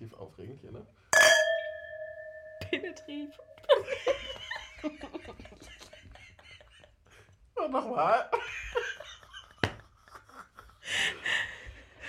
[0.00, 0.86] penetrativ aufregend hier, ne?
[2.70, 3.30] Penetriv.
[7.54, 8.30] Und nochmal.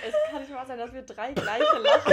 [0.04, 2.12] Es kann nicht wahr sein, dass wir drei gleiche lachen.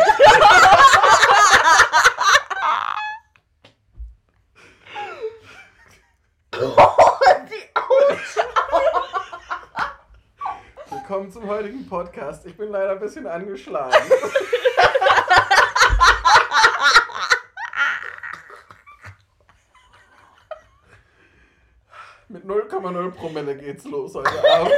[10.90, 12.46] Willkommen zum heutigen Podcast.
[12.46, 14.12] Ich bin leider ein bisschen angeschlagen.
[22.82, 24.72] Mit 0,0 Promille geht's los heute Abend.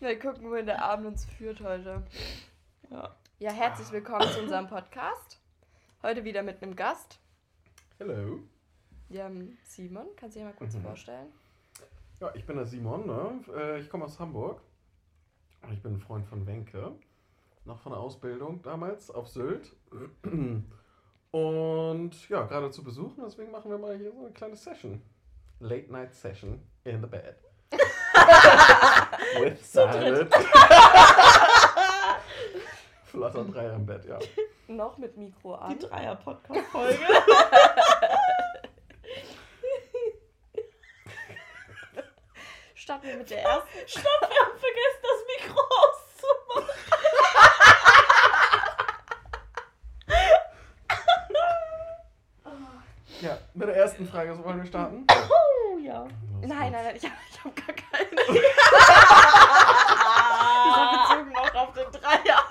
[0.00, 2.02] Wir gucken, wohin der Abend uns führt heute.
[2.90, 3.16] Ja.
[3.38, 5.40] Ja, herzlich willkommen zu unserem Podcast.
[6.02, 7.18] Heute wieder mit einem Gast.
[7.98, 8.40] Hello.
[9.08, 10.06] Wir haben Simon.
[10.16, 10.82] Kannst du dich mal kurz Mhm.
[10.82, 11.32] vorstellen?
[12.20, 13.40] Ja, ich bin der Simon, ne?
[13.56, 14.60] Äh, Ich komme aus Hamburg.
[15.72, 16.92] Ich bin ein Freund von Wenke.
[17.64, 19.74] Noch von der Ausbildung damals auf Sylt.
[21.30, 25.00] Und ja, gerade zu besuchen, deswegen machen wir mal hier so eine kleine Session.
[25.60, 27.34] Late Night Session in the bed.
[29.40, 30.32] With Salad.
[33.04, 34.18] Flotter Dreier im Bett, ja.
[34.68, 35.78] Noch mit Mikro Die an.
[35.78, 36.98] Dreier-Podcast-Folge.
[42.74, 43.68] Starten wir mit der ersten.
[43.86, 46.74] Stopp, wir haben vergessen, das Mikro auszumachen.
[53.20, 55.04] Ja, mit der ersten Frage so wollen wir starten.
[55.88, 56.06] Oh, ja.
[56.42, 58.08] Nein, nein, nein, ich habe hab gar keine.
[60.68, 62.44] Das war bezogen auch auf den Dreier.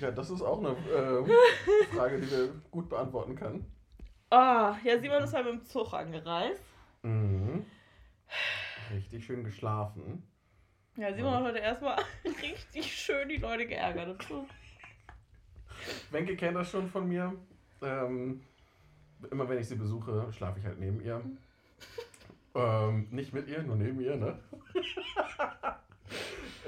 [0.00, 3.66] Ja, das ist auch eine äh, Frage, die wir gut beantworten können.
[4.30, 6.62] Ah, ja, Simon ist halt mit dem Zug angereist.
[7.02, 7.66] Mhm.
[8.92, 10.22] Richtig schön geschlafen.
[10.96, 11.96] Ja, Simon hat heute erstmal
[12.42, 14.46] richtig schön die Leute geärgert im Zug.
[16.10, 17.34] Wenke kennt das schon von mir.
[17.82, 18.42] Ähm,
[19.30, 21.20] immer wenn ich sie besuche, schlafe ich halt neben ihr.
[22.54, 24.38] Ähm, nicht mit ihr, nur neben ihr, ne?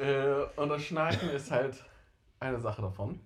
[0.03, 1.84] äh, und das Schnarchen ist halt
[2.41, 3.21] eine Sache davon.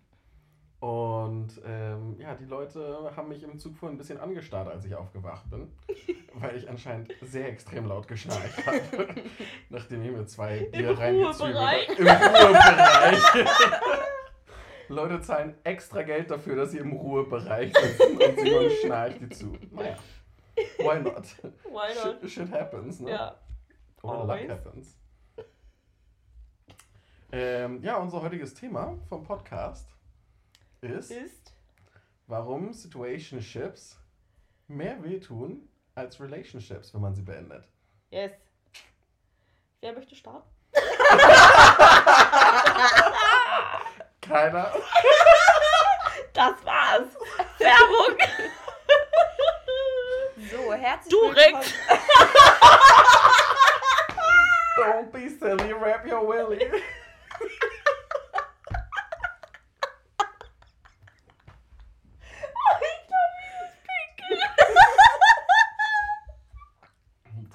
[0.80, 4.94] Und ähm, ja, die Leute haben mich im Zug vorhin ein bisschen angestarrt, als ich
[4.94, 5.70] aufgewacht bin,
[6.34, 8.80] weil ich anscheinend sehr extrem laut geschnarcht habe,
[9.69, 11.88] nachdem ich mir zwei Bier Ruhebereich.
[11.88, 11.98] habe.
[11.98, 13.22] Im Ruhebereich.
[14.90, 19.56] Leute zahlen extra Geld dafür, dass sie im Ruhebereich sitzen und Simon schnarcht die zu.
[19.70, 19.96] Naja,
[20.78, 21.24] why not?
[21.64, 22.20] Why not?
[22.20, 23.12] Shit, shit happens, ne?
[23.12, 23.36] Ja.
[24.02, 24.50] Or luck Always.
[24.50, 24.96] happens.
[27.30, 29.88] Ähm, ja, unser heutiges Thema vom Podcast
[30.80, 31.54] ist, Ist.
[32.26, 33.96] warum Situationships
[34.66, 37.68] mehr wehtun als Relationships, wenn man sie beendet.
[38.10, 38.32] Yes.
[39.80, 40.50] Wer möchte starten?
[44.30, 44.72] Keiner.
[46.32, 47.08] Das war's.
[47.58, 48.16] Werbung.
[50.48, 51.36] So, herzlich Durek.
[51.36, 51.64] willkommen.
[54.76, 56.70] Don't be silly, wrap your willy.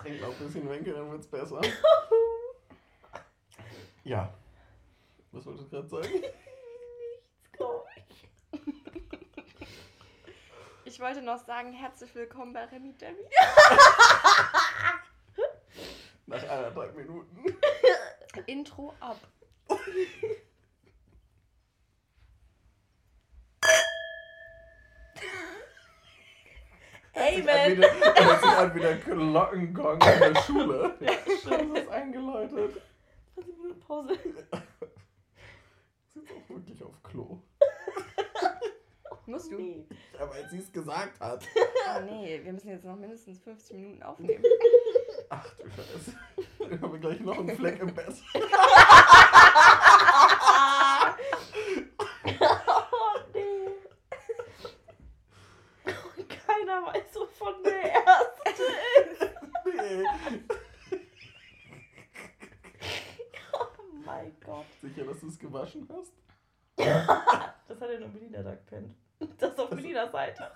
[0.02, 1.62] Trink noch ein bisschen Wenke, dann wird's besser.
[4.03, 4.31] Ja.
[5.31, 6.24] Was wolltest du gerade sagen?
[10.96, 13.18] Ich wollte noch sagen, herzlich willkommen bei Remy Demi.
[16.26, 17.44] Nach eineinhalb Minuten.
[18.46, 19.18] Intro ab.
[27.12, 30.94] Hey, Hört sich an wie der- Glockengong in der Schule.
[31.00, 32.82] Das ist eingeläutet.
[33.36, 34.14] 20 Minuten Pause.
[34.14, 34.54] Ist
[36.32, 37.40] auch wirklich auf Klo.
[39.28, 39.58] Musst du?
[39.58, 39.86] Nee.
[40.19, 41.44] Ja, weil sie es gesagt hat.
[41.56, 44.44] Oh nee, wir müssen jetzt noch mindestens 50 Minuten aufnehmen.
[45.30, 46.13] Ach du Scheiße.
[46.59, 48.14] Dann haben wir gleich noch einen Fleck im Bett.
[52.40, 53.67] Oh, nee.
[56.28, 58.64] Keiner weiß, wovon der erste
[59.02, 59.22] ist.
[59.66, 60.03] Nee.
[63.53, 63.66] Oh
[64.05, 64.66] mein Gott.
[64.82, 66.14] Sicher, dass du es gewaschen hast?
[66.78, 68.96] Das hat er nur Melina da gepennt.
[69.40, 70.52] Das ist auf Melinas Seite.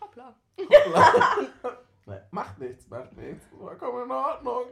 [0.00, 0.34] Hoppla.
[0.58, 1.36] Hoppla.
[2.06, 3.46] Nein, macht nichts, macht nichts.
[3.56, 4.66] Vollkommen in Ordnung.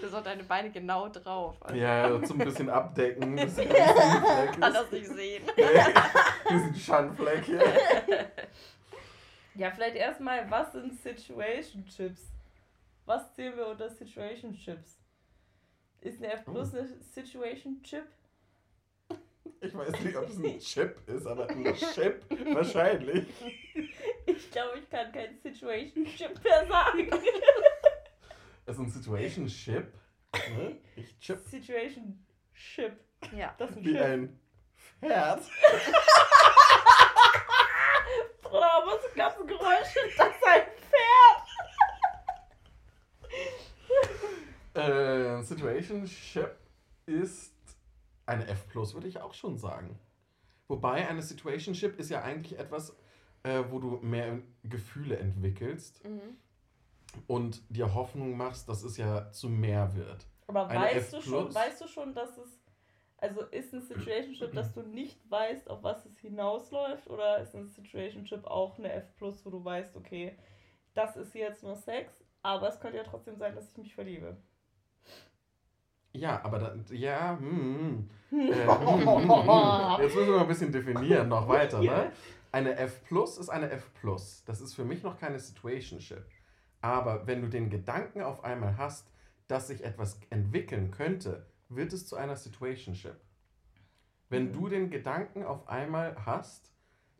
[0.00, 1.56] Du hast deine Beine genau drauf.
[1.60, 3.36] Also Ja, zum bisschen abdecken.
[3.36, 5.42] Das ist ein Fleck kann das nicht sehen.
[6.48, 7.62] Diesen Schandfleck hier.
[9.54, 12.30] Ja, vielleicht erstmal, was sind Situationships?
[13.04, 14.98] Was zählen wir unter Situationships?
[16.00, 18.06] Ist eine F plus eine Situation Chip?
[19.62, 23.28] Ich weiß nicht, ob es ein Chip ist, aber ein Chip wahrscheinlich.
[24.26, 27.08] Ich glaube, ich kann kein Situation Chip mehr sagen.
[28.66, 29.92] Es ist ein Situationship.
[30.34, 30.78] Ne?
[30.96, 32.92] Ich chip Situation Chip.
[33.36, 33.54] Ja.
[33.56, 34.02] Das ist ein wie Chip.
[34.02, 34.40] ein
[34.98, 35.42] Pferd.
[38.42, 40.00] Bruder, was ganze Geräusche?
[40.16, 40.62] Das ist ein
[44.74, 45.40] Pferd.
[45.40, 46.56] Äh, Situationship
[47.06, 47.51] ist
[48.26, 49.98] eine F plus, würde ich auch schon sagen.
[50.68, 52.96] Wobei eine Situationship ist ja eigentlich etwas,
[53.42, 56.36] äh, wo du mehr Gefühle entwickelst Mhm.
[57.26, 60.26] und dir Hoffnung machst, dass es ja zu mehr wird.
[60.46, 62.58] Aber Eine weißt F du schon, weißt du schon, dass es
[63.18, 67.68] also ist ein Situationship, dass du nicht weißt, auf was es hinausläuft, oder ist ein
[67.68, 70.36] Situationship auch eine F plus, wo du weißt, okay,
[70.94, 74.36] das ist jetzt nur Sex, aber es könnte ja trotzdem sein, dass ich mich verliebe.
[76.12, 78.08] Ja, aber da, ja, hm, hm.
[78.32, 80.02] Äh, hm, hm.
[80.02, 82.12] Jetzt müssen wir mal ein bisschen definieren, noch weiter, ne?
[82.50, 84.42] Eine F plus ist eine F plus.
[84.46, 86.24] Das ist für mich noch keine Situationship.
[86.80, 89.10] Aber wenn du den Gedanken auf einmal hast,
[89.48, 93.16] dass sich etwas entwickeln könnte, wird es zu einer Situationship.
[94.28, 94.52] Wenn Mhm.
[94.52, 96.72] du den Gedanken auf einmal hast,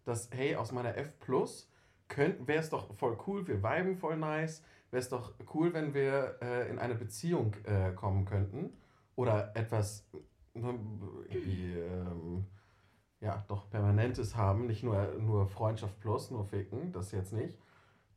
[0.05, 1.71] dass, hey, aus meiner F plus
[2.17, 6.37] wäre es doch voll cool, wir viben voll nice, wäre es doch cool, wenn wir
[6.43, 8.71] äh, in eine Beziehung äh, kommen könnten
[9.23, 10.05] oder etwas
[10.55, 10.79] ne,
[11.29, 12.45] irgendwie, ähm,
[13.21, 17.57] ja, doch Permanentes haben, nicht nur, nur Freundschaft plus, nur ficken, das jetzt nicht,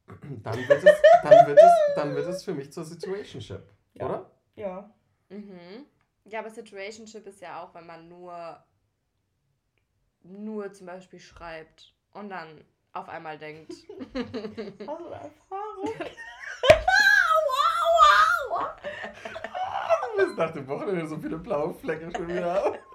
[0.08, 3.64] dann wird es, dann wird es, dann wird es für mich zur Situationship,
[3.94, 4.06] Ja.
[4.06, 4.32] oder?
[4.56, 4.90] Ja.
[5.30, 5.86] Mhm.
[6.26, 8.58] Ja, aber Situationship ist ja auch, wenn man nur,
[10.24, 13.72] nur zum Beispiel schreibt und dann auf einmal denkt.
[13.72, 13.86] Hast
[14.16, 15.90] du eine Erfahrung?
[18.86, 18.95] Du
[20.16, 22.76] bist nach dem Wochenende so viele blaue Flecke schon wieder haben.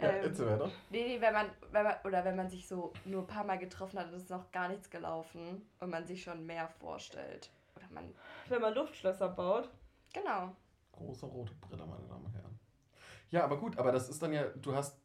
[0.00, 0.70] Ja, Ähm, weiter.
[0.90, 3.58] Nee, nee, wenn man, wenn man, oder wenn man sich so nur ein paar Mal
[3.58, 7.50] getroffen hat und es ist noch gar nichts gelaufen und man sich schon mehr vorstellt.
[7.76, 8.12] Oder man,
[8.48, 9.70] Wenn man Luftschlösser baut.
[10.12, 10.54] genau.
[10.92, 12.58] Große rote Brille, meine Damen und Herren.
[13.30, 14.98] Ja, aber gut, aber das ist dann ja, du hast,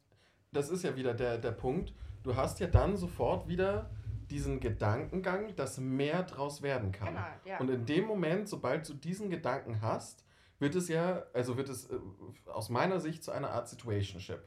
[0.52, 3.90] das ist ja wieder der, der Punkt, du hast ja dann sofort wieder
[4.30, 7.08] diesen Gedankengang, dass mehr draus werden kann.
[7.08, 7.58] Genau, ja.
[7.58, 10.24] Und in dem Moment, sobald du diesen Gedanken hast,
[10.60, 11.98] wird es ja, also wird es äh,
[12.46, 14.42] aus meiner Sicht zu einer Art Situationship.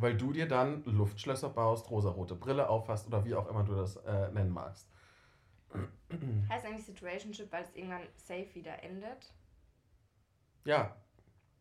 [0.00, 3.96] Weil du dir dann Luftschlösser baust, rosarote Brille aufhast oder wie auch immer du das
[3.96, 4.88] äh, nennen magst.
[6.48, 9.32] heißt eigentlich Situationship, weil es irgendwann safe wieder endet.
[10.64, 10.96] Ja,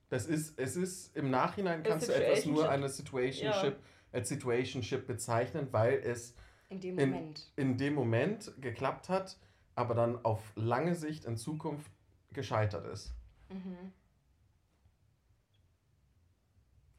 [0.10, 3.78] das ist, es ist im Nachhinein kannst du etwas nur eine Situationship
[4.12, 6.36] als Situationship bezeichnen, weil es
[6.69, 7.51] In dem In- Moment.
[7.56, 9.38] in dem Moment geklappt hat,
[9.75, 11.92] aber dann auf lange Sicht in Zukunft
[12.38, 13.13] gescheitert ist.
[13.50, 13.92] Mhm.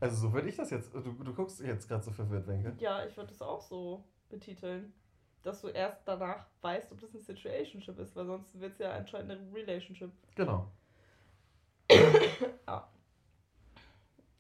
[0.01, 0.93] Also so würde ich das jetzt.
[0.95, 2.75] Du, du guckst jetzt gerade so verwirrt, Wenke.
[2.79, 4.93] Ja, ich würde das auch so betiteln.
[5.43, 8.93] Dass du erst danach weißt, ob das eine Situationship ist, weil sonst wird es ja
[8.93, 10.13] anscheinend eine Relationship.
[10.35, 10.71] Genau.
[11.91, 12.89] Ja.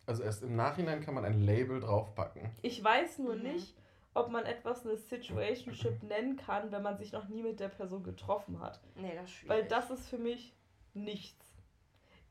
[0.06, 2.50] Also erst im Nachhinein kann man ein Label draufpacken.
[2.62, 3.42] Ich weiß nur Mhm.
[3.42, 3.76] nicht,
[4.14, 8.02] ob man etwas eine Situationship nennen kann, wenn man sich noch nie mit der Person
[8.04, 8.80] getroffen hat.
[8.96, 9.50] Nee, das ist schwierig.
[9.50, 10.56] Weil das ist für mich
[11.04, 11.46] nichts.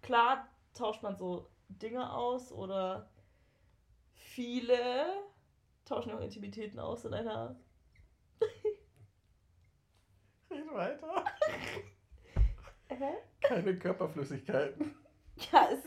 [0.02, 3.10] Klar tauscht man so Dinge aus oder
[4.14, 5.06] viele
[5.86, 7.56] tauschen auch Intimitäten aus in einer.
[10.50, 11.24] Red weiter.
[12.90, 13.14] Hä?
[13.42, 14.96] Keine Körperflüssigkeiten.
[15.52, 15.80] Ja, es,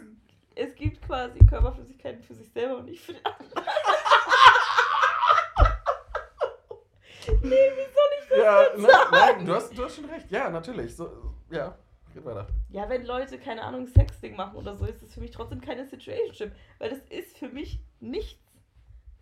[0.54, 3.64] es gibt quasi Körperflüssigkeiten für sich selber und nicht für den anderen.
[7.42, 9.10] nee, wie soll ich das Ja, nein, sagen?
[9.10, 10.30] nein du, hast, du hast schon recht.
[10.30, 10.94] Ja, natürlich.
[10.94, 11.76] So, ja,
[12.14, 12.46] geht weiter.
[12.70, 15.86] Ja, wenn Leute, keine Ahnung, Sexting machen oder so, ist das für mich trotzdem keine
[15.86, 16.54] Situationship.
[16.78, 18.40] Weil das ist für mich nichts.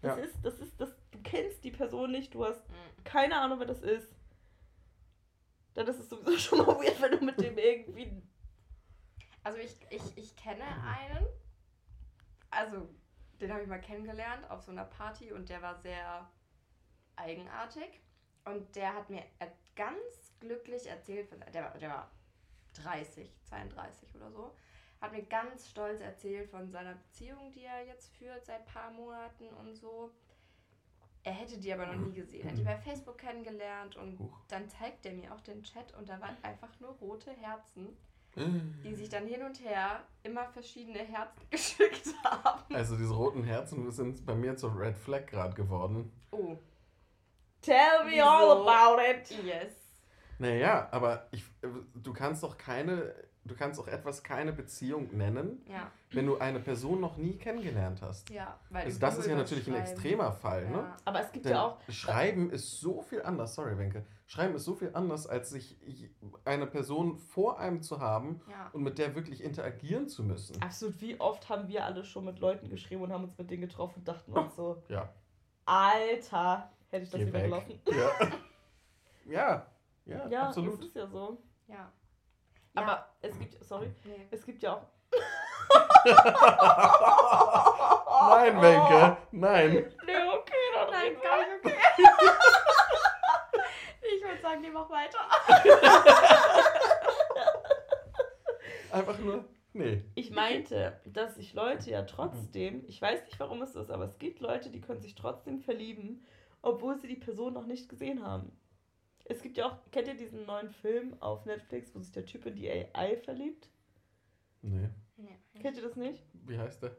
[0.02, 0.24] Das Ja.
[0.24, 3.04] ist, das ist, das, du kennst die Person nicht, du hast Mhm.
[3.04, 4.14] keine Ahnung, wer das ist.
[5.74, 8.22] Dann ist es sowieso schon mal weird, wenn du mit dem irgendwie.
[9.44, 11.26] Also ich, ich, ich kenne einen,
[12.50, 12.88] also
[13.40, 16.28] den habe ich mal kennengelernt auf so einer Party und der war sehr
[17.16, 18.00] eigenartig.
[18.44, 19.22] Und der hat mir
[19.76, 22.10] ganz glücklich erzählt, von, der, war, der war
[22.82, 24.54] 30, 32 oder so,
[25.00, 28.90] hat mir ganz stolz erzählt von seiner Beziehung, die er jetzt führt seit ein paar
[28.90, 30.10] Monaten und so.
[31.24, 32.44] Er hätte die aber noch nie gesehen.
[32.44, 34.40] Er hat die bei Facebook kennengelernt und Huch.
[34.48, 37.96] dann zeigt er mir auch den Chat und da waren einfach nur rote Herzen
[38.84, 42.72] die sich dann hin und her immer verschiedene Herzen geschickt haben.
[42.74, 46.12] Also diese roten Herzen sind bei mir zur Red Flag gerade geworden.
[46.30, 46.56] Oh,
[47.60, 48.24] Tell me Wieso?
[48.24, 49.44] all about it!
[49.44, 49.77] yes.
[50.38, 51.44] Naja, aber ich,
[51.94, 53.14] du kannst doch keine
[53.44, 58.02] du kannst auch etwas keine Beziehung nennen, Ja, wenn du eine Person noch nie kennengelernt
[58.02, 58.28] hast.
[58.28, 58.58] ja.
[58.68, 60.76] Weil Also das ist ja natürlich ein extremer Fall, ne?
[60.76, 60.96] Ja.
[61.06, 61.78] Aber es gibt Denn ja auch.
[61.88, 65.78] Schreiben ist so viel anders, sorry Wenke, Schreiben ist so viel anders, als sich
[66.44, 68.68] eine Person vor einem zu haben Ja.
[68.74, 70.60] und mit der wirklich interagieren zu müssen.
[70.60, 73.62] Absolut, wie oft haben wir alle schon mit Leuten geschrieben und haben uns mit denen
[73.62, 75.08] getroffen und dachten uns so, Ja,
[75.64, 77.80] Alter, hätte ich das geh gelassen.
[77.86, 78.10] Ja.
[79.32, 79.66] ja,
[80.08, 80.74] ja, Ja, absolut.
[80.78, 81.38] das ist ja so.
[81.68, 81.92] Ja.
[82.74, 84.26] Aber es gibt, sorry, Nee.
[84.30, 84.86] es gibt ja auch.
[88.30, 89.70] Nein, Wenke, nein.
[90.06, 91.76] Nee, okay, dann Nein, gar nicht okay.
[94.16, 95.18] ich würde sagen, die mach weiter.
[98.92, 100.02] Einfach nur, nee.
[100.14, 104.18] Ich meinte, dass sich Leute ja trotzdem, ich weiß nicht, warum es ist, aber es
[104.18, 106.24] gibt Leute, die können sich trotzdem verlieben,
[106.62, 108.52] obwohl sie die Person noch nicht gesehen haben.
[109.30, 112.46] Es gibt ja auch, kennt ihr diesen neuen Film auf Netflix, wo sich der Typ
[112.46, 113.68] in die AI verliebt?
[114.62, 115.38] Nee, Nee.
[115.60, 116.22] Kennt ihr das nicht?
[116.32, 116.96] wie heißt der?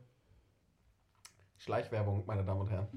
[1.58, 2.88] Schleichwerbung, meine Damen und Herren.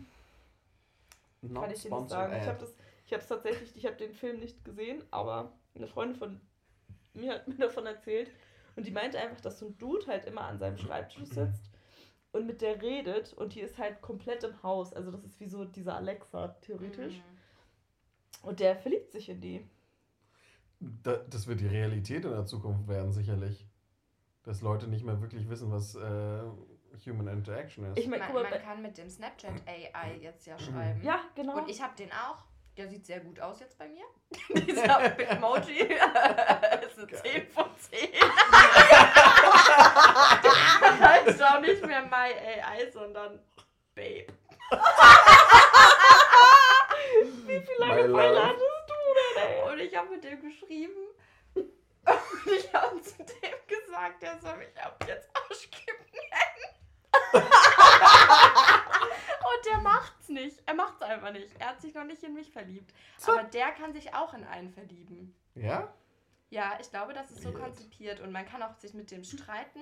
[1.42, 2.32] Not Kann ich dir nicht sagen.
[2.32, 2.48] Ich ad.
[2.48, 2.74] habe das,
[3.06, 6.40] ich habe tatsächlich, ich habe den Film nicht gesehen, aber eine Freundin von
[7.14, 8.30] mir hat mir davon erzählt
[8.76, 11.70] und die meinte einfach, dass so ein Dude halt immer an seinem Schreibtisch sitzt
[12.32, 14.92] und mit der redet und die ist halt komplett im Haus.
[14.92, 17.16] Also das ist wie so dieser Alexa theoretisch.
[17.18, 17.31] Mhm.
[18.40, 19.68] Und der verliebt sich in die.
[20.80, 23.66] Da, das wird die Realität in der Zukunft werden, sicherlich.
[24.42, 26.40] Dass Leute nicht mehr wirklich wissen, was äh,
[27.06, 27.98] Human Interaction ist.
[27.98, 31.00] Ich meine, Man, man kann mit dem Snapchat AI jetzt ja schreiben.
[31.04, 31.58] ja, genau.
[31.58, 32.38] Und ich habe den auch.
[32.76, 34.04] Der sieht sehr gut aus jetzt bei mir.
[34.66, 37.20] Dieser Bitmoji ist eine Geil.
[37.22, 37.98] 10 von 10.
[40.82, 43.38] Der heißt auch nicht mehr My AI, sondern
[43.94, 44.26] Babe.
[47.46, 48.08] Wie viele lange.
[48.12, 49.72] Pfeile hattest du denn, ey?
[49.72, 51.06] Und ich habe mit dem geschrieben.
[51.54, 56.72] Und ich habe zu dem gesagt, der soll mich ab jetzt Arschkippen nennen.
[59.42, 60.62] Und der macht's nicht.
[60.66, 61.50] Er macht's einfach nicht.
[61.58, 62.92] Er hat sich noch nicht in mich verliebt.
[63.26, 65.34] Aber der kann sich auch in einen verlieben.
[65.54, 65.94] Ja?
[66.50, 67.62] Ja, ich glaube, das ist so Weird.
[67.62, 69.80] konzipiert und man kann auch sich mit dem streiten.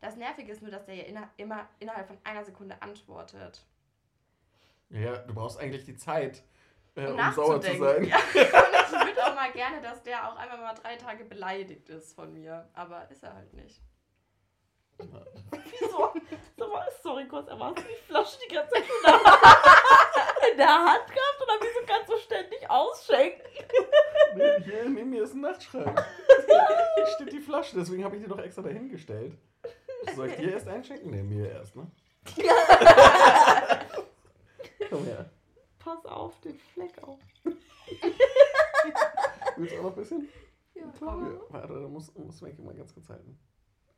[0.00, 3.62] Das Nervige ist nur, dass der ja inner immer innerhalb von einer Sekunde antwortet.
[4.90, 6.42] Ja, du brauchst eigentlich die Zeit,
[6.96, 7.84] äh, Um um sauer zu nachzudenken.
[7.84, 8.04] sein.
[8.04, 8.16] Ja.
[8.16, 8.34] Und
[9.00, 12.32] ich würde auch mal gerne, dass der auch einmal mal drei Tage beleidigt ist von
[12.32, 12.68] mir.
[12.74, 13.80] Aber ist er halt nicht.
[14.98, 16.12] Wieso?
[17.02, 20.68] Sorry kurz, aber hast du die Flasche die ganze Zeit in der Hand, in der
[20.68, 23.42] Hand gehabt oder wieso kannst du ständig ausschenken?
[24.34, 26.04] Nee, hier neben mir ist ein Nachtschrank.
[26.46, 29.32] Hier steht die Flasche, deswegen habe ich die doch extra dahingestellt.
[30.14, 31.10] Soll ich dir erst einschenken?
[31.10, 31.90] Nee, mir erst, ne?
[34.90, 35.30] Komm her.
[35.78, 37.20] Pass auf den Fleck auf.
[39.56, 40.28] Willst du auch noch ein bisschen?
[40.74, 43.38] Ja, Hier, warte, da muss, muss Wenke mal ganz kurz halten.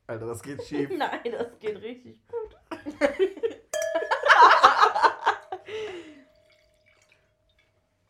[0.05, 0.89] Alter, das geht schief.
[0.97, 2.55] Nein, das geht richtig gut.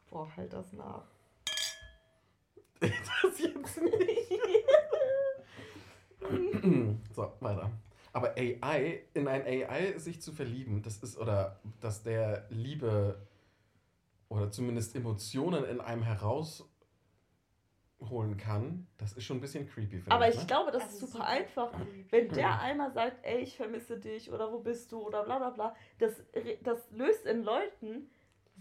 [0.09, 1.05] Boah, halt das nach.
[2.79, 4.31] das jetzt nicht.
[7.15, 7.71] so, weiter.
[8.13, 13.27] Aber AI, in ein AI sich zu verlieben, das ist, oder dass der Liebe
[14.29, 16.67] oder zumindest Emotionen in einem herausholen
[18.37, 20.35] kann, das ist schon ein bisschen creepy, finde Aber ich.
[20.35, 20.47] ich ne?
[20.47, 21.71] glaube, das Also ist super super einfach.
[21.71, 22.05] creepy.
[22.11, 25.49] Wenn der einmal sagt, ey, ich vermisse dich oder wo bist du oder bla bla
[25.49, 26.13] bla, das,
[26.61, 28.09] das löst in Leuten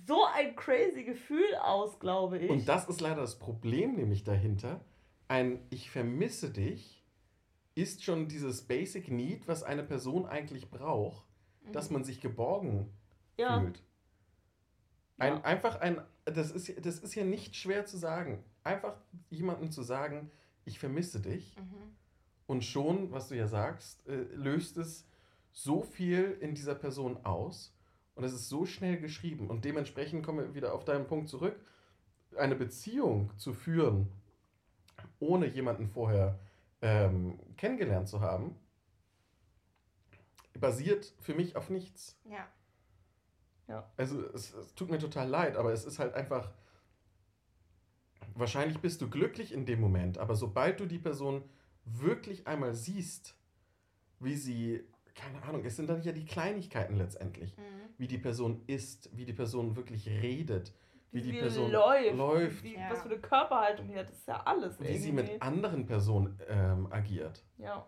[0.06, 2.49] so ein crazy Gefühl aus, glaube ich.
[2.50, 4.80] Und das ist leider das Problem nämlich dahinter.
[5.28, 7.01] Ein Ich vermisse dich
[7.75, 11.25] ist schon dieses Basic Need, was eine Person eigentlich braucht,
[11.73, 12.91] dass man sich geborgen
[13.37, 13.83] ja, fühlt.
[15.19, 15.41] Ein, Ja.
[15.43, 18.43] Einfach ein, das ist, das ist ja nicht schwer zu sagen.
[18.64, 18.95] Einfach
[19.31, 20.31] jemandem zu sagen,
[20.64, 21.57] ich vermisse dich.
[21.57, 21.97] Mhm.
[22.47, 25.07] Und schon, was du ja sagst, äh, löst es
[25.52, 27.75] so viel in dieser Person aus.
[28.14, 29.49] Und es ist so schnell geschrieben.
[29.49, 31.57] Und dementsprechend kommen wir wieder auf deinen Punkt zurück.
[32.37, 34.09] Eine Beziehung zu führen,
[35.19, 36.38] ohne jemanden vorher
[36.82, 38.56] ähm, kennengelernt zu haben,
[40.58, 42.18] basiert für mich auf nichts.
[43.68, 43.90] Ja.
[43.96, 46.50] Also es, es tut mir total leid, aber es ist halt einfach.
[48.34, 51.42] Wahrscheinlich bist du glücklich in dem Moment, aber sobald du die Person
[51.84, 53.34] wirklich einmal siehst,
[54.20, 54.84] wie sie,
[55.14, 57.62] keine Ahnung, es sind dann ja die Kleinigkeiten letztendlich, Mhm.
[57.98, 60.72] wie die Person ist, wie die Person wirklich redet,
[61.12, 62.62] wie die sie Person läuft, läuft.
[62.64, 62.90] Wie, Ja.
[62.90, 65.33] was für eine Körperhaltung die hat, das ist ja alles wie sie irgendwie.
[65.33, 67.45] mit anderen Personen ähm, agiert.
[67.59, 67.87] Ja.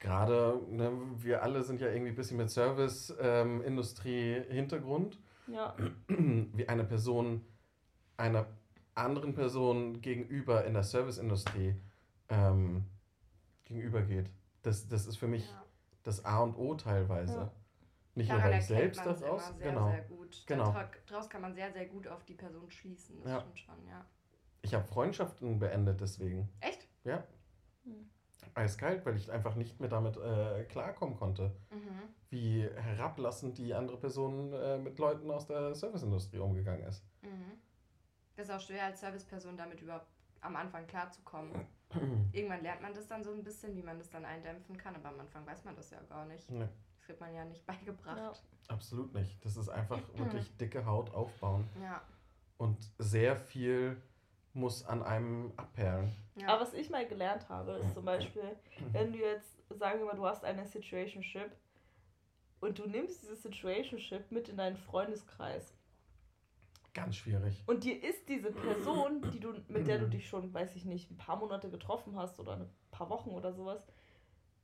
[0.00, 5.18] Gerade, ne, wir alle sind ja irgendwie ein bisschen mit Service-Industrie-Hintergrund.
[5.48, 5.74] Ja.
[6.08, 7.42] wie eine Person
[8.18, 8.46] einer
[8.94, 11.74] anderen Person gegenüber in der Serviceindustrie
[12.28, 12.84] ähm,
[13.64, 14.28] gegenübergeht.
[14.62, 15.64] Das, das ist für mich Ja.
[16.02, 17.34] das A und O teilweise.
[17.34, 17.52] Ja.
[18.18, 19.48] Nicht nur, Daran ich erkennt selbst das aus.
[19.50, 19.90] immer sehr, Genau.
[19.90, 20.42] sehr gut.
[20.46, 20.64] Genau.
[20.64, 23.22] Dara- Daraus kann man sehr, sehr gut auf die Person schließen.
[23.22, 23.40] Das Ja.
[23.40, 24.04] stimmt schon, ja.
[24.62, 26.48] Ich habe Freundschaften beendet deswegen.
[26.60, 26.88] Echt?
[27.04, 27.22] Ja.
[27.84, 28.10] Hm.
[28.54, 32.02] Eiskalt, weil ich einfach nicht mehr damit äh, klarkommen konnte, Mhm.
[32.30, 37.04] wie herablassend die andere Person äh, mit Leuten aus der Serviceindustrie umgegangen ist.
[37.22, 37.52] Mhm.
[38.34, 40.08] Das ist auch schwer als Serviceperson damit überhaupt
[40.40, 41.52] am Anfang klarzukommen.
[42.32, 45.08] Irgendwann lernt man das dann so ein bisschen, wie man das dann eindämpfen kann, aber
[45.10, 46.50] am Anfang weiß man das ja gar nicht.
[46.50, 46.68] Nee,
[47.08, 48.42] Kriegt man ja nicht beigebracht.
[48.68, 49.42] absolut nicht.
[49.42, 51.66] Das ist einfach wirklich dicke Haut aufbauen.
[51.82, 52.02] Ja.
[52.58, 53.96] Und sehr viel
[54.52, 56.14] muss an einem abperlen.
[56.36, 56.48] ja.
[56.48, 58.42] Aber was ich mal gelernt habe, ist zum Beispiel,
[58.92, 61.50] wenn du jetzt, sagen wir mal, du hast eine Situationship
[62.60, 65.72] und du nimmst diese Situationship mit in deinen Freundeskreis
[66.92, 67.62] Ganz schwierig.
[67.66, 71.10] und dir ist diese Person, die du, mit der du dich schon, weiß ich nicht,
[71.10, 73.86] ein paar Monate getroffen hast oder ein paar Wochen oder sowas,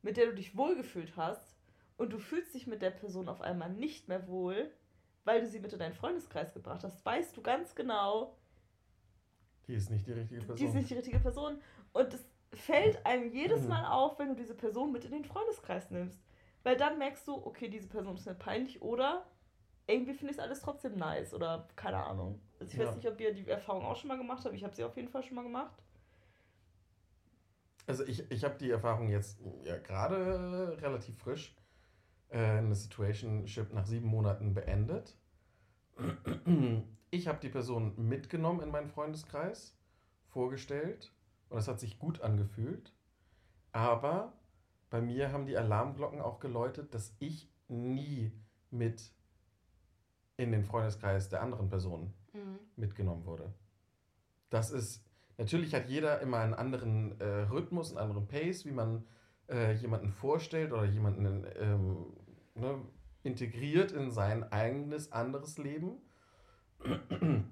[0.02, 1.53] mit der du dich wohlgefühlt hast
[1.96, 4.70] und du fühlst dich mit der Person auf einmal nicht mehr wohl,
[5.24, 8.36] weil du sie mit in deinen Freundeskreis gebracht hast, weißt du ganz genau,
[9.66, 10.56] Die ist nicht die richtige Person.
[10.56, 11.60] die ist nicht die richtige Person.
[11.92, 13.68] Und es fällt einem jedes Mhm.
[13.68, 16.20] Mal auf, wenn du diese Person mit in den Freundeskreis nimmst.
[16.62, 19.26] Weil dann merkst du, okay, diese Person ist mir peinlich oder
[19.86, 22.40] irgendwie finde ich es alles trotzdem nice oder keine Ahnung.
[22.58, 22.86] Also ich Ja.
[22.86, 24.54] weiß nicht, ob ihr die Erfahrung auch schon mal gemacht habt.
[24.54, 25.74] Ich habe sie auf jeden Fall schon mal gemacht.
[27.86, 31.54] Also ich, ich habe die Erfahrung jetzt ja, gerade relativ frisch,
[32.38, 35.16] eine Situationship nach sieben Monaten beendet.
[37.10, 39.76] Ich habe die Person mitgenommen in meinen Freundeskreis,
[40.26, 41.12] vorgestellt
[41.48, 42.92] und es hat sich gut angefühlt.
[43.72, 44.32] Aber
[44.90, 48.32] bei mir haben die Alarmglocken auch geläutet, dass ich nie
[48.70, 49.12] mit
[50.36, 52.58] in den Freundeskreis der anderen Person Mhm.
[52.76, 53.54] mitgenommen wurde.
[54.50, 55.04] Das ist,
[55.38, 59.04] natürlich hat jeder immer einen anderen äh, Rhythmus, einen anderen Pace, wie man
[59.48, 62.06] äh, jemanden vorstellt oder jemanden ähm,
[62.54, 62.80] ne,
[63.22, 65.98] integriert in sein eigenes anderes Leben.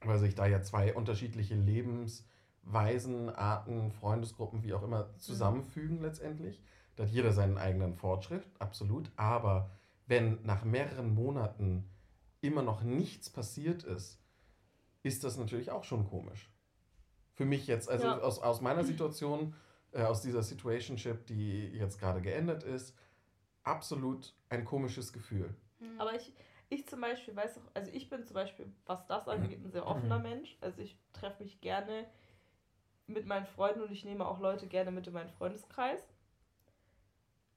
[0.00, 6.62] Weil sich da ja zwei unterschiedliche Lebensweisen, Arten, Freundesgruppen, wie auch immer, zusammenfügen letztendlich.
[6.96, 9.10] Da hat jeder seinen eigenen Fortschritt, absolut.
[9.16, 9.70] Aber
[10.06, 11.90] wenn nach mehreren Monaten
[12.40, 14.20] immer noch nichts passiert ist,
[15.02, 16.50] ist das natürlich auch schon komisch.
[17.34, 18.18] Für mich jetzt, also Ja.
[18.18, 19.54] aus, aus meiner Situation,
[19.92, 22.94] äh, aus dieser Situationship, die jetzt gerade geendet ist,
[23.68, 25.54] absolut ein komisches Gefühl.
[25.78, 26.00] Mhm.
[26.00, 26.32] Aber ich,
[26.68, 29.86] ich zum Beispiel weiß auch, also ich bin zum Beispiel, was das angeht, ein sehr
[29.86, 30.56] offener Mensch.
[30.60, 32.06] Also ich treffe mich gerne
[33.06, 36.02] mit meinen Freunden und ich nehme auch Leute gerne mit in meinen Freundeskreis.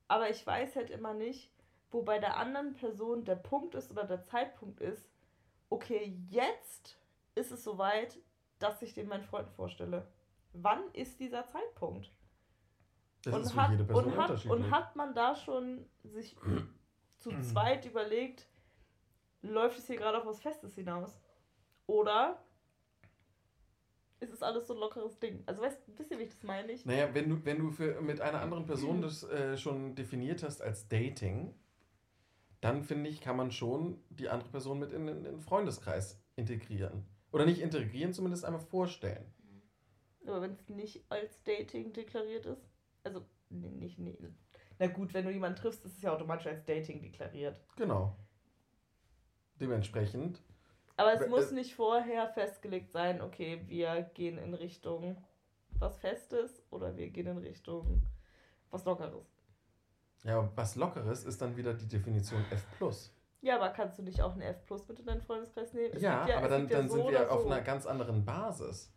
[0.08, 1.52] Aber ich weiß halt immer nicht,
[1.92, 5.10] wo bei der anderen Person der Punkt ist oder der Zeitpunkt ist,
[5.70, 6.98] okay, jetzt
[7.36, 8.18] ist es soweit,
[8.60, 10.08] dass ich den meinen Freunden vorstelle.
[10.54, 12.12] Wann ist dieser Zeitpunkt?
[13.24, 16.36] Das und, hat, und, hat, und hat man da schon sich
[17.20, 18.48] zu zweit überlegt,
[19.42, 21.20] läuft es hier gerade auf was Festes hinaus?
[21.86, 22.44] Oder
[24.20, 25.44] ist es alles so ein lockeres Ding?
[25.46, 26.72] Also weißt, wisst ihr, wie ich das meine?
[26.72, 30.44] Ich, Naja, wenn du, wenn du für, mit einer anderen Person das äh, schon definiert
[30.44, 31.54] hast als Dating,
[32.62, 37.06] dann finde ich, kann man schon die andere Person mit in den Freundeskreis integrieren.
[37.32, 39.34] Oder nicht integrieren, zumindest einmal vorstellen.
[40.28, 42.71] aber wenn es nicht als Dating deklariert ist,
[43.04, 44.18] also nee, nicht, nee.
[44.80, 47.60] Na gut, wenn du jemanden triffst, ist es ja automatisch als Dating deklariert.
[47.76, 48.16] Genau.
[49.60, 50.42] Dementsprechend,
[50.98, 55.24] Aber es muss äh, nicht vorher festgelegt sein, okay, wir gehen in Richtung
[55.80, 58.04] was Festes oder wir gehen in Richtung
[58.72, 59.28] was Lockeres.
[60.24, 62.66] ja, was Lockeres ist dann wieder die Definition F.
[63.42, 65.94] Ja, aber kannst du nicht auch eine F Plus mit in deinen Freundeskreis nehmen?
[65.94, 67.50] Es Ja, gibt aber dann, ja dann so sind wir auf so.
[67.50, 68.94] einer ganz anderen Basis.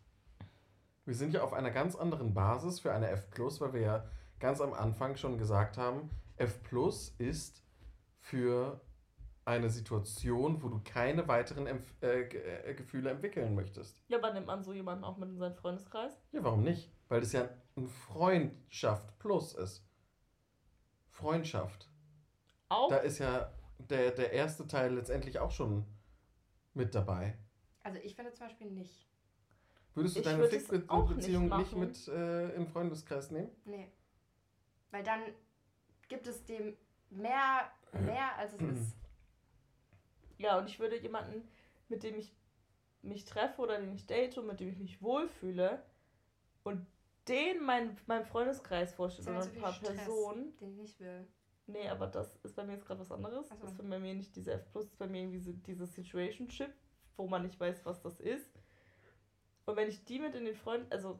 [1.05, 3.27] Wir sind ja auf einer ganz anderen Basis für eine F,
[3.59, 6.59] weil wir ja ganz am Anfang schon gesagt haben, F
[7.19, 7.63] ist
[8.19, 8.81] für
[9.45, 14.03] eine Situation, wo du keine weiteren Empf äh, äh, Gefühle entwickeln möchtest.
[14.07, 16.19] Ja, aber nimmt man so jemanden auch mit in seinen Freundeskreis?
[16.31, 16.91] Ja, warum nicht?
[17.07, 19.87] Weil das ja ein Freundschaft plus ist.
[21.11, 21.87] Freundschaft.
[22.69, 22.89] Auch?
[22.89, 25.85] Da ist ja der, der erste Teil letztendlich auch schon
[26.73, 27.37] mit dabei.
[27.83, 29.07] Also ich finde zum Beispiel nicht.
[29.95, 33.49] Würdest du Ich deine würd es auch nicht nicht, mit äh, den Freundeskreis nehmen?
[33.63, 33.89] Nee.
[34.91, 35.21] Weil dann
[36.09, 36.75] gibt es dem
[37.09, 38.95] mehr, mehr als es ist.
[40.37, 41.47] Ja, und ich würde jemanden,
[41.87, 42.35] mit dem ich
[43.01, 45.81] mich treffe oder den ich date und mit dem ich mich wohlfühle
[46.63, 46.85] und
[47.29, 50.57] den mein, meinem Freundeskreis vorstelle Das oder ein paar Stress, Personen.
[50.57, 51.25] Den ich nicht will.
[51.67, 53.47] Nee, aber das ist bei mir jetzt gerade was anderes.
[53.49, 53.61] Ach so.
[53.61, 56.73] Das ist bei mir nicht diese F+, das ist bei mir irgendwie so diese Situationship,
[57.15, 58.51] wo man nicht weiß, was das ist.
[59.65, 61.19] Und wenn ich die mit in den Freunden, also,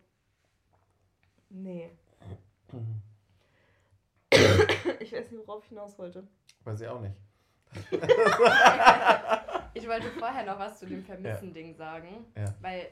[1.49, 1.89] nee.
[4.99, 6.27] Ich weiß nicht, worauf ich hinaus wollte.
[6.63, 7.15] Weiß ich auch nicht.
[9.75, 12.25] Ich wollte vorher noch was zu dem Vermissen-Ding sagen.
[12.37, 12.55] Ja.
[12.61, 12.87] Weil,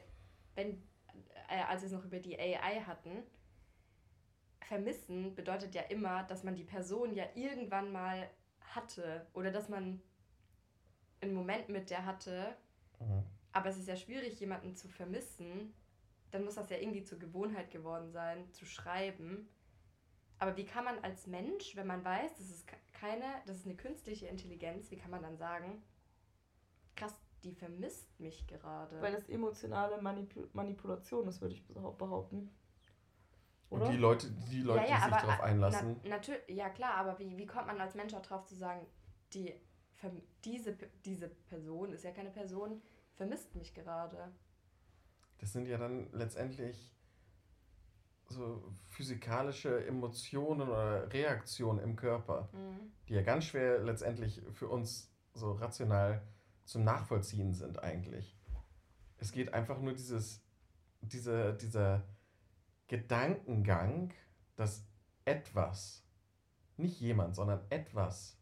[0.54, 0.82] wenn,
[1.48, 3.22] äh, als wir es noch über die AI hatten,
[4.60, 8.28] vermissen bedeutet ja immer, dass man die Person ja irgendwann mal
[8.60, 9.26] hatte.
[9.32, 10.02] Oder dass man
[11.22, 12.54] einen Moment mit der hatte.
[13.00, 13.24] Mhm.
[13.54, 15.72] Aber es ist ja schwierig, jemanden zu vermissen.
[16.32, 19.48] Dann muss das ja irgendwie zur Gewohnheit geworden sein, zu schreiben.
[20.40, 23.66] Aber wie kann man als Mensch, wenn man weiß, das ist ke- keine, das ist
[23.66, 25.82] eine künstliche Intelligenz, wie kann man dann sagen,
[26.96, 27.14] krass,
[27.44, 29.00] die vermisst mich gerade?
[29.00, 32.50] Weil das emotionale Manipu Manipulation ist, würde ich behau- behaupten.
[33.70, 33.86] Oder?
[33.86, 36.00] Und die Leute, die Leute, die sich darauf einlassen.
[36.04, 38.84] Na, ja klar, aber wie, wie kommt man als Mensch auch drauf zu sagen,
[39.32, 39.54] die,
[40.44, 42.82] diese, diese Person ist ja keine Person,
[43.16, 44.32] vermisst mich gerade.
[45.38, 46.90] Das sind ja dann letztendlich
[48.28, 52.92] so physikalische Emotionen oder Reaktionen im Körper, Mhm.
[53.08, 56.22] die ja ganz schwer letztendlich für uns so rational
[56.64, 58.36] zum Nachvollziehen sind eigentlich.
[59.18, 60.42] Es geht einfach nur dieses,
[61.02, 62.02] diese, dieser
[62.88, 64.12] Gedankengang,
[64.56, 64.86] dass
[65.24, 66.02] etwas,
[66.76, 68.38] nicht jemand, sondern etwas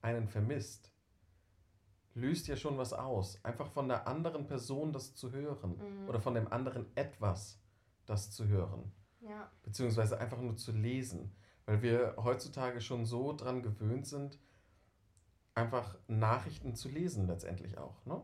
[0.00, 0.92] einen vermisst,
[2.14, 3.42] löst ja schon was aus.
[3.44, 6.08] Einfach von der anderen Person das zu hören Mhm.
[6.08, 7.60] oder von dem anderen etwas
[8.06, 9.50] das zu hören, Ja.
[9.62, 11.34] beziehungsweise einfach nur zu lesen,
[11.66, 14.38] weil wir heutzutage schon so dran gewöhnt sind,
[15.54, 18.04] einfach Nachrichten zu lesen letztendlich auch.
[18.06, 18.20] Ne?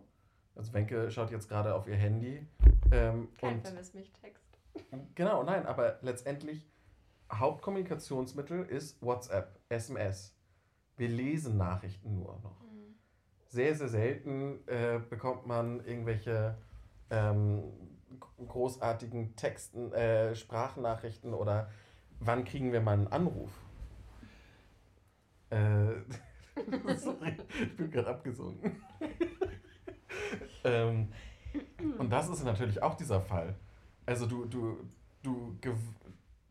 [0.54, 2.46] Also Wenke schaut jetzt gerade auf ihr Handy
[2.90, 4.44] ähm, Kein und Vermiss mich Text.
[5.14, 6.68] Genau, nein, aber letztendlich
[7.32, 10.36] Hauptkommunikationsmittel ist WhatsApp, SMS.
[10.96, 12.60] Wir lesen Nachrichten nur noch.
[12.62, 12.69] Mhm.
[13.50, 16.56] Sehr, sehr selten äh, bekommt man irgendwelche
[17.10, 17.64] ähm,
[18.46, 21.68] großartigen Texten, äh, Sprachnachrichten oder
[22.20, 23.50] wann kriegen wir mal einen Anruf?
[25.50, 25.94] Äh,
[26.96, 28.80] sorry, ich bin gerade abgesunken.
[30.64, 31.12] ähm,
[31.98, 33.56] und das ist natürlich auch dieser Fall.
[34.06, 34.88] Also du, du,
[35.22, 35.58] du,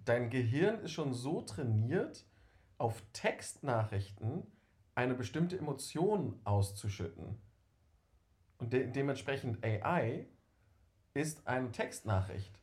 [0.03, 2.25] dein Gehirn ist schon so trainiert,
[2.77, 4.43] auf Textnachrichten
[4.99, 7.41] eine bestimmte Emotion auszuschütten.
[8.57, 10.27] Und de dementsprechend AI
[11.13, 12.59] ist eine Textnachricht.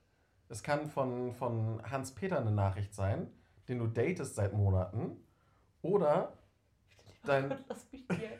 [0.50, 3.32] Es kann von, von Hans-Peter eine Nachricht sein,
[3.68, 5.16] den du datest seit Monaten.
[5.80, 6.34] Oder
[7.24, 8.38] dein, Lass mich dir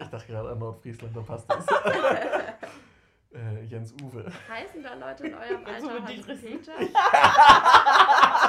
[0.00, 1.66] ich dachte gerade an Nordfriesland, da passt das.
[3.34, 4.32] äh, Jens Uwe.
[4.48, 6.06] Heißen da Leute in eurem Alter über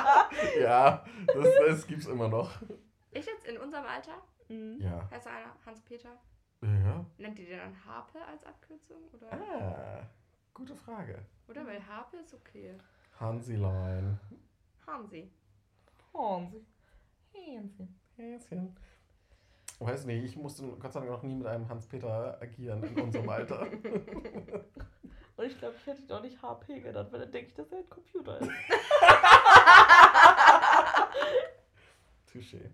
[0.60, 2.52] Ja, das, das gibt's immer noch.
[3.12, 4.22] Ich jetzt in unserem Alter?
[4.50, 4.78] Mhm.
[4.80, 5.08] Ja.
[5.12, 6.10] Heißt einer Hans-Peter?
[6.62, 7.06] Ja.
[7.18, 8.98] Nennt ihr den dann Harpe als Abkürzung?
[9.14, 10.08] Oder, Ah,
[10.54, 11.20] gute Frage.
[11.48, 12.76] oder weil Harpe ist okay.
[13.20, 14.20] Hansilein.
[14.88, 15.30] Hansi.
[16.14, 16.66] Hansi.
[17.34, 17.88] Hansi.
[18.16, 18.76] Häschen.
[19.80, 23.28] Weiß nicht, ich musste Gott sei Dank noch nie mit einem Hans-Peter agieren in unserem
[23.28, 23.62] Alter.
[23.62, 23.72] Und
[25.46, 27.90] ich glaube, ich hätte doch nicht HP genannt, weil dann denke ich, dass er ein
[27.90, 28.50] Computer ist.
[32.32, 32.70] Touché.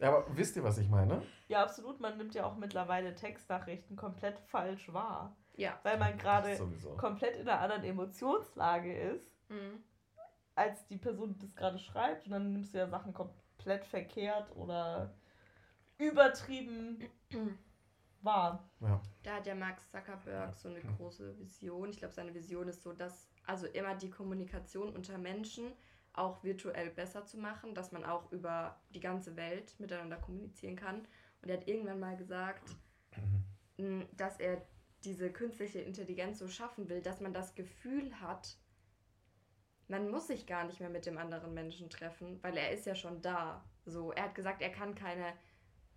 [0.00, 1.22] Aber wisst ihr, was ich meine?
[1.48, 2.00] Ja, absolut.
[2.00, 5.36] Man nimmt ja auch mittlerweile Textnachrichten komplett falsch wahr.
[5.54, 5.78] Ja.
[5.84, 6.58] Weil man gerade
[6.96, 9.82] komplett in einer anderen Emotionslage ist, Mhm.
[10.54, 12.26] als die Person, die das gerade schreibt.
[12.26, 15.14] Und dann nimmst du ja Sachen komplett verkehrt oder
[15.98, 16.98] übertrieben
[18.22, 18.68] wahr.
[18.80, 19.00] Ja.
[19.22, 21.90] Da hat ja Mark Zuckerberg so eine große Vision.
[21.90, 25.72] Ich glaube, seine Vision ist so, dass also immer die Kommunikation unter Menschen
[26.14, 31.06] auch virtuell besser zu machen, dass man auch über die ganze Welt miteinander kommunizieren kann.
[31.40, 32.68] Und er hat irgendwann mal gesagt,
[33.78, 34.62] mh, dass er
[35.04, 38.56] diese künstliche Intelligenz so schaffen will, dass man das Gefühl hat,
[39.88, 42.94] man muss sich gar nicht mehr mit dem anderen Menschen treffen, weil er ist ja
[42.94, 43.64] schon da.
[43.84, 45.34] So, er hat gesagt, er kann keine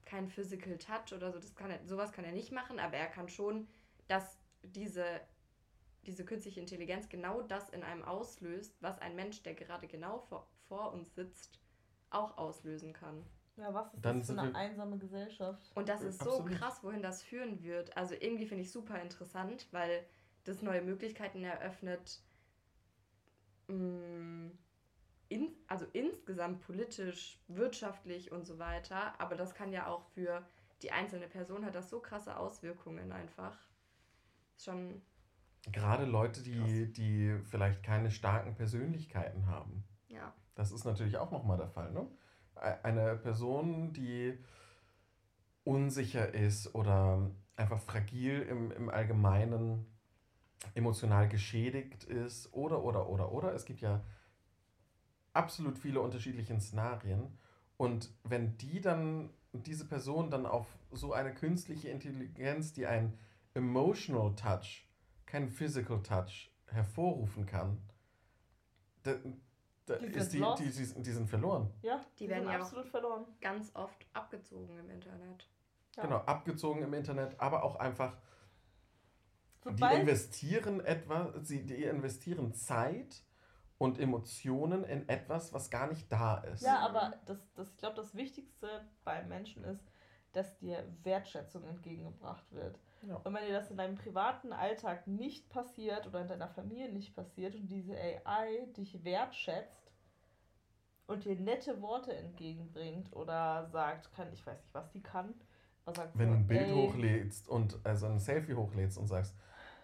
[0.05, 3.07] kein Physical Touch oder so, das kann er, sowas kann er nicht machen, aber er
[3.07, 3.67] kann schon,
[4.07, 5.03] dass diese,
[6.07, 10.47] diese künstliche Intelligenz genau das in einem auslöst, was ein Mensch, der gerade genau vor,
[10.67, 11.59] vor uns sitzt,
[12.09, 13.25] auch auslösen kann.
[13.57, 15.71] Ja, was ist Dann das für eine einsame Gesellschaft?
[15.75, 16.51] Und das ist Absolut.
[16.51, 17.95] so krass, wohin das führen wird.
[17.95, 20.05] Also irgendwie finde ich super interessant, weil
[20.43, 22.21] das neue Möglichkeiten eröffnet,
[23.67, 24.51] mh,
[25.29, 29.19] in, also insgesamt politisch, wirtschaftlich und so weiter.
[29.19, 30.45] Aber das kann ja auch für
[30.81, 33.57] die einzelne Person hat das so krasse Auswirkungen einfach.
[34.55, 35.01] Ist schon,
[35.71, 39.83] Gerade Leute, die, die vielleicht keine starken Persönlichkeiten haben.
[40.09, 40.33] ja.
[40.55, 41.91] Das ist natürlich auch nochmal der Fall.
[41.91, 42.07] Ne?
[42.55, 44.37] Eine Person, die
[45.65, 49.85] unsicher ist oder einfach fragil im, im Allgemeinen,
[50.73, 53.53] emotional geschädigt ist oder, oder, oder, oder.
[53.53, 54.01] Es gibt ja
[55.33, 57.37] absolut viele unterschiedliche Szenarien.
[57.77, 63.17] Und wenn die dann, diese Person dann auf so eine künstliche Intelligenz, die einen
[63.53, 64.87] emotional touch,
[65.25, 67.81] keinen physical touch hervorrufen kann,
[69.03, 69.15] da,
[69.85, 71.71] da Die ist sind die, die, die, die sind verloren.
[71.81, 73.25] Ja, Die die, werden ja absolut verloren.
[73.39, 75.47] Ganz oft abgezogen im Internet.
[75.95, 76.03] Ja.
[76.03, 78.17] Genau, abgezogen im Internet, aber auch einfach,
[79.63, 83.23] die Sobald, investieren etwas, sie, die investieren Zeit
[83.77, 86.61] und Emotionen in etwas, was gar nicht da ist.
[86.61, 89.83] ja, aber das, das, ich glaube, das Wichtigste beim Menschen ist,
[90.33, 92.79] dass dir Wertschätzung entgegengebracht wird.
[93.07, 93.15] Ja.
[93.23, 97.15] Und wenn dir das in deinem privaten Alltag nicht passiert oder in deiner Familie nicht
[97.15, 99.91] passiert und diese AI dich wertschätzt
[101.07, 105.35] und dir nette Worte entgegenbringt oder sagt, kann, ich weiß nicht, was die kann,
[105.85, 109.07] aber sagt Wenn so, du ein Bild ey, hochlädst und also ein Selfie hochlädst und
[109.07, 109.35] sagst,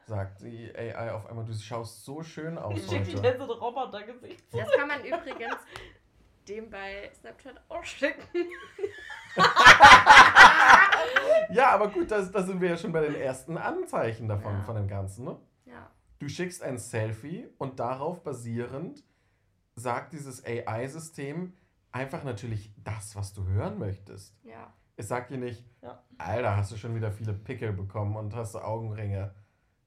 [0.07, 3.59] sagt die AI auf einmal, du schaust so schön aus Ich schicke dir so ein
[3.59, 4.43] Robotergesicht.
[4.51, 5.57] Das kann man übrigens
[6.47, 8.23] dem bei Snapchat auch schicken.
[11.51, 14.61] Ja, aber gut, da da sind wir ja schon bei den ersten Anzeichen davon, Ja.
[14.61, 15.25] von dem Ganzen.
[15.25, 15.37] Ne?
[15.65, 15.89] Ja.
[16.19, 19.03] Du schickst ein Selfie und darauf basierend
[19.75, 21.53] sagt dieses AI-System
[21.91, 24.37] einfach natürlich das, was du hören möchtest.
[24.43, 24.73] Ja.
[24.95, 26.03] Es sagt dir nicht, Ja.
[26.17, 29.33] Alter, hast du schon wieder viele Pickel bekommen und hast du Augenringe.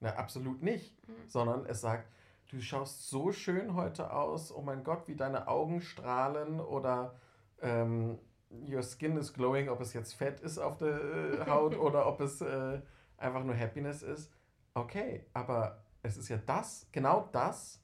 [0.01, 0.95] Na, absolut nicht.
[1.07, 1.13] Mhm.
[1.27, 2.11] Sondern es sagt,
[2.51, 7.15] du schaust so schön heute aus, oh mein Gott, wie deine Augen strahlen oder
[7.61, 8.19] ähm,
[8.67, 12.21] your skin is glowing, ob es jetzt Fett ist auf der äh, Haut oder ob
[12.21, 12.81] es äh,
[13.17, 14.31] einfach nur Happiness ist.
[14.73, 17.81] Okay, aber es ist ja das, genau das,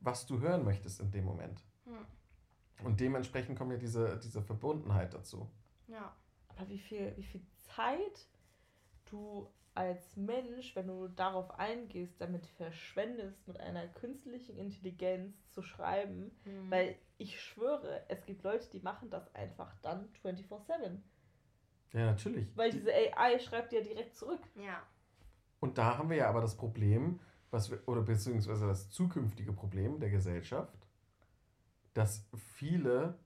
[0.00, 1.62] was du hören möchtest in dem Moment.
[1.84, 2.86] Hm.
[2.86, 5.48] Und dementsprechend kommt ja diese, diese Verbundenheit dazu.
[5.86, 6.14] Ja.
[6.48, 7.42] Aber wie viel, wie viel
[7.74, 8.28] Zeit
[9.06, 16.30] du als Mensch, wenn du darauf eingehst, damit verschwendest, mit einer künstlichen Intelligenz zu schreiben,
[16.44, 16.70] Mhm.
[16.70, 21.02] weil ich schwöre, es gibt Leute, die machen das einfach dann 24-7.
[21.92, 22.56] Ja, natürlich.
[22.56, 24.40] Weil diese AI schreibt ja direkt zurück.
[24.56, 24.82] Ja.
[25.60, 30.00] Und da haben wir ja aber das Problem, was wir, oder beziehungsweise das zukünftige Problem
[30.00, 30.76] der Gesellschaft,
[31.94, 33.18] dass viele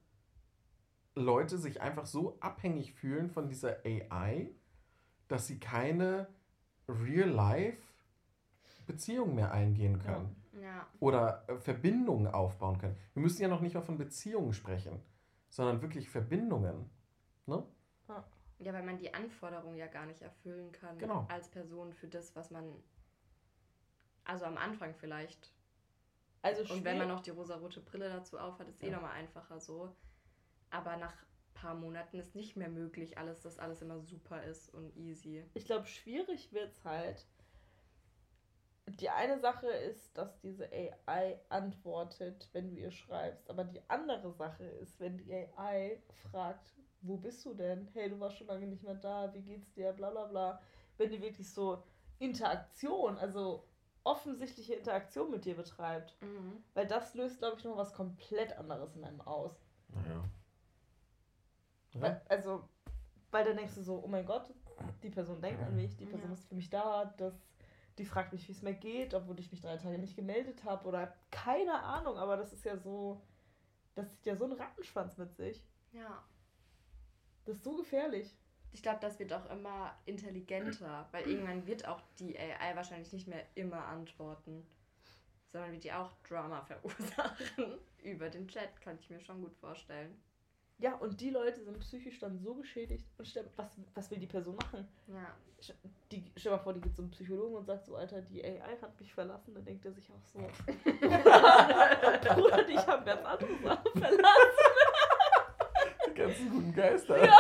[1.15, 4.51] Leute sich einfach so abhängig fühlen von dieser AI,
[5.29, 6.29] dass sie keine
[6.89, 10.87] Real-Life-Beziehung mehr eingehen können Ja.
[11.01, 12.97] oder äh, Verbindungen aufbauen können.
[13.15, 15.01] Wir müssen ja noch nicht mal von Beziehungen sprechen,
[15.51, 16.89] sondern wirklich Verbindungen.
[17.47, 17.65] Ne?
[18.61, 21.27] Ja, weil man die Anforderungen ja gar nicht erfüllen kann Genau.
[21.31, 22.65] als Person für das, was man.
[24.25, 25.53] Also am Anfang vielleicht.
[26.43, 28.95] Also Und wenn man noch die rosarote Brille dazu aufhat, ist eh Ja.
[28.97, 29.95] nochmal einfacher so.
[30.71, 31.15] Aber nach
[31.61, 35.45] paar Monaten ist nicht mehr möglich, alles, dass alles immer super ist und easy.
[35.55, 37.27] ich glaube, schwierig wird es halt.
[38.87, 43.51] Die eine Sache ist, dass diese AI antwortet, wenn du ihr schreibst.
[43.51, 47.87] Aber die andere Sache ist, wenn die AI fragt, wo bist du denn?
[47.93, 49.93] Hey, du warst schon lange nicht mehr da, wie geht's dir?
[49.93, 50.63] Bla bla bla.
[50.97, 51.83] Wenn die wirklich so
[52.19, 53.69] Interaktion, also
[54.05, 56.17] offensichtliche Interaktion mit dir betreibt.
[56.23, 56.65] Mhm.
[56.73, 59.61] Weil das löst, glaube ich, noch was komplett anderes in einem aus.
[59.89, 60.25] Naja.
[61.95, 62.21] Ja.
[62.29, 62.69] also,
[63.31, 64.53] weil dann denkst du so, oh mein Gott,
[65.03, 66.35] die Person denkt an mich, die Person Ja.
[66.35, 67.35] ist für mich da, das,
[67.99, 70.87] die fragt mich, wie es mir geht, obwohl ich mich drei Tage nicht gemeldet habe
[70.87, 73.21] oder keine Ahnung, aber das ist ja so,
[73.95, 75.65] das zieht ja so einen Rattenschwanz mit sich.
[75.93, 76.23] Ja.
[77.45, 78.37] Das ist so gefährlich.
[78.73, 83.27] Ich glaube, das wird auch immer intelligenter, weil irgendwann wird auch die AI wahrscheinlich nicht
[83.27, 84.65] mehr immer antworten,
[85.51, 87.79] sondern wird die auch Drama verursachen.
[88.03, 90.15] Über den Chat kann ich mir schon gut vorstellen.
[90.81, 93.05] Ja, und die Leute sind psychisch dann so geschädigt.
[93.19, 94.87] Und stell, was, was will die Person machen?
[95.09, 95.35] Ja.
[96.13, 98.99] Die, stell mal vor, die geht zum Psychologen und sagt so, Alter, die AI hat
[99.01, 99.55] mich verlassen.
[99.55, 100.39] Dann denkt er sich auch so,
[102.37, 104.25] Bruder, dich haben ganz andere Sachen verlassen.
[106.07, 107.25] Die ganzen guten Geister.
[107.27, 107.33] Ja.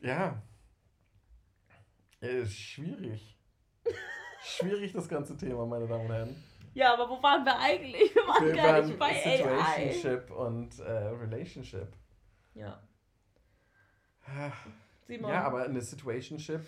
[0.00, 0.42] ja.
[2.20, 3.38] Ist schwierig.
[4.42, 6.49] Schwierig das ganze Thema, meine Damen und Herren.
[6.74, 8.14] Ja, aber wo waren wir eigentlich?
[8.14, 9.36] Wir waren Wir gar waren nicht bei AI.
[9.90, 11.88] Situationship und äh, Relationship.
[12.54, 12.80] Ja.
[15.06, 15.30] Simon.
[15.30, 16.60] Ja, aber eine Situationship,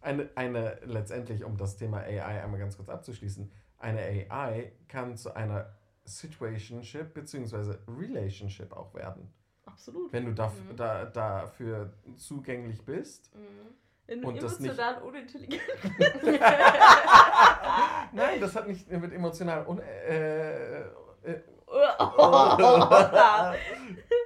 [0.00, 5.34] eine, eine, letztendlich, um das Thema AI einmal ganz kurz abzuschließen, eine AI kann zu
[5.34, 7.76] einer Situationship bzw.
[7.88, 9.32] Relationship auch werden.
[9.66, 10.12] Absolut.
[10.12, 10.76] Wenn du daf Mhm.
[10.76, 13.34] da, dafür zugänglich bist.
[13.34, 13.74] Mhm.
[14.08, 15.62] In und das nicht- emotional unintelligent.
[18.12, 21.40] Nein, das hat nicht mit emotional un äh, äh,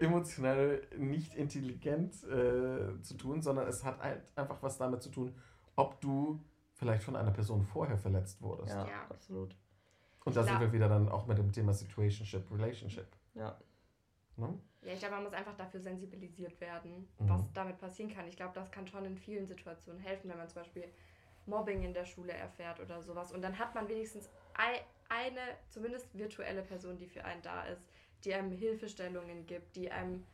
[0.01, 5.35] emotional nicht intelligent äh, zu tun, sondern es hat halt einfach was damit zu tun,
[5.77, 6.41] ob du
[6.75, 8.75] vielleicht von einer Person vorher verletzt wurdest.
[8.75, 9.07] ja, Ja.
[9.09, 9.55] absolut.
[10.25, 13.07] Und da sind wir wieder dann auch mit dem Thema Situationship, Relationship.
[13.35, 13.57] Ja.
[14.37, 14.59] Ne?
[14.83, 17.29] Ja, ich glaube, man muss einfach dafür sensibilisiert werden, Mhm.
[17.29, 18.27] was damit passieren kann.
[18.29, 20.85] Ich glaube, das kann schon in vielen Situationen helfen, wenn man zum Beispiel
[21.46, 23.33] Mobbing in der Schule erfährt oder sowas.
[23.33, 27.83] Und dann hat man wenigstens ei- eine, zumindest virtuelle Person, die für einen da ist,
[28.25, 30.27] die einem Hilfestellungen gibt, die einem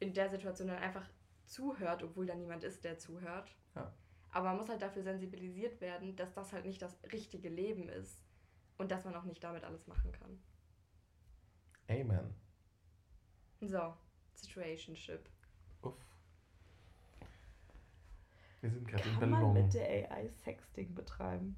[0.00, 1.08] in der Situation dann einfach
[1.46, 3.56] zuhört, obwohl da niemand ist, der zuhört.
[3.74, 3.92] Ja.
[4.30, 8.20] Aber man muss halt dafür sensibilisiert werden, dass das halt nicht das richtige Leben ist
[8.78, 10.42] und dass man auch nicht damit alles machen kann.
[11.88, 12.34] Amen.
[13.66, 13.94] So,
[14.34, 15.28] Situationship.
[15.82, 15.94] Uff.
[18.60, 19.64] Wir sind gerade in Kann man Ballon.
[19.64, 21.56] mit der AI Sexting betreiben?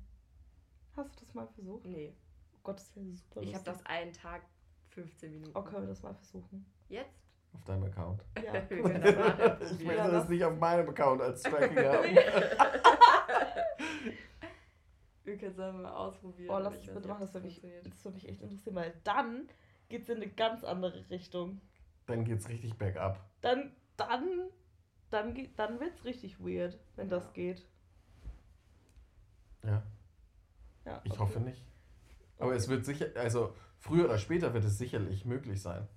[0.97, 1.85] Hast du das mal versucht?
[1.85, 2.14] Nee,
[2.55, 4.42] Oh Gott, das wäre super ich habe das einen Tag
[4.90, 5.53] 15 Minuten.
[5.57, 6.64] Oh, können wir das mal versuchen?
[6.88, 7.14] Jetzt?
[7.53, 8.25] Auf deinem Account.
[8.45, 8.90] Ja, Wir cool.
[8.90, 12.05] ich möchte Ja, das das- nicht auf meinem Account als Tracking haben.
[15.25, 16.51] Wir können es einfach mal ausprobieren.
[16.55, 17.87] Oh, lass weiß bitte machen, ob das würde mich, funktioniert.
[17.92, 19.49] das würde mich echt interessieren, weil dann
[19.88, 21.61] geht es in eine ganz andere Richtung.
[22.07, 23.25] Dann geht's richtig bergab.
[23.40, 24.51] Dann, dann,
[25.11, 27.66] dann, geht- dann wird es richtig weird, wenn das geht.
[29.64, 29.83] Ja,
[30.85, 31.21] Ja, ich okay.
[31.21, 31.64] hoffe nicht.
[32.38, 35.88] Aber es wird sicher, also früher oder später wird es sicherlich möglich sein.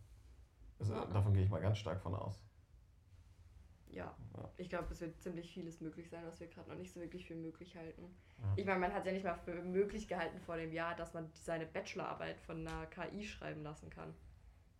[0.80, 1.06] Also, Ja.
[1.06, 2.42] Davon gehe ich mal ganz stark von aus.
[3.92, 4.50] Ja, Ja.
[4.58, 7.26] ich glaube, es wird ziemlich vieles möglich sein, was wir gerade noch nicht so wirklich
[7.28, 8.16] für möglich halten.
[8.38, 8.54] Ja.
[8.56, 11.30] Ich meine, man hat ja nicht mal für möglich gehalten vor dem Jahr, dass man
[11.34, 14.14] seine Bachelorarbeit von einer KI schreiben lassen kann.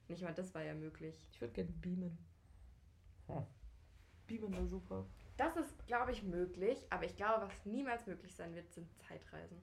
[0.10, 1.16] Nicht mal das war ja möglich.
[1.32, 2.18] Ich würde gerne beamen.
[3.28, 3.46] Hm.
[4.28, 5.06] Beamen wäre super.
[5.38, 9.62] Das ist, glaube ich, möglich, aber ich glaube, was niemals möglich sein wird, sind Zeitreisen.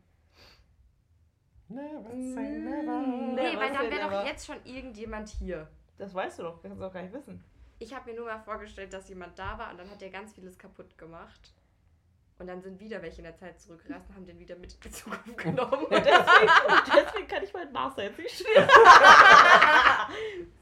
[1.68, 3.06] Never say say never.
[3.34, 5.68] Nee, weil dann wäre doch jetzt schon irgendjemand hier.
[5.98, 7.42] Das weißt du doch, kannst du auch gar nicht wissen.
[7.78, 10.32] Ich habe mir nur mal vorgestellt, dass jemand da war und dann hat er ganz
[10.32, 11.52] vieles kaputt gemacht.
[12.38, 14.80] Und dann sind wieder welche in der Zeit zurückgereist und haben den wieder mit in
[14.80, 15.84] die Zukunft genommen.
[15.86, 18.68] Und deswegen, deswegen kann ich meinen Master jetzt nicht studieren.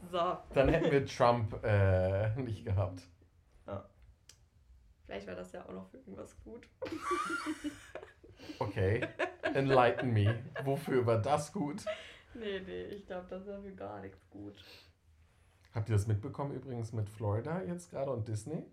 [0.11, 3.01] so, Dann hätten wir Trump äh, nicht gehabt.
[5.05, 6.67] vielleicht war das ja auch noch für irgendwas gut.
[8.59, 9.05] Okay.
[9.53, 10.39] Enlighten me.
[10.63, 11.83] Wofür war das gut?
[12.33, 14.63] Nee, nee, ich glaube, das war für gar nichts gut.
[15.73, 18.65] Habt ihr das mitbekommen übrigens mit Florida jetzt gerade und Disney?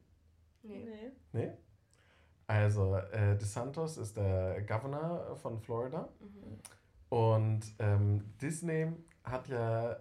[0.63, 0.85] Nee.
[0.85, 1.11] Nee.
[1.33, 1.53] Nee?
[2.53, 6.07] Also, äh, DeSantos ist der Governor von Florida.
[6.21, 6.59] Mhm.
[7.09, 8.93] Und ähm, Disney
[9.25, 9.97] hat ja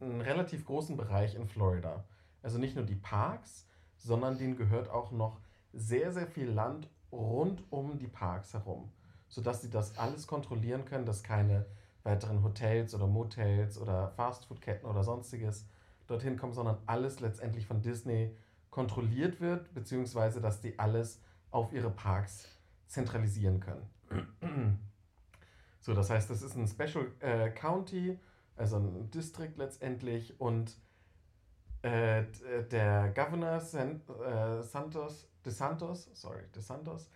[0.00, 2.02] einen relativ großen Bereich in Florida.
[2.42, 5.38] Also nicht nur die Parks, sondern denen gehört auch noch
[5.72, 8.90] sehr, sehr viel Land rund um die Parks herum.
[9.28, 11.64] Sodass sie das alles kontrollieren können, dass keine
[12.02, 15.68] weiteren Hotels oder Motels oder Fastfoodketten oder sonstiges
[16.08, 18.34] dorthin kommen, sondern alles letztendlich von Disney
[18.70, 21.20] kontrolliert wird, beziehungsweise dass die alles
[21.54, 22.48] auf ihre Parks
[22.88, 24.80] zentralisieren können.
[25.80, 28.18] So, das heißt, das ist ein Special äh, County,
[28.56, 30.78] also ein District letztendlich und
[31.82, 32.24] äh,
[32.70, 37.10] der Governor San, äh, Santos, DeSantos, sorry, DeSantos,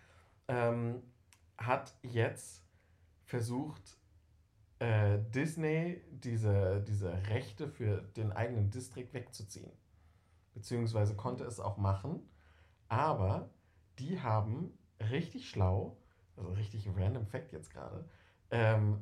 [0.48, 1.02] ähm,
[1.56, 2.62] hat jetzt
[3.24, 3.96] versucht,
[4.80, 9.72] äh, Disney diese, diese Rechte für den eigenen District wegzuziehen.
[10.52, 12.28] Beziehungsweise konnte es auch machen,
[12.90, 13.48] aber
[13.98, 14.76] die haben
[15.10, 15.96] richtig schlau,
[16.36, 18.04] also richtig random Fact jetzt gerade,
[18.50, 19.00] ähm,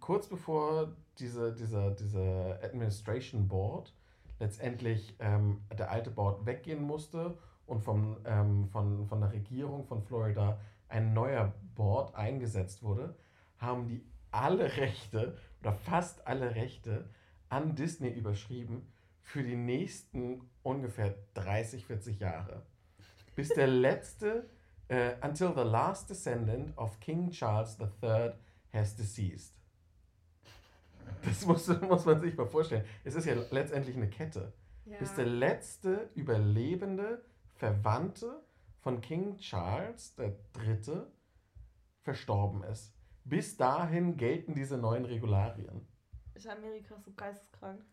[0.00, 3.94] kurz bevor diese, dieser, diese Administration Board
[4.38, 10.02] letztendlich ähm, der alte Board weggehen musste und vom, ähm, von, von der Regierung von
[10.02, 13.14] Florida ein neuer Board eingesetzt wurde,
[13.58, 17.08] haben die alle Rechte oder fast alle Rechte
[17.48, 18.86] an Disney überschrieben
[19.20, 22.62] für die nächsten ungefähr 30, 40 Jahre.
[23.34, 24.48] Bis der letzte,
[24.88, 28.32] äh, until the last descendant of King Charles III
[28.72, 29.54] has deceased.
[31.24, 32.84] Das muss, muss man sich mal vorstellen.
[33.04, 34.52] Es ist ja letztendlich eine Kette.
[34.84, 34.98] Ja.
[34.98, 38.42] Bis der letzte überlebende Verwandte
[38.80, 41.02] von King Charles III.
[42.00, 42.92] verstorben ist.
[43.24, 45.86] Bis dahin gelten diese neuen Regularien.
[46.34, 47.84] Ist Amerika so geisteskrank?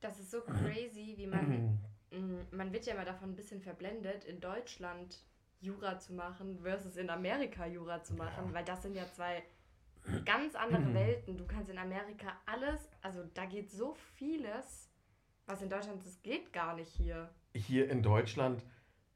[0.00, 1.78] Das ist so crazy, wie man.
[2.10, 5.18] Mm, man wird ja immer davon ein bisschen verblendet, in Deutschland
[5.60, 8.54] Jura zu machen versus in Amerika Jura zu machen, Ja.
[8.54, 9.42] weil das sind ja zwei
[10.24, 11.36] ganz andere Welten.
[11.36, 14.90] Du kannst in Amerika alles, also da geht so vieles,
[15.46, 17.28] was in Deutschland, das geht gar nicht hier.
[17.54, 18.64] Hier in Deutschland,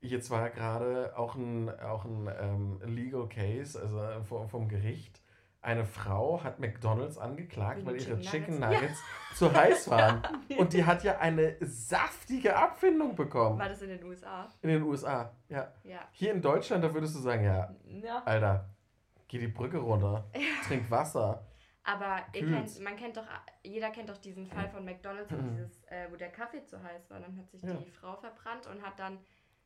[0.00, 5.20] jetzt war gerade auch ein, auch ein ähm, Legal Case, also vom, vom Gericht.
[5.64, 8.80] Eine Frau hat McDonalds angeklagt, Wegen weil ihre Chicken Chicken Nuggets.
[8.82, 9.02] Nuggets
[9.36, 10.22] zu heiß waren.
[10.58, 13.58] Und die hat ja eine saftige Abfindung bekommen.
[13.58, 14.48] War das in den USA?
[14.62, 15.72] In den USA, ja.
[15.82, 16.06] Ja.
[16.12, 18.22] Hier in Deutschland, da würdest du sagen, ja, Ja.
[18.24, 18.68] Alter,
[19.26, 20.28] geh die Brücke runter,
[20.68, 21.46] trink Wasser.
[21.82, 23.26] Aber kennt, man kennt doch,
[23.62, 27.10] jeder kennt doch diesen Fall von McDonalds, wo, dieses, äh, wo der Kaffee zu heiß
[27.10, 27.20] war.
[27.20, 27.72] Dann hat sich Ja.
[27.74, 29.18] die Frau verbrannt und hat dann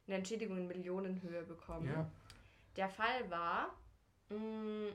[0.07, 1.87] eine Entschädigung in Millionenhöhe bekommen.
[1.93, 2.09] Ja.
[2.77, 3.69] Der Fall war,
[4.31, 4.95] mh, d-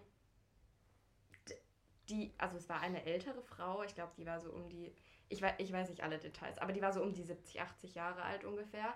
[2.09, 4.93] die, also es war eine ältere Frau, ich glaube, die war so um die,
[5.29, 7.95] ich weiß, ich weiß nicht alle Details, aber die war so um die 70, 80
[7.95, 8.93] Jahre alt ungefähr.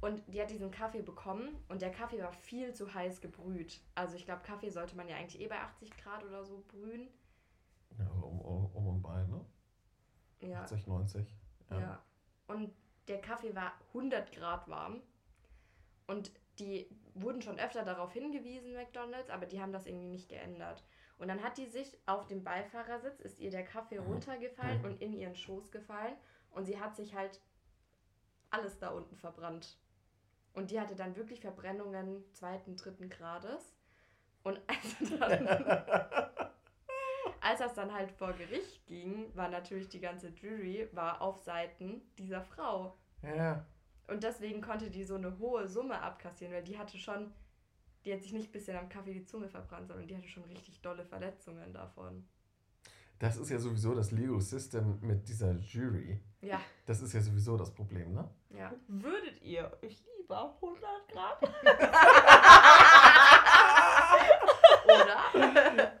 [0.00, 3.82] Und die hat diesen Kaffee bekommen und der Kaffee war viel zu heiß gebrüht.
[3.94, 7.10] Also ich glaube, Kaffee sollte man ja eigentlich eh bei 80 Grad oder so brühen.
[7.98, 9.44] ja um, um, um und bei, ne?
[10.40, 10.62] Ja.
[10.62, 11.36] 80, 90.
[11.70, 12.02] Ja.
[12.46, 12.72] Und
[13.08, 15.02] der Kaffee war 100 Grad warm.
[16.06, 20.82] Und die wurden schon öfter darauf hingewiesen, McDonalds, aber die haben das irgendwie nicht geändert.
[21.20, 24.84] Und dann hat die sich auf dem Beifahrersitz, ist ihr der Kaffee runtergefallen Mhm.
[24.86, 26.16] und in ihren Schoß gefallen.
[26.50, 27.40] Und sie hat sich halt
[28.50, 29.78] alles da unten verbrannt.
[30.54, 33.76] Und die hatte dann wirklich Verbrennungen zweiten, dritten Grades.
[34.42, 35.46] Und als, dann,
[37.40, 42.00] als das dann halt vor Gericht ging, war natürlich die ganze Jury war auf Seiten
[42.16, 42.96] dieser Frau.
[43.22, 43.64] Ja.
[44.08, 47.32] Und deswegen konnte die so eine hohe Summe abkassieren, weil die hatte schon,
[48.04, 50.44] die hat sich nicht ein bisschen am Kaffee die Zunge verbrannt, sondern die hatte schon
[50.44, 52.26] richtig dolle Verletzungen davon.
[53.18, 56.18] Das ist ja sowieso das Legal System mit dieser Jury.
[56.40, 58.30] Ja, Das ist ja sowieso das Problem, ne?
[58.50, 58.72] ja.
[58.88, 61.42] Würdet ihr euch lieber 100 Grad?
[64.84, 65.92] Oder?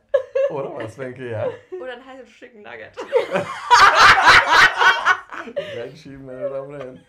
[0.50, 1.30] Oder was, Wenke?
[1.30, 1.48] Ja.
[1.78, 2.96] Oder ein heißes Chicken Nugget.
[5.76, 7.04] Reinschieben, meine Damen und Herren.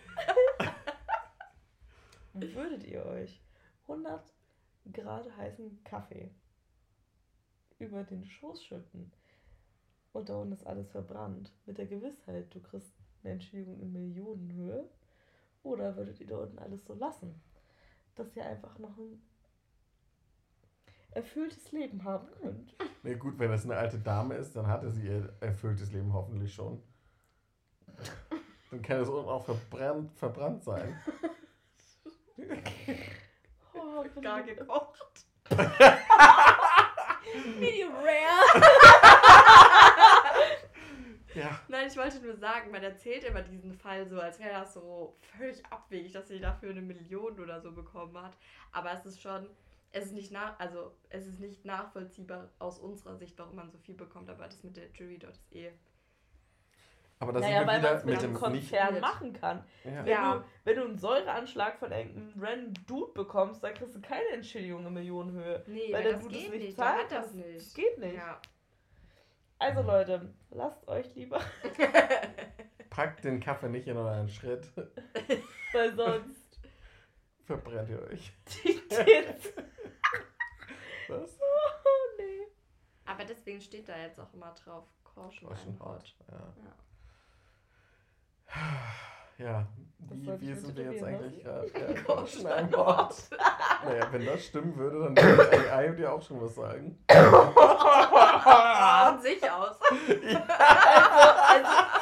[2.34, 3.42] Würdet ihr euch
[3.88, 4.22] 100
[4.92, 6.32] Grad heißen Kaffee
[7.80, 9.12] über den Schoß schütten
[10.14, 14.90] und da unten ist alles verbrannt, mit der Gewissheit, du kriegst eine Entschädigung in Millionenhöhe?
[15.64, 17.40] Oder würdet ihr da unten alles so lassen,
[18.16, 19.22] dass ihr einfach noch ein
[21.12, 22.76] erfülltes Leben haben könnt?
[23.04, 26.54] Nee, gut, wenn das eine alte Dame ist, dann hatte sie ihr erfülltes Leben hoffentlich
[26.54, 26.82] schon.
[28.72, 31.00] Dann kann es unten auch verbrannt, verbrannt sein.
[34.10, 35.26] Bin Gar gekocht.
[37.60, 38.62] Medium rare.
[41.34, 41.60] Ja.
[41.70, 45.16] Nein, ich wollte nur sagen, man erzählt immer diesen Fall so, als wäre das so
[45.38, 48.36] völlig abwegig, dass sie dafür eine Million oder so bekommen hat.
[48.72, 49.48] Aber es ist schon,
[49.94, 53.78] es ist nicht nach, also es ist nicht nachvollziehbar aus unserer Sicht, warum man so
[53.78, 55.72] viel bekommt, aber das mit der Jury dort ist eh.
[57.22, 58.34] Aber da Naja, weil man wieder es mit mit einem.
[58.34, 59.64] Konzern Nicht- machen kann.
[59.84, 59.92] Ja.
[60.04, 60.36] Wenn, Ja.
[60.36, 64.86] du, wenn du einen Säureanschlag von irgendeinem random Dude bekommst, dann kriegst du keine Entschädigung
[64.86, 65.64] in Millionenhöhe.
[65.68, 67.56] Nee, Weil der das Dude es geht nicht zahlt, hat das das- nicht.
[67.58, 68.16] Das geht nicht.
[68.16, 68.42] Ja.
[69.60, 71.40] Also Leute, lasst euch lieber,
[72.90, 74.68] Packt den Kaffee nicht in euren Schritt.
[75.74, 76.60] weil sonst
[77.46, 78.34] Verbrennt ihr euch.
[78.64, 79.54] die Tits.
[81.08, 81.40] Was?
[81.40, 82.48] Oh nee.
[83.06, 86.16] Aber deswegen steht da jetzt auch immer drauf, Caution, Caution hot.
[86.30, 86.38] Ja.
[86.38, 86.76] Ja.
[89.38, 89.66] Ja,
[90.00, 91.72] Das wie, wie sind wir jetzt tätowieren eigentlich gerade?
[92.74, 93.14] Ja, hot.
[93.84, 96.98] Naja, wenn das stimmen würde, dann würde AI dir auch schon was sagen.
[97.08, 99.78] Von sich aus.
[99.90, 100.10] Also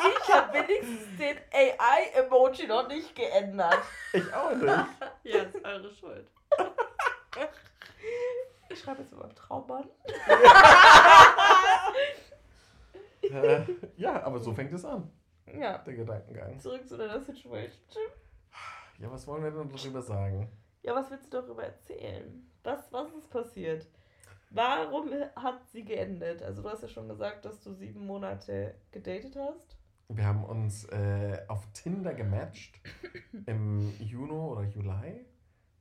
[0.09, 3.79] ich habe wenigstens den AI-Emoji noch nicht geändert.
[4.13, 4.85] Ich auch nicht.
[5.23, 6.27] Ja, ist eure Schuld.
[8.69, 9.89] Ich schreibe jetzt über Traummann.
[13.21, 13.61] Äh,
[13.97, 15.11] ja, aber so fängt es an,
[15.57, 16.59] Ja, der Gedankengang.
[16.59, 17.99] zurück zu deiner Situation.
[18.99, 20.51] Ja, was wollen wir denn darüber sagen?
[20.81, 22.45] Ja, was willst du darüber erzählen?
[22.63, 23.87] Was, was ist passiert?
[24.51, 26.41] Warum hat sie geendet?
[26.41, 29.77] Also du hast ja schon gesagt, dass du sieben Monate gedatet hast.
[30.09, 32.79] Wir haben uns äh, auf Tinder gematcht
[33.45, 35.25] im Juni oder Juli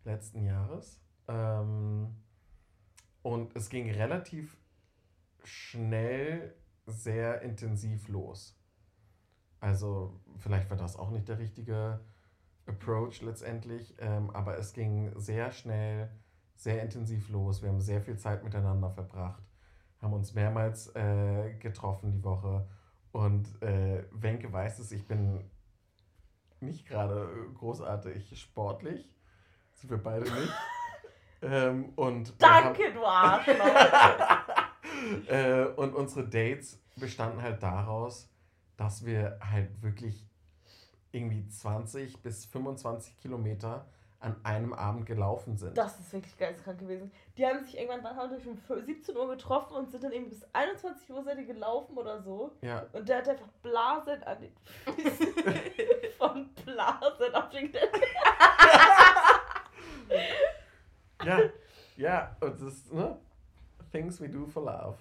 [0.04, 1.00] letzten Jahres.
[1.28, 2.14] Ähm,
[3.22, 4.56] und es ging relativ
[5.44, 6.54] schnell
[6.86, 8.57] sehr intensiv los.
[9.60, 12.00] Also vielleicht war das auch nicht der richtige
[12.66, 16.10] Approach letztendlich, ähm, aber es ging sehr schnell,
[16.54, 17.62] sehr intensiv los.
[17.62, 19.42] Wir haben sehr viel Zeit miteinander verbracht,
[20.00, 22.68] haben uns mehrmals äh, getroffen die Woche
[23.12, 25.50] und äh, Wenke weiß es, ich bin
[26.60, 29.10] nicht gerade großartig sportlich.
[29.72, 30.52] Sind wir beide nicht.
[31.42, 33.54] ähm, und haben- Danke, du Arschloch!
[35.28, 38.28] äh, und unsere Dates bestanden halt daraus,
[38.78, 40.26] dass wir halt wirklich
[41.12, 43.84] irgendwie 20 bis 25 Kilometer
[44.20, 45.76] an einem Abend gelaufen sind.
[45.78, 47.12] Das ist wirklich geisteskrank gewesen.
[47.36, 50.42] Die haben sich irgendwann, wann haben um 17 Uhr getroffen und sind dann eben bis
[50.52, 52.56] 21 Uhr seid ihr gelaufen oder so.
[52.62, 54.52] ja, Und der hat einfach Blasen an den
[54.84, 55.34] Füßen.
[56.18, 57.72] Von Blasen auf den
[61.24, 61.38] ja,
[61.96, 63.18] ja, und das, ne?
[63.92, 64.98] Things we do for love.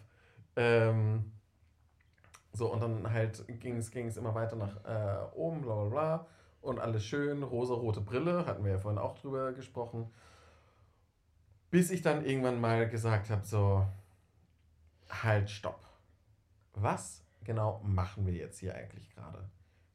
[0.55, 1.31] Ähm,
[2.57, 6.27] So, und dann halt ging es immer weiter nach äh, oben, bla bla bla.
[6.61, 10.11] Und alles schön, rosa-rote Brille, hatten wir ja vorhin auch drüber gesprochen.
[11.69, 13.85] Bis ich dann irgendwann mal gesagt habe, so,
[15.07, 15.85] halt, stopp.
[16.73, 19.49] Was genau machen wir jetzt hier eigentlich gerade?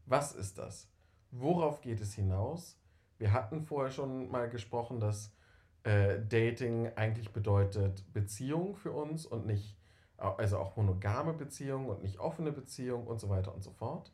[0.07, 0.89] Was ist das?
[1.33, 2.79] Worauf geht es hinaus?
[3.19, 5.35] Wir hatten vorher schon mal gesprochen, dass
[5.83, 9.77] äh, Dating eigentlich bedeutet Beziehung für uns und nicht,
[10.23, 14.13] also auch monogame Beziehung und nicht offene Beziehung und so weiter und so fort.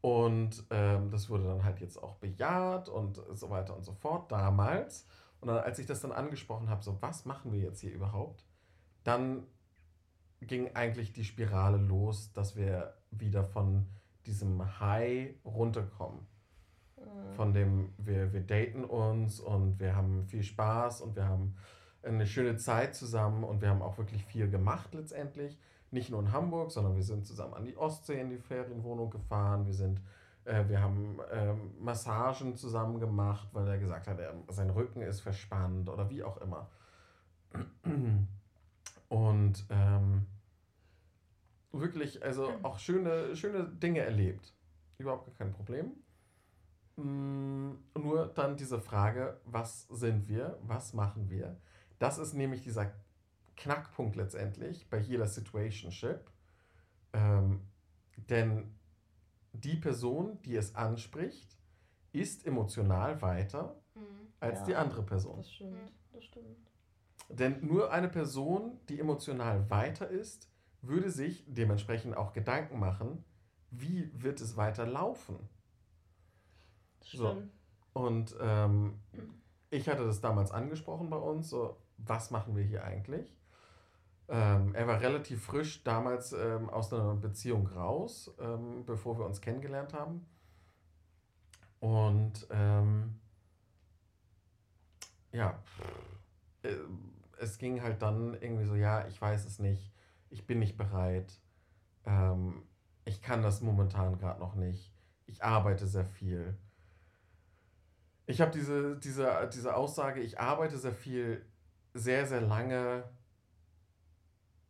[0.00, 4.30] Und ähm, das wurde dann halt jetzt auch bejaht und so weiter und so fort
[4.30, 5.06] damals.
[5.40, 8.44] Und dann, als ich das dann angesprochen habe, so was machen wir jetzt hier überhaupt,
[9.04, 9.46] dann
[10.40, 13.86] ging eigentlich die Spirale los, dass wir wieder von
[14.26, 16.26] diesem High runterkommen.
[16.96, 17.32] Mhm.
[17.34, 21.56] Von dem wir, wir daten uns und wir haben viel Spaß und wir haben
[22.14, 25.58] eine schöne Zeit zusammen und wir haben auch wirklich viel gemacht letztendlich.
[25.90, 29.66] Nicht nur in Hamburg, sondern wir sind zusammen an die Ostsee in die Ferienwohnung gefahren.
[29.66, 30.00] Wir sind
[30.48, 35.20] äh, wir haben ähm, Massagen zusammen gemacht, weil er gesagt hat, er, sein Rücken ist
[35.20, 36.68] verspannt oder wie auch immer.
[39.08, 40.26] Und ähm,
[41.72, 44.54] wirklich, also auch schöne, schöne Dinge erlebt.
[44.96, 45.92] Überhaupt kein Problem.
[46.96, 51.56] Mm, nur dann diese Frage, was sind wir, was machen wir?
[51.98, 52.92] Das ist nämlich dieser
[53.56, 56.30] Knackpunkt letztendlich bei jeder Situationship.
[57.12, 57.60] Ähm,
[58.16, 58.74] denn
[59.52, 61.56] die Person, die es anspricht,
[62.12, 64.32] ist emotional weiter mhm.
[64.40, 65.38] als ja, die andere Person.
[65.38, 66.70] Das stimmt, das stimmt.
[67.28, 70.48] Denn nur eine Person, die emotional weiter ist,
[70.80, 73.24] würde sich dementsprechend auch Gedanken machen,
[73.70, 75.36] wie wird es weiter laufen.
[77.02, 77.42] So.
[77.92, 79.00] Und ähm,
[79.70, 83.36] ich hatte das damals angesprochen bei uns, so, was machen wir hier eigentlich?
[84.28, 89.40] Ähm, er war relativ frisch damals ähm, aus einer Beziehung raus, ähm, bevor wir uns
[89.40, 90.26] kennengelernt haben.
[91.80, 93.20] Und ähm,
[95.32, 95.58] ja,
[96.62, 96.74] äh,
[97.38, 99.92] es ging halt dann irgendwie so, ja, ich weiß es nicht,
[100.30, 101.40] ich bin nicht bereit,
[102.04, 102.62] ähm,
[103.04, 104.92] ich kann das momentan gerade noch nicht,
[105.26, 106.58] ich arbeite sehr viel.
[108.26, 111.46] Ich habe diese, diese, diese Aussage, ich arbeite sehr viel,
[111.94, 113.04] sehr, sehr lange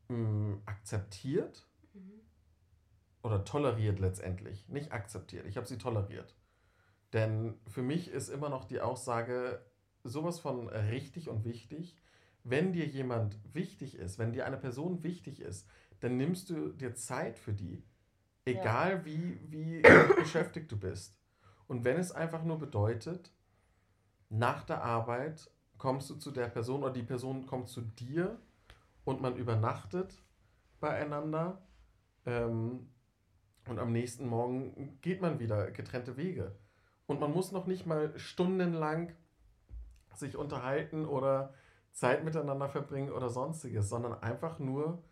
[0.09, 2.21] mh, hm, akzeptiert mhm.
[3.23, 4.69] oder toleriert letztendlich.
[4.69, 6.35] Nicht akzeptiert, ich habe sie toleriert.
[7.13, 9.65] Denn für mich ist immer noch die Aussage
[10.05, 11.97] sowas von richtig und wichtig.
[12.45, 15.69] Wenn dir jemand wichtig ist, wenn dir eine Person wichtig ist,
[16.01, 17.83] dann nimmst du dir Zeit für die.
[18.45, 19.05] Egal ja.
[19.05, 19.83] wie, wie
[20.17, 21.19] beschäftigt du bist.
[21.67, 23.33] Und wenn es einfach nur bedeutet,
[24.31, 28.39] nach der Arbeit kommst du zu der Person oder die Person kommt zu dir
[29.05, 30.23] und man übernachtet
[30.81, 31.63] beieinander
[32.27, 32.89] ähm,
[33.67, 36.55] und am nächsten Morgen geht man wieder getrennte Wege.
[37.07, 39.15] Und man muss noch nicht mal stundenlang
[40.15, 41.55] sich unterhalten oder
[41.93, 45.03] Zeit miteinander verbringen oder sonstiges, sondern einfach nur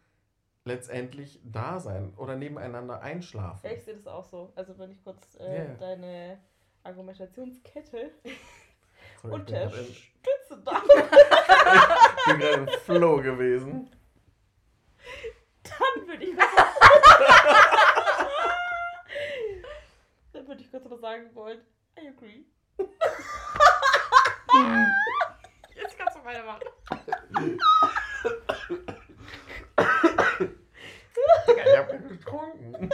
[0.65, 3.67] letztendlich da sein oder nebeneinander einschlafen.
[3.67, 4.53] Ja, ich sehe das auch so.
[4.57, 5.75] Also wenn ich kurz äh, yeah.
[5.75, 6.39] deine
[6.83, 8.11] Argumentationskette
[9.27, 10.85] Sorry, unterstütze darf.
[10.85, 13.91] ich bin gerade im Flow gewesen.
[15.63, 16.37] Dann würde ich
[20.33, 21.61] Dann würde ich kurz noch sagen wollen,
[21.99, 22.45] I agree.
[25.75, 26.61] Jetzt kannst du weitermachen.
[31.47, 32.91] ich hab getrunken.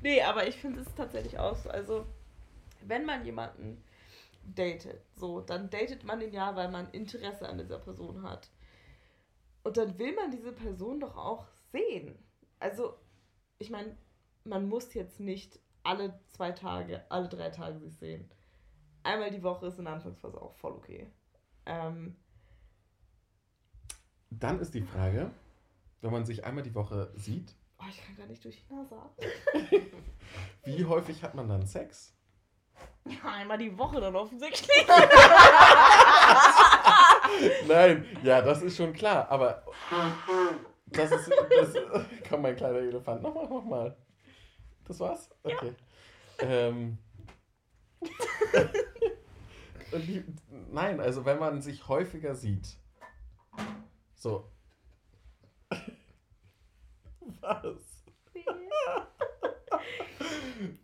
[0.00, 1.70] Nee, aber ich finde es tatsächlich auch so.
[1.70, 2.06] Also,
[2.88, 3.82] wenn man jemanden
[4.42, 8.50] datet, so, dann datet man ihn ja, weil man Interesse an dieser Person hat.
[9.62, 12.18] Und dann will man diese Person doch auch sehen.
[12.58, 12.94] Also,
[13.58, 13.96] ich meine,
[14.44, 18.30] man muss jetzt nicht alle zwei Tage, alle drei Tage sich sehen.
[19.02, 21.10] Einmal die Woche ist in der Anfangsphase auch voll okay.
[21.66, 22.16] Ähm,
[24.30, 25.30] Dann ist die Frage,
[26.00, 27.54] wenn man sich einmal die Woche sieht.
[27.78, 28.96] Oh, ich kann gar nicht durch die Nase
[30.64, 32.17] Wie häufig hat man dann Sex?
[33.04, 34.86] Ja, einmal die Woche dann offensichtlich.
[37.66, 39.64] Nein, ja, das ist schon klar, aber
[40.86, 41.74] das ist, das,
[42.28, 43.96] komm, mein kleiner Elefant, nochmal, nochmal.
[44.84, 45.30] Das war's?
[45.42, 45.74] Okay.
[46.40, 46.46] Ja.
[46.46, 46.98] Ähm,
[49.92, 50.24] die,
[50.70, 52.76] nein, also wenn man sich häufiger sieht,
[54.14, 54.50] so.
[57.40, 58.04] Was?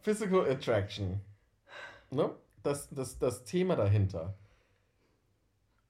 [0.02, 1.20] Physical Attraction.
[2.14, 2.30] Ne?
[2.62, 4.34] Das, das, das Thema dahinter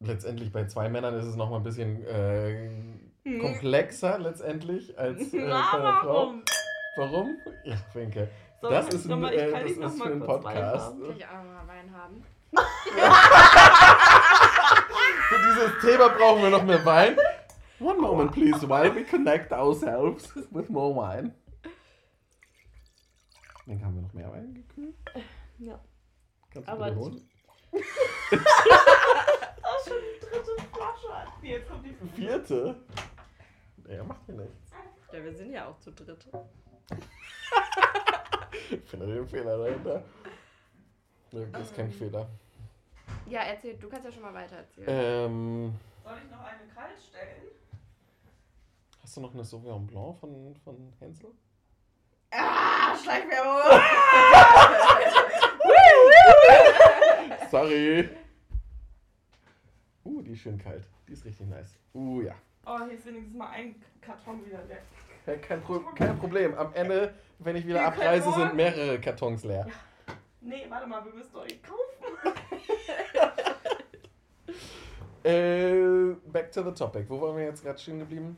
[0.01, 2.69] letztendlich bei zwei Männern ist es nochmal ein bisschen äh,
[3.27, 3.41] Hm.
[3.41, 6.05] komplexer letztendlich als äh, bei einer Frau.
[6.13, 6.43] warum?
[6.97, 7.37] Warum?
[7.65, 8.29] Ja, Winke.
[8.61, 11.01] Soll Das ist ein- mal- äh, das ist für einen Podcast.
[11.01, 12.23] Kann ich auch mal Wein haben?
[15.29, 17.17] Für dieses Thema brauchen wir noch mehr Wein.
[17.81, 21.33] One moment, please, while we connect ourselves with more wine.
[23.67, 24.95] Dann haben wir noch mehr Wein gekühlt.
[25.59, 25.81] Ja.
[26.55, 27.29] Kannst du Aber wiederholen?
[28.31, 31.27] Das ist schon die dritte Flasche.
[31.43, 32.77] Nee, Jetzt kommt die Vierte?
[33.89, 34.71] Ja, macht mir nichts.
[35.13, 36.27] Ja, wir sind ja auch zu dritt.
[38.71, 40.03] Ich finde den Fehler dahinter.
[41.31, 41.93] Das ist kein Ähm.
[41.93, 42.29] Fehler.
[43.27, 44.87] Ja, erzähl, du kannst ja schon mal weiter erzählen.
[44.89, 45.75] Ähm,
[46.05, 47.43] Soll ich noch eine kalt stellen?
[49.03, 51.31] hast du noch eine Sauvignon Blanc von, von Hänsel?
[52.31, 53.61] Ah, Schleichwerbung!
[57.51, 58.09] Sorry.
[60.05, 60.85] Uh, die ist schön kalt.
[61.09, 61.75] Die ist richtig nice.
[61.95, 62.35] Uh, ja.
[62.67, 64.83] Oh, hier ist wenigstens mal ein Karton wieder weg.
[65.27, 66.55] Ja, Kein, Pro kein Problem.
[66.55, 69.67] Am Ende, wenn ich wieder Wir abreise, sind mehrere Kartons leer.
[70.41, 71.81] Nee, warte mal, wir müssen euch kaufen.
[75.25, 77.09] Äh, back to the topic.
[77.09, 78.37] Wo waren wir jetzt gerade stehen geblieben?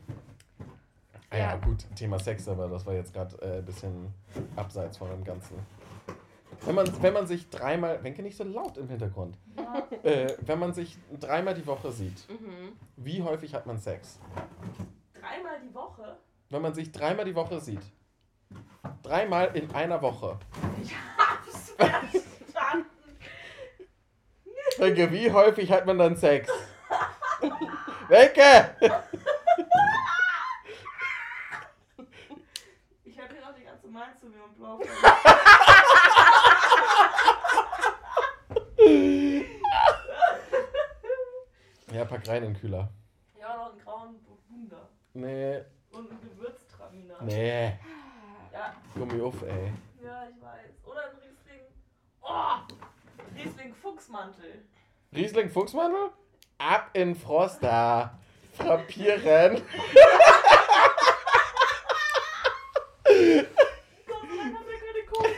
[1.29, 1.55] Ah ja, Ja.
[1.57, 4.13] gut, Thema Sex, aber das war jetzt gerade äh, ein bisschen
[4.55, 5.57] abseits von dem Ganzen.
[6.65, 9.87] Wenn man, wenn man sich dreimal, Wenke nicht so laut im Hintergrund, Ja.
[10.03, 12.73] äh, wenn man sich dreimal die Woche sieht, Mhm.
[12.97, 14.19] wie häufig hat man Sex?
[15.13, 16.17] Dreimal die Woche.
[16.49, 17.81] Wenn man sich dreimal die Woche sieht,
[19.03, 20.37] dreimal in einer Woche,
[20.81, 22.87] Ich hab's verstanden.
[24.77, 26.49] Wenke, wie häufig hat man dann Sex?
[28.09, 28.75] Wenke!
[33.03, 34.79] Ich hab hier noch die ganze Mal zu mir und blau.
[41.91, 42.89] Ja, pack rein in den Kühler.
[43.39, 44.89] Ja, noch einen grauen Burgunder.
[45.13, 45.61] Nee,
[45.91, 47.15] Und einen Gewürztraminer.
[47.21, 47.79] nee,
[48.53, 49.71] Ja, Gummi auf, ey.
[50.03, 50.71] ja, ich weiß.
[50.85, 51.61] Oder ein Riesling.
[52.21, 52.57] Oh!
[53.35, 54.65] Riesling Fuchsmantel.
[55.13, 56.09] Riesling Fuchsmandel?
[56.57, 58.17] Ab in Froster.
[58.57, 59.61] Frappieren.
[63.07, 63.45] Gott sei
[64.37, 65.29] Dank haben wir keine Kohle.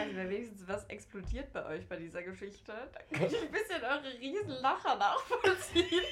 [0.00, 3.82] Also wenn wenigstens was explodiert bei euch bei dieser Geschichte, dann kann ich ein bisschen
[3.84, 6.02] eure riesen Lacher nachvollziehen.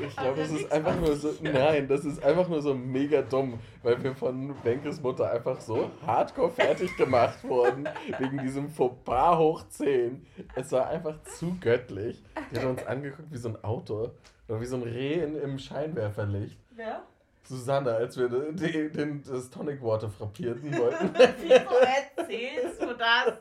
[0.00, 1.34] Ich glaube, das ja ist einfach nur so.
[1.40, 5.90] Nein, das ist einfach nur so mega dumm, weil wir von Benkes Mutter einfach so
[6.06, 7.88] hardcore fertig gemacht wurden.
[8.18, 10.24] wegen diesem Fauxpas hoch 10.
[10.54, 12.22] Es war einfach zu göttlich.
[12.52, 14.12] Die hat uns angeguckt wie so ein Auto.
[14.46, 16.60] Oder wie so ein Reh in, im Scheinwerferlicht.
[16.70, 17.02] Wer?
[17.48, 21.14] Susanne, als wir den, den, den, das Tonic Water frappierten wollten.
[21.42, 23.34] Wieso erzählst du das?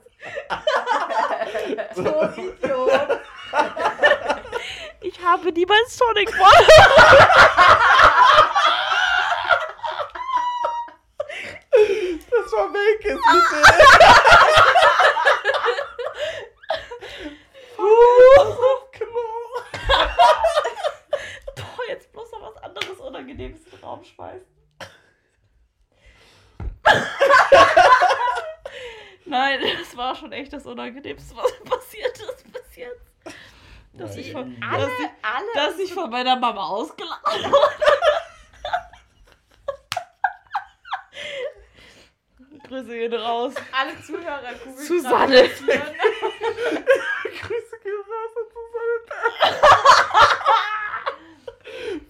[1.96, 3.20] Du Idiot.
[5.02, 6.32] Ich habe niemals Sonic
[12.32, 13.20] Das war Benkes Idee.
[21.56, 24.48] Boah, jetzt bloß noch was anderes Unangenehmes in den Raum schmeißen.
[29.26, 33.02] Nein, das war schon echt das Unangenehmste, was passiert ist bis jetzt.
[33.94, 34.80] Dass ich von, Nein.
[34.80, 35.46] dass ich, alle.
[35.54, 37.60] dass ich von meiner Mama ausgelacht wurde.
[42.68, 43.54] Grüße gehen raus.
[43.72, 45.44] alle Zuhörer Susanne.
[45.50, 45.68] Grüße
[47.84, 48.34] gehen raus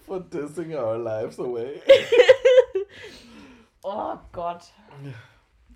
[0.06, 1.82] For dissing our lives away.
[3.88, 4.72] Oh Gott.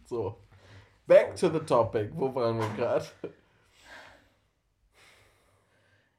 [0.04, 0.36] So.
[1.06, 2.10] Back to the topic.
[2.12, 3.04] Wo waren wir gerade?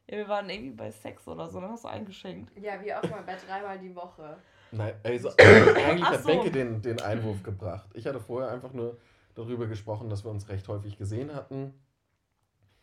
[0.07, 2.57] Ja, wir waren irgendwie bei Sex oder so, dann hast du eingeschenkt.
[2.57, 4.37] Ja, wie oft mal bei dreimal die Woche.
[4.71, 6.27] Nein, also eigentlich Ach hat so.
[6.27, 7.89] Benke den, den Einwurf gebracht.
[7.93, 8.97] Ich hatte vorher einfach nur
[9.35, 11.73] darüber gesprochen, dass wir uns recht häufig gesehen hatten.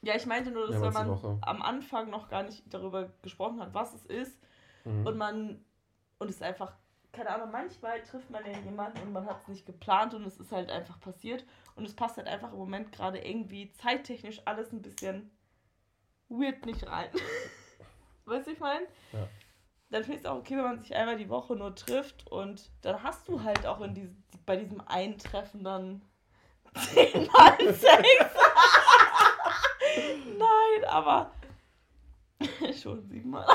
[0.03, 3.09] Ja, ich meinte nur, dass wenn Mehrmals die man am Anfang noch gar nicht darüber
[3.23, 4.39] gesprochen hat, was es ist
[4.85, 5.07] Mhm.
[5.07, 5.65] und man
[6.19, 6.73] und es einfach,
[7.13, 10.39] keine Ahnung, manchmal trifft man ja jemanden und man hat es nicht geplant und es
[10.39, 11.45] ist halt einfach passiert
[11.77, 15.31] und es passt halt einfach im Moment gerade irgendwie zeittechnisch alles ein bisschen
[16.29, 17.11] weird nicht rein.
[18.25, 18.87] weißt du, ich meine?
[19.13, 19.29] Ja.
[19.91, 22.71] Dann finde ich es auch okay, wenn man sich einmal die Woche nur trifft und
[22.83, 26.03] dann hast du halt auch in diesem, bei diesem Eintreffen dann
[26.75, 27.87] zehnmal Sex.
[30.39, 31.33] Nein, aber
[32.81, 33.47] schon siebenmal.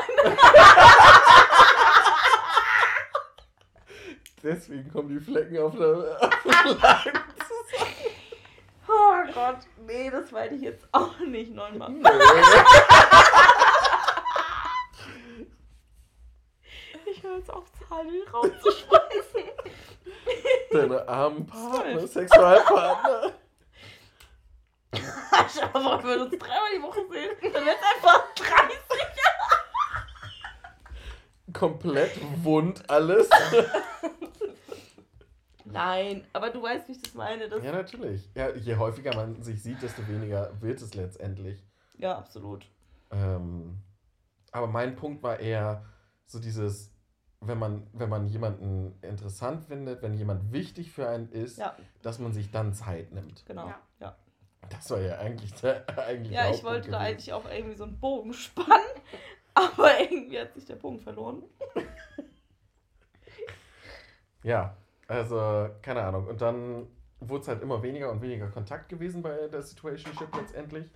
[4.54, 7.14] Deswegen kommen die Flecken auf der, auf der.
[8.88, 9.94] Oh Gott, nee.
[10.04, 11.90] Nee, das meine ich jetzt auch nicht neunmal.
[11.90, 12.02] Nö.
[17.06, 19.50] Ich höre jetzt auf, Zahlen in den Raum zu schmeißen.
[20.72, 22.08] Deine armen Partner.
[22.08, 23.32] Sexualpartner.
[24.94, 27.32] Dir mal wir würden uns dreimal die Woche sehen.
[27.54, 28.84] Dann es einfach 30.
[31.54, 33.30] Komplett wund alles.
[35.74, 37.50] Nein, aber du weißt, wie ich das meine.
[37.50, 38.30] Das Ja, natürlich.
[38.36, 41.64] Ja, je häufiger man sich sieht, desto weniger wird es letztendlich.
[41.98, 42.66] ja, absolut.
[43.12, 43.78] Ähm,
[44.52, 45.86] aber mein Punkt war eher
[46.26, 46.92] so dieses,
[47.42, 52.20] wenn man, wenn man jemanden interessant findet, wenn jemand wichtig für einen ist, Ja, dass
[52.20, 53.46] man sich dann Zeit nimmt.
[53.46, 53.68] genau.
[53.68, 53.80] Ja.
[54.00, 54.16] Ja,
[54.70, 58.00] Das war ja eigentlich der eigentliche ja ich wollte da eigentlich auch irgendwie so einen
[58.00, 58.70] Bogen spannen.
[59.56, 61.44] Aber irgendwie hat sich der Bogen verloren.
[64.44, 64.76] Ja,
[65.08, 66.28] also keine Ahnung.
[66.28, 66.88] Und dann
[67.20, 70.90] wurde es halt immer weniger und weniger Kontakt gewesen bei der Situationship letztendlich.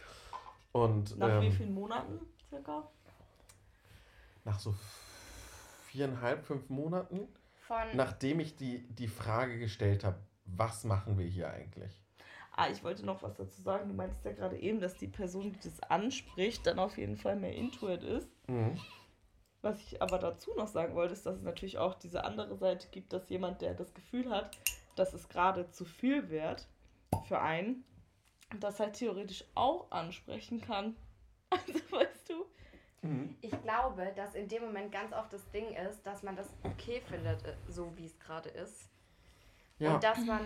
[0.71, 2.87] Und Nach wie ähm, vielen Monaten circa?
[4.43, 4.73] nach so
[5.87, 7.27] viereinhalb, fünf Monaten,
[7.67, 11.91] Von, nachdem ich die, die Frage gestellt habe, was machen wir hier eigentlich?
[12.55, 13.89] Ah, ich wollte noch was dazu sagen.
[13.89, 17.35] Du meintest ja gerade eben, dass die Person, die das anspricht, dann auf jeden Fall
[17.35, 18.27] mehr Intuit ist.
[18.47, 18.79] Mhm.
[19.61, 22.87] Was ich aber dazu noch sagen wollte, ist, dass es natürlich auch diese andere Seite
[22.89, 24.57] gibt, dass jemand, der das Gefühl hat,
[24.95, 26.67] dass es gerade zu viel wird
[27.27, 27.83] für einen,
[28.59, 30.95] das halt theoretisch auch ansprechen kann.
[31.49, 32.45] Also weißt du?
[33.03, 33.37] Mhm.
[33.41, 37.01] ich glaube, dass in dem Moment ganz oft das Ding ist, dass man das okay
[37.07, 38.89] findet, äh, so wie es gerade ist.
[39.79, 40.41] Ja, Und dass man,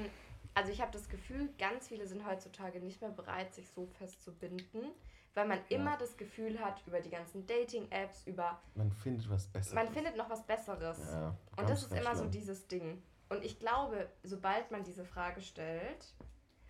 [0.53, 4.21] also ich habe das Gefühl, ganz viele sind heutzutage nicht mehr bereit, sich so fest
[4.21, 4.91] zu binden,
[5.33, 9.75] weil man immer das Gefühl hat, über die ganzen Dating-Apps, über, man findet was Besseres.
[9.75, 10.99] man findet noch was Besseres.
[11.11, 12.31] ja, Und das ist immer so schlimm.
[12.31, 13.01] dieses Ding.
[13.29, 16.13] Und ich glaube, sobald man diese Frage stellt,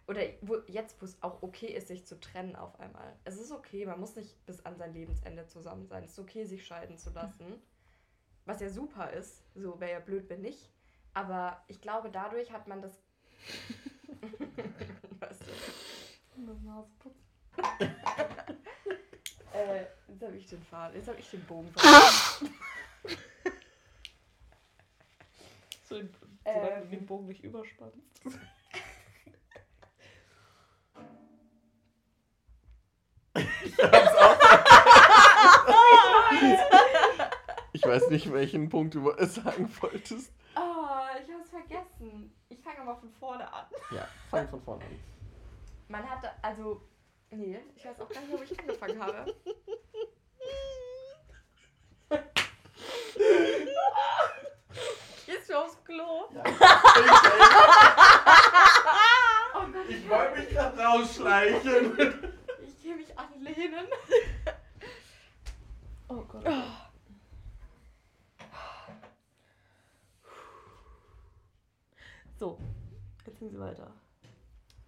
[0.08, 3.16] oder wo, jetzt, wo es auch okay ist, sich zu trennen auf einmal.
[3.24, 6.04] Es ist okay, man muss nicht bis an sein Lebensende zusammen sein.
[6.04, 7.62] Es ist okay, sich scheiden zu lassen.
[8.46, 9.44] Was ja super ist.
[9.56, 10.70] So wäre ja blöd, wenn nicht.
[11.14, 13.02] Aber ich glaube, dadurch hat man das.
[15.20, 15.52] weißt du?
[19.54, 20.96] Äh, jetzt habe ich den Faden.
[20.96, 22.56] Jetzt habe ich den Bogen verloren.
[25.84, 25.96] So,
[26.46, 26.82] solange Ähm.
[26.84, 27.98] du den Bogen nicht überspannst.
[37.74, 40.34] Ich weiß nicht, welchen Punkt du sagen wolltest.
[40.56, 40.86] Oh,
[41.24, 42.34] ich habe es vergessen.
[42.50, 43.66] Ich fange mal von vorne an.
[43.92, 45.00] Ja, fang von vorne an.
[45.88, 46.82] Man hatte, also,
[47.32, 49.34] nee, ich weiß auch gar nicht, wo ich angefangen habe.
[55.26, 56.26] Gehst du aufs Klo?
[56.34, 56.44] Ja.
[59.54, 62.34] Oh Gott, Ich wollte mich gerade rausschleichen.
[62.66, 63.86] ich gehe mich anlehnen.
[66.08, 66.46] Oh Gott.
[72.40, 72.58] So,
[73.26, 73.92] erzählen Sie weiter.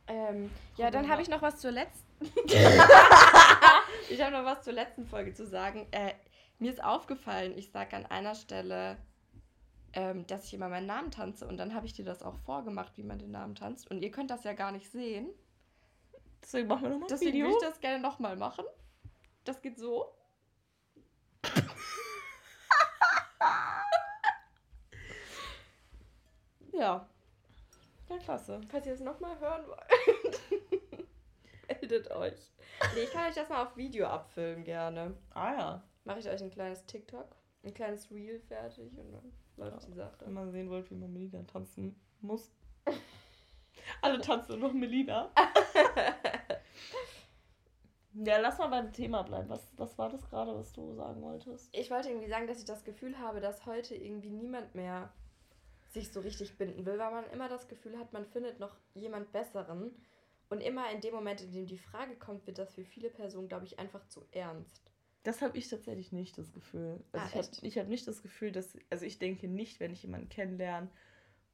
[0.08, 2.13] Ähm, ja, dann habe ich noch was zur letzten.
[4.10, 5.88] ich habe noch was zur letzten Folge zu sagen.
[5.92, 6.14] Äh,
[6.60, 8.98] mir ist aufgefallen, ich sage an einer Stelle,
[9.94, 12.98] ähm, dass ich immer meinen Namen tanze und dann habe ich dir das auch vorgemacht,
[12.98, 13.90] wie man den Namen tanzt.
[13.92, 15.30] Und ihr könnt das ja gar nicht sehen.
[16.42, 17.46] Deswegen machen wir nochmal ein Deswegen Video.
[17.48, 18.66] würde ich das gerne nochmal machen.
[19.46, 20.14] Das geht so.
[26.74, 27.08] ja,
[28.10, 28.62] Ja, klasse.
[28.70, 30.42] falls ihr es nochmal hören wollt,
[31.68, 32.52] meldet euch.
[32.96, 35.16] Nee, ich kann euch das mal auf Video abfilmen gerne.
[35.34, 35.84] Ah ja.
[36.06, 40.26] Mache ich euch ein kleines TikTok, ein kleines Reel fertig und dann läuft die Sache.
[40.26, 42.52] Wenn man sehen wollt, wie man Melina tanzen muss.
[44.02, 45.32] Alle tanzen nur noch Melina.
[48.14, 49.50] ja, lass mal beim Thema bleiben.
[49.50, 51.70] Was, was war das gerade, was du sagen wolltest?
[51.74, 55.14] Ich wollte irgendwie sagen, dass ich das Gefühl habe, dass heute irgendwie niemand mehr
[55.94, 59.32] sich so richtig binden will, weil man immer das Gefühl hat, man findet noch jemand
[59.32, 59.96] Besseren.
[60.54, 63.48] Und immer in dem Moment, in dem die Frage kommt, wird das für viele Personen,
[63.48, 64.84] glaube ich, einfach zu ernst.
[65.24, 67.04] Das habe ich tatsächlich nicht das Gefühl.
[67.12, 68.78] Also Ah, ich habe hab nicht das Gefühl, dass.
[68.92, 70.92] Also ich denke nicht, wenn ich jemanden kennenlerne,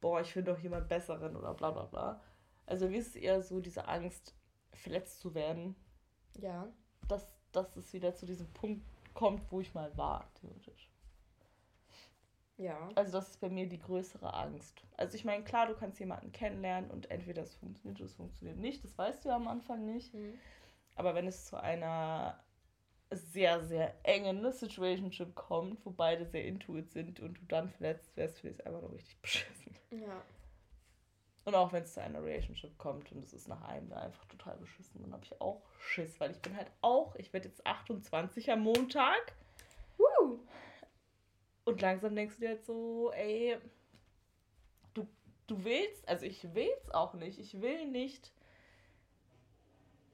[0.02, 2.22] boah, ich finde doch jemand Besseren oder bla bla bla.
[2.66, 4.34] Also mir ist es eher so diese Angst,
[4.74, 5.76] verletzt zu werden,
[6.38, 6.70] Ja.
[7.08, 8.84] dass, dass es wieder zu diesem Punkt
[9.14, 10.89] kommt, wo ich mal war, theoretisch.
[12.60, 12.90] Ja.
[12.94, 14.82] Also das ist bei mir die größere Angst.
[14.98, 18.58] Also ich meine, klar, du kannst jemanden kennenlernen und entweder es funktioniert oder es funktioniert
[18.58, 18.84] nicht.
[18.84, 20.12] Das weißt du ja am Anfang nicht.
[20.12, 20.38] Hm.
[20.94, 22.38] Aber wenn es zu einer
[23.10, 28.40] sehr, sehr engen Situationship kommt, wo beide sehr intuit sind und du dann verletzt wärst,
[28.40, 29.74] finde ich es einfach nur richtig beschissen.
[29.90, 30.22] Ja.
[31.46, 34.26] Und auch wenn es zu einer Relationship kommt und es ist nach einem Jahr einfach
[34.26, 37.66] total beschissen, dann habe ich auch Schiss, weil ich bin halt auch, ich werde jetzt
[37.66, 39.32] 28 am Montag.
[41.64, 43.56] Und langsam denkst du dir halt so, ey,
[44.94, 45.06] du,
[45.46, 47.38] du willst, also ich will's auch nicht.
[47.38, 48.32] Ich will nicht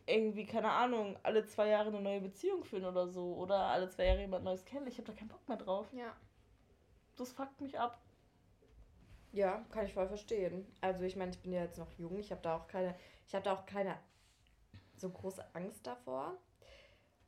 [0.07, 3.35] irgendwie, keine Ahnung, alle zwei Jahre eine neue Beziehung führen oder so.
[3.35, 4.87] Oder alle zwei Jahre jemand Neues kennen.
[4.87, 5.93] Ich habe da keinen Bock mehr drauf.
[5.93, 6.17] Ja.
[7.17, 8.01] Das fuckt mich ab.
[9.33, 10.67] Ja, kann ich voll verstehen.
[10.81, 12.95] Also ich meine, ich bin ja jetzt noch jung, ich habe da auch keine,
[13.27, 13.99] ich habe da auch keine
[14.97, 16.39] so große Angst davor.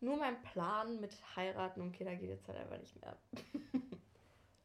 [0.01, 3.16] Nur mein Plan mit heiraten und Kinder geht jetzt halt einfach nicht mehr.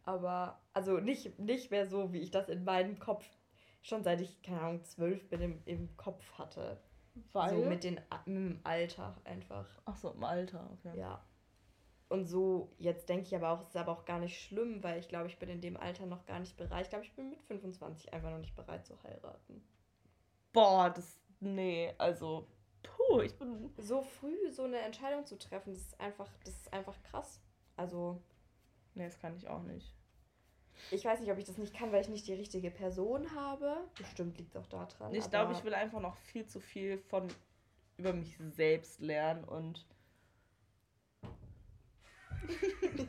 [0.03, 3.25] Aber, also nicht, nicht mehr so, wie ich das in meinem Kopf
[3.83, 6.81] schon seit ich, keine Ahnung, zwölf bin im, im Kopf hatte.
[7.31, 7.55] Weil.
[7.55, 9.67] So mit, den, mit dem Alter einfach.
[9.85, 10.97] Ach so, im Alter, okay.
[10.97, 11.23] Ja.
[12.09, 14.99] Und so, jetzt denke ich aber auch, es ist aber auch gar nicht schlimm, weil
[14.99, 16.85] ich glaube, ich bin in dem Alter noch gar nicht bereit.
[16.85, 19.63] Ich glaube, ich bin mit 25 einfach noch nicht bereit zu heiraten.
[20.53, 21.19] Boah, das.
[21.39, 22.47] Nee, also.
[22.83, 23.73] Puh, ich bin.
[23.77, 27.41] So früh so eine Entscheidung zu treffen, das ist einfach, das ist einfach krass.
[27.75, 28.21] Also,
[28.95, 29.93] Nee, das kann ich auch nicht.
[30.91, 33.75] ich weiß nicht, ob ich das nicht kann, weil ich nicht die richtige Person habe.
[33.97, 35.13] Bestimmt liegt es auch daran.
[35.13, 37.27] Ich glaube, ich will einfach noch viel zu viel von
[37.97, 39.85] über mich selbst lernen und.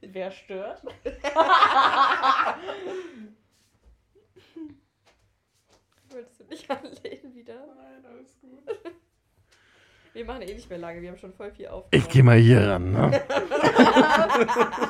[0.00, 0.82] Wer stört?
[6.10, 7.66] Würdest du dich anlehnen wieder?
[7.74, 8.62] Nein, alles gut.
[10.18, 11.84] Wir machen eh nicht mehr lange, wir haben schon voll viel auf.
[11.92, 13.08] Ich geh mal hier ran, ne?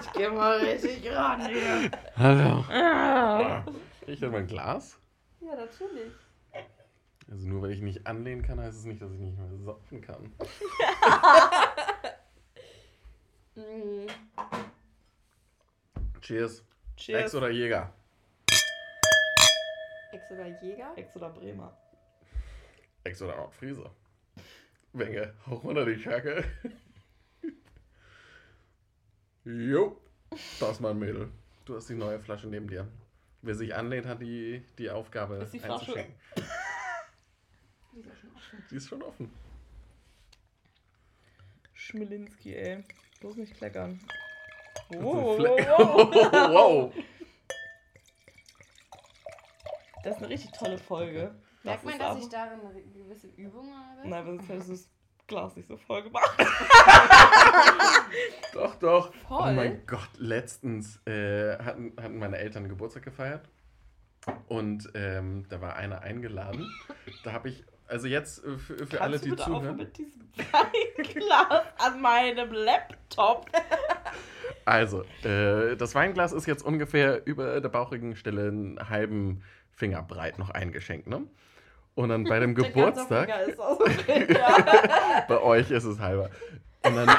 [0.03, 1.91] Ich geh mal richtig ran hier.
[2.17, 2.65] Hallo.
[2.71, 3.63] Ah.
[4.07, 4.99] Ich hätte mein Glas.
[5.43, 6.15] Ja, natürlich.
[7.31, 10.01] Also nur weil ich nicht anlehnen kann, heißt es nicht, dass ich nicht mehr sopfen
[10.01, 10.33] kann.
[16.23, 16.65] Cheers.
[16.97, 17.25] Cheers.
[17.25, 17.93] Ex oder Jäger?
[20.11, 20.93] Ex oder Jäger?
[20.97, 21.77] Ex oder Bremer.
[23.05, 23.91] Ex oder Nordfriese?
[24.99, 26.45] Wenge, hoch runter die Schacke.
[29.45, 30.01] Jo,
[30.61, 31.31] das ist mein Mädel.
[31.65, 32.87] Du hast die neue Flasche neben dir.
[33.43, 36.15] Wer sich anlehnt, hat die, die Aufgabe Ist die Flasche- einzuschenken.
[38.71, 39.31] Die ist schon offen.
[41.73, 42.85] Schmilinski, ey.
[43.21, 44.01] Bloß nicht kleckern.
[44.91, 45.97] Wow, Fle- wow,
[46.33, 46.93] wow.
[46.93, 47.05] wow.
[50.05, 51.35] Das ist eine richtig tolle Folge.
[51.63, 54.09] Merkt man, dass aber- ich darin eine gewisse Übung habe?
[54.09, 54.91] Nein, aber sonst hättest du das
[55.27, 56.31] Glas nicht so voll gemacht.
[58.55, 59.13] Doch, doch.
[59.29, 59.51] Voll.
[59.51, 63.49] Oh mein Gott, letztens äh, hatten, hatten meine Eltern Geburtstag gefeiert.
[64.49, 66.71] Und ähm, da war einer eingeladen.
[67.25, 69.77] Da habe ich, also jetzt äh, für, für alle, die zuhören.
[69.77, 73.51] mit diesem Weinglas an meinem Laptop?
[74.65, 79.43] Also, äh, das Weinglas ist jetzt ungefähr über der bauchigen Stelle einen halben
[79.79, 81.23] Finger breit noch eingeschenkt, ne?
[81.95, 83.79] Und dann bei dem Geburtstag, so
[85.29, 86.31] bei euch ist es halber.
[86.83, 87.07] Und dann.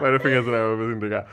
[0.00, 1.26] Meine Finger sind aber ein bisschen dicker.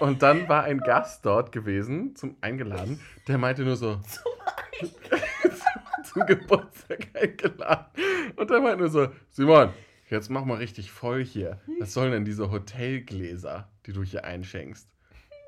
[0.00, 4.00] Und dann war ein Gast dort gewesen, zum eingeladen, der meinte nur so.
[6.04, 7.86] zum Geburtstag eingeladen.
[8.36, 9.70] Und der meinte nur so: Simon,
[10.08, 11.60] jetzt mach mal richtig voll hier.
[11.78, 14.88] Was sollen denn diese Hotelgläser, die du hier einschenkst?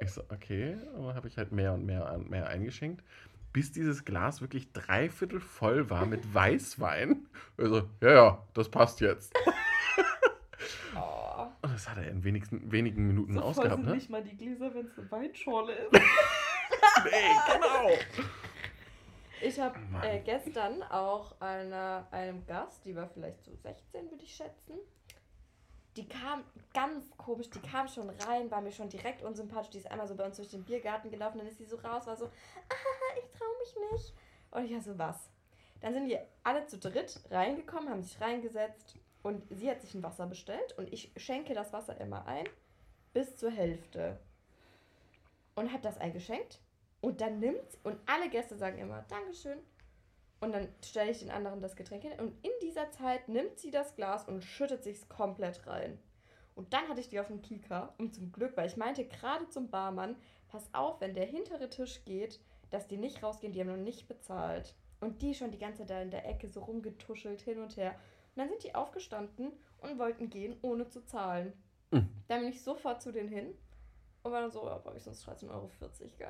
[0.01, 3.05] Ich so: Okay, und dann habe ich halt mehr und mehr und mehr eingeschenkt.
[3.53, 7.27] Bis dieses Glas wirklich dreiviertel voll war mit Weißwein.
[7.57, 9.35] Also, ja, ja, das passt jetzt.
[10.95, 11.47] Oh.
[11.63, 13.95] Und das hat er in wenigsten, wenigen Minuten So ausgehabt, sind ne?
[13.95, 15.93] nicht mal die Gläser, wenn es eine Weinschorle ist.
[17.05, 17.99] Nee, genau.
[19.41, 24.35] Ich habe äh, gestern auch einer, einem Gast, die war vielleicht so 16, würde ich
[24.35, 24.75] schätzen.
[25.97, 29.71] Die kam ganz komisch, die kam schon rein, war mir schon direkt unsympathisch.
[29.71, 32.07] Die ist einmal so bei uns durch den Biergarten gelaufen, dann ist sie so raus,
[32.07, 34.15] war so, ah, ich traue mich nicht.
[34.53, 35.31] Und ich war so, was?
[35.81, 40.03] Dann sind wir alle zu dritt reingekommen, haben sich reingesetzt und sie hat sich ein
[40.03, 42.49] Wasser bestellt und ich schenke das Wasser immer ein
[43.13, 44.19] bis zur Hälfte.
[45.57, 46.61] Und hat das eingeschenkt
[47.01, 49.59] und dann nimmt und alle Gäste sagen immer Dankeschön.
[50.41, 52.19] Und dann stelle ich den anderen das Getränk hin.
[52.19, 55.99] Und in dieser Zeit nimmt sie das Glas und schüttet sich's komplett rein.
[56.55, 57.95] Und dann hatte ich die auf dem Kika.
[57.99, 60.17] Und zum Glück, weil ich meinte gerade zum Barmann,
[60.49, 64.09] pass auf, wenn der hintere Tisch geht, dass die nicht rausgehen, die haben noch nicht
[64.09, 64.75] bezahlt.
[65.01, 67.95] Und die schon die ganze Zeit da in der Ecke so rumgetuschelt hin und her.
[68.35, 71.53] Und dann sind die aufgestanden und wollten gehen, ohne zu zahlen.
[71.91, 72.09] Mhm.
[72.29, 73.55] Dann bin ich sofort zu denen hin
[74.23, 75.71] und war dann so, ja, brauche ich sonst 13,40 Euro,
[76.19, 76.29] gell?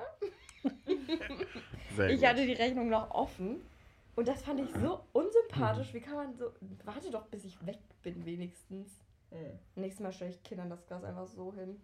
[2.09, 3.61] Ich hatte die Rechnung noch offen.
[4.17, 5.95] Und das fand ich so unsympathisch.
[5.95, 6.53] Wie kann man so.
[6.85, 9.01] Warte doch, bis ich weg bin, wenigstens.
[9.77, 11.81] Nächstes Mal stelle ich Kindern das Glas einfach so hin.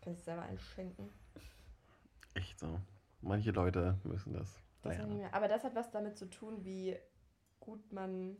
[0.00, 1.10] Kann ich selber einschenken.
[2.34, 2.80] echt so.
[3.22, 4.56] Manche Leute müssen das.
[4.82, 4.96] Das.
[5.32, 6.96] Aber das hat was damit zu tun, wie
[7.58, 8.36] gut man,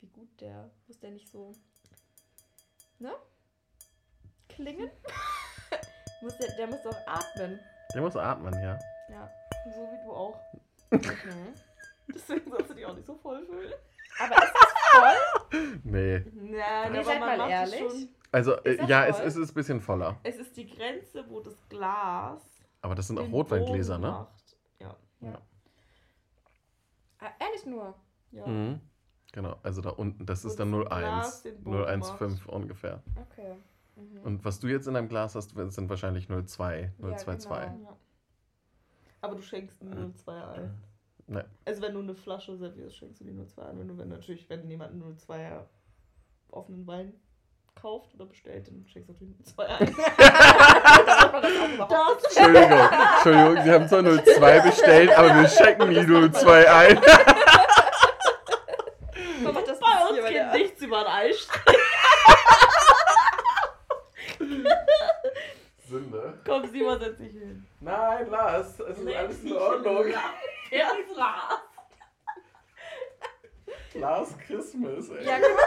[0.00, 1.52] wie gut der, muss der nicht so,
[2.98, 3.12] ne?
[4.48, 4.90] Klingen?
[6.20, 7.58] muss der, der muss doch atmen.
[7.94, 8.78] Der muss atmen, ja.
[9.08, 9.30] Ja.
[9.74, 10.38] So wie du auch.
[10.92, 11.54] Mhm.
[12.14, 13.72] Deswegen sollst du dich auch nicht so voll fühlen.
[14.18, 15.60] Aber ist das voll?
[15.84, 16.20] Nee.
[16.32, 16.60] Nein, Nee,
[16.98, 17.90] aber seid man mal macht es ehrlich.
[17.92, 18.08] schon.
[18.32, 19.26] Also, Ist äh, ja, es, voll?
[19.26, 20.18] es ist ein bisschen voller.
[20.22, 22.42] Es ist die Grenze, wo das Glas.
[22.82, 24.08] Aber das sind auch Rotweingläser, ne?
[24.10, 24.56] Macht.
[24.78, 25.40] Ja.
[27.18, 27.94] Ah, ehrlich nur.
[28.32, 28.46] ja.
[28.46, 28.80] Mhm.
[29.32, 33.00] Genau, also da unten, das Wo ist dann das Glas 01, den Bogen 015 ungefähr.
[33.30, 33.56] Okay.
[33.94, 34.20] Mhm.
[34.22, 37.70] Und was du jetzt in deinem Glas hast, sind wahrscheinlich 02, Ja, 022.
[37.72, 37.90] genau.
[37.90, 37.96] Ja.
[39.20, 40.82] Aber du schenkst nur 02 ein.
[41.30, 41.44] Ne.
[41.64, 43.78] Also wenn du eine Flasche servierst, schenkst du die 02 ein.
[43.78, 45.66] Wenn du wenn natürlich, wenn jemand einen 02er
[46.50, 47.12] offenen Wein
[47.80, 49.94] kauft oder bestellt, dann schenkst du natürlich 02 ein.
[51.06, 51.52] Darf man das
[51.88, 52.80] Das Entschuldigung,
[53.14, 57.00] Entschuldigung, Sie haben zwar 02 bestellt, aber wir schenken die 02 ein.
[59.44, 61.78] Man macht das bei uns geht nichts über den Eistrich.
[65.88, 66.38] Sünde.
[66.44, 67.64] Komm, Simon, setz dich hin.
[67.78, 70.06] Nein, Lars, es ist alles in Ordnung.
[70.70, 71.60] Ja, Lars.
[73.94, 75.24] Lars Christmas, ey.
[75.26, 75.64] Ja, guck mal.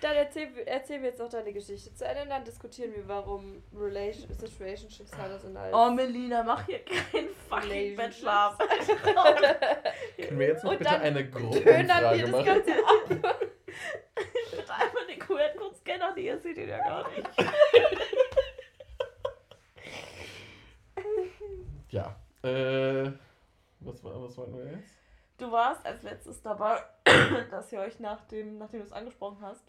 [0.00, 4.32] Dann erzähl, erzähl mir jetzt noch deine Geschichte zu Ende, dann diskutieren wir, warum Relation,
[4.32, 5.74] Situationships anders sind als.
[5.74, 7.96] Oh, Melina, mach hier keinen fucking.
[7.96, 8.68] Bachelorarbeit.
[10.16, 12.44] Können wir jetzt noch Und bitte dann eine Tönen Gruppenumfrage wir das machen?
[12.44, 13.08] Ganze ab.
[14.50, 17.28] Bitte einmal den QR-Code scannen, die ihr seht ihn ja gar nicht.
[21.90, 22.14] Ja.
[22.42, 23.10] Äh,
[23.80, 24.92] was, war- was wollten wir jetzt?
[25.38, 26.80] Du warst als letztes dabei,
[27.50, 29.64] dass ihr euch nach dem, nachdem du es angesprochen hast,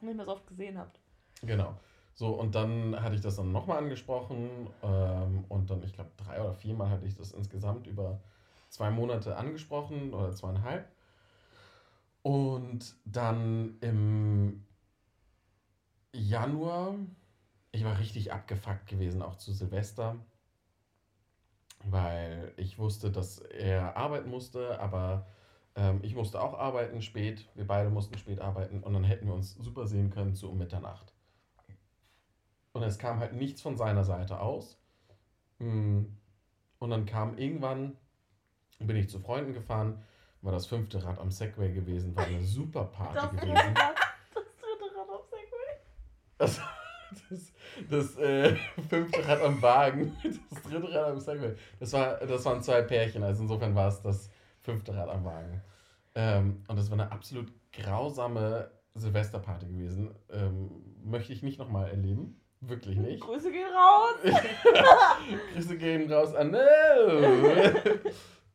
[0.00, 1.00] nicht mehr so oft gesehen habt.
[1.42, 1.74] Genau.
[2.14, 6.40] So, und dann hatte ich das dann nochmal angesprochen ähm, und dann, ich glaube, drei
[6.40, 8.20] oder viermal hatte ich das insgesamt über
[8.68, 10.88] zwei Monate angesprochen oder zweieinhalb.
[12.22, 14.64] Und dann im
[16.12, 16.94] Januar,
[17.72, 20.16] ich war richtig abgefuckt gewesen, auch zu Silvester,
[21.90, 25.26] weil ich wusste, dass er arbeiten musste, aber
[25.76, 27.48] ähm, ich musste auch arbeiten spät.
[27.54, 30.58] Wir beide mussten spät arbeiten und dann hätten wir uns super sehen können zu um
[30.58, 31.12] Mitternacht.
[32.72, 34.78] Und es kam halt nichts von seiner Seite aus.
[35.58, 36.04] Mm.
[36.78, 37.96] Und dann kam irgendwann,
[38.78, 40.02] bin ich zu Freunden gefahren,
[40.42, 43.74] war das fünfte Rad am Segway gewesen, war eine super Party gewesen.
[43.74, 45.80] das dritte Rad auf Segway.
[46.36, 46.60] Das,
[47.30, 47.52] das,
[47.88, 48.56] das äh,
[48.88, 51.54] fünfte Rad am Wagen, das dritte Rad am Segway.
[51.80, 54.30] Das, war, das waren zwei Pärchen, also insofern war es das
[54.60, 55.62] fünfte Rad am Wagen.
[56.14, 60.14] Ähm, und das war eine absolut grausame Silvesterparty gewesen.
[60.30, 60.70] Ähm,
[61.04, 62.40] möchte ich nicht nochmal erleben.
[62.60, 63.20] Wirklich nicht.
[63.20, 64.14] Grüße gehen raus.
[65.54, 66.56] Grüße gehen raus an.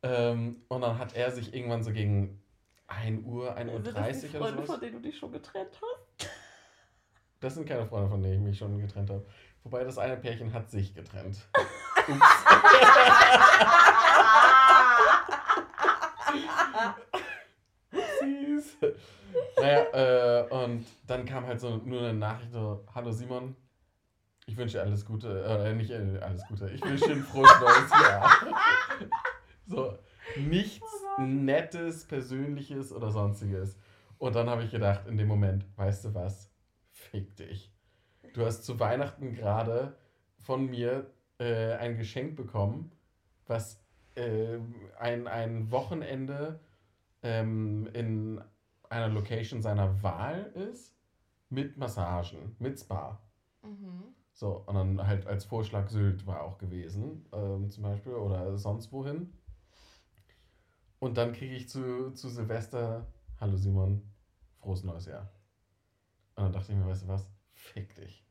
[0.04, 2.42] Ähm, und dann hat er sich irgendwann so gegen
[2.88, 4.72] 1 Uhr, 1 Uhr Sind das die 30 oder Freunde, sowas.
[4.72, 6.01] von denen du dich schon getrennt hast?
[7.42, 9.26] Das sind keine Freunde, von denen ich mich schon getrennt habe.
[9.64, 11.40] Wobei das eine Pärchen hat sich getrennt.
[12.08, 12.28] Ups.
[18.22, 18.78] Süß.
[19.58, 23.56] Naja, äh, und dann kam halt so nur eine Nachricht so, hallo Simon,
[24.46, 27.60] ich wünsche dir alles Gute, äh, nicht äh, alles Gute, ich wünsche dir ein frohes
[27.60, 28.30] neues Jahr.
[29.66, 29.98] So,
[30.38, 30.86] nichts
[31.18, 33.78] Nettes, Persönliches oder Sonstiges.
[34.20, 36.51] Und dann habe ich gedacht, in dem Moment, weißt du was,
[37.12, 37.72] fick dich.
[38.34, 39.98] Du hast zu Weihnachten gerade
[40.40, 42.92] von mir äh, ein Geschenk bekommen,
[43.46, 43.84] was
[44.16, 44.58] äh,
[44.98, 46.62] ein, ein Wochenende
[47.22, 48.42] ähm, in
[48.90, 50.96] einer Location seiner Wahl ist,
[51.50, 53.22] mit Massagen, mit Spa.
[53.62, 54.16] Mhm.
[54.34, 58.92] So, und dann halt als Vorschlag Sylt war auch gewesen, ähm, zum Beispiel, oder sonst
[58.92, 59.34] wohin.
[61.00, 63.06] Und dann kriege ich zu, zu Silvester,
[63.40, 64.02] hallo Simon,
[64.60, 65.30] frohes neues Jahr.
[66.42, 68.26] Und dann dachte ich mir, weißt du was, fick dich.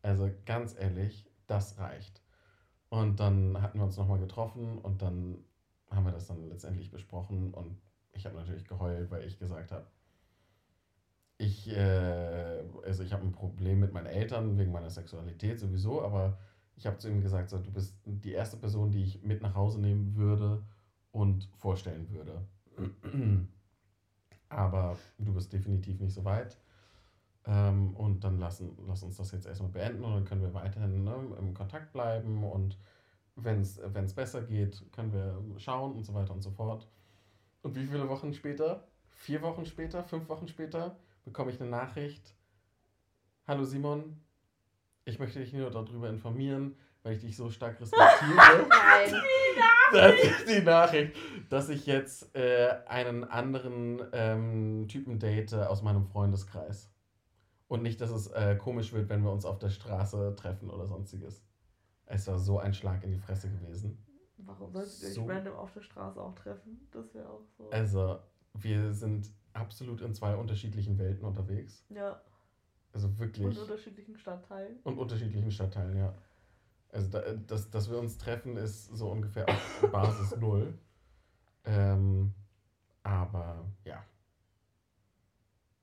[0.00, 2.22] Also ganz ehrlich, das reicht.
[2.88, 5.44] Und dann hatten wir uns nochmal getroffen und dann
[5.90, 7.78] haben wir das dann letztendlich besprochen und
[8.12, 9.86] ich habe natürlich geheult, weil ich gesagt habe,
[11.36, 16.38] ich, äh, also ich habe ein Problem mit meinen Eltern wegen meiner Sexualität sowieso, aber
[16.76, 19.54] ich habe zu ihm gesagt, so, du bist die erste Person, die ich mit nach
[19.54, 20.64] Hause nehmen würde
[21.12, 22.46] und vorstellen würde.
[24.50, 26.56] Aber du bist definitiv nicht so weit.
[27.48, 31.02] Ähm, und dann lassen, lass uns das jetzt erstmal beenden und dann können wir weiterhin
[31.02, 32.78] ne, im Kontakt bleiben und
[33.34, 36.88] wenn es besser geht, können wir schauen und so weiter und so fort.
[37.62, 38.86] Und wie viele Wochen später?
[39.10, 40.04] Vier Wochen später?
[40.04, 40.96] Fünf Wochen später?
[41.28, 42.34] bekomme ich eine Nachricht.
[43.46, 44.18] Hallo Simon,
[45.04, 49.14] ich möchte dich nur darüber informieren, weil ich dich so stark respektiere, Nein.
[49.92, 51.16] dass ich die Nachricht,
[51.50, 56.90] dass ich jetzt äh, einen anderen ähm, Typen date aus meinem Freundeskreis.
[57.68, 60.86] Und nicht, dass es äh, komisch wird, wenn wir uns auf der Straße treffen oder
[60.86, 61.44] sonstiges.
[62.06, 64.02] Es war so ein Schlag in die Fresse gewesen.
[64.38, 65.26] Warum solltet ihr euch So.
[65.26, 66.88] random auf der Straße auch treffen?
[66.90, 67.68] Das wäre auch so.
[67.70, 68.18] Also,
[68.54, 71.84] wir sind absolut in zwei unterschiedlichen Welten unterwegs.
[71.90, 72.20] ja,
[72.92, 73.54] Also und wirklich.
[73.56, 74.78] in unterschiedlichen Stadtteilen.
[74.84, 76.14] Und unterschiedlichen Stadtteilen, ja.
[76.90, 80.72] Also, da, dass, dass wir uns treffen, ist so ungefähr auf Basis Null.
[81.64, 82.32] Ähm,
[83.02, 84.02] aber ja.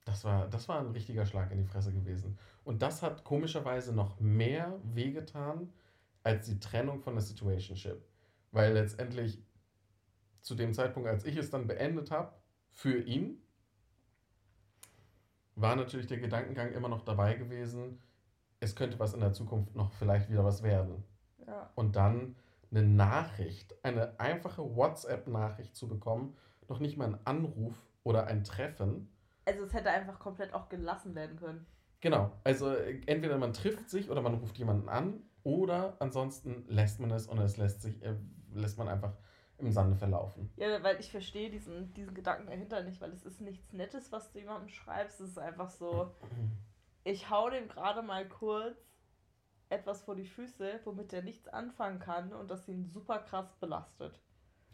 [0.06, 2.38] Das war, das war ein richtiger Schlag in die Fresse gewesen.
[2.64, 5.74] Und das hat komischerweise noch mehr wehgetan
[6.24, 8.04] als die Trennung von der Situationship.
[8.52, 9.44] Weil letztendlich
[10.42, 12.34] zu dem Zeitpunkt, als ich es dann beendet habe,
[12.70, 13.42] für ihn,
[15.56, 18.00] war natürlich der Gedankengang immer noch dabei gewesen,
[18.60, 21.04] es könnte was in der Zukunft noch vielleicht wieder was werden.
[21.48, 21.72] Ja.
[21.76, 22.36] Und dann
[22.72, 26.36] eine Nachricht, eine einfache WhatsApp-Nachricht zu bekommen,
[26.68, 29.10] noch nicht mal ein Anruf oder ein Treffen.
[29.46, 31.66] Also es hätte einfach komplett auch gelassen werden können.
[32.02, 37.00] Genau, also äh, entweder man trifft sich oder man ruft jemanden an oder ansonsten lässt
[37.00, 38.16] man es und es lässt sich, äh,
[38.54, 39.14] lässt man einfach
[39.58, 40.52] im Sande verlaufen.
[40.58, 44.32] Ja, weil ich verstehe diesen, diesen Gedanken dahinter nicht, weil es ist nichts Nettes, was
[44.32, 45.22] du jemandem schreibst.
[45.22, 46.12] Es ist einfach so,
[47.04, 48.78] ich hau dem gerade mal kurz
[49.70, 54.20] etwas vor die Füße, womit er nichts anfangen kann und das ihn super krass belastet.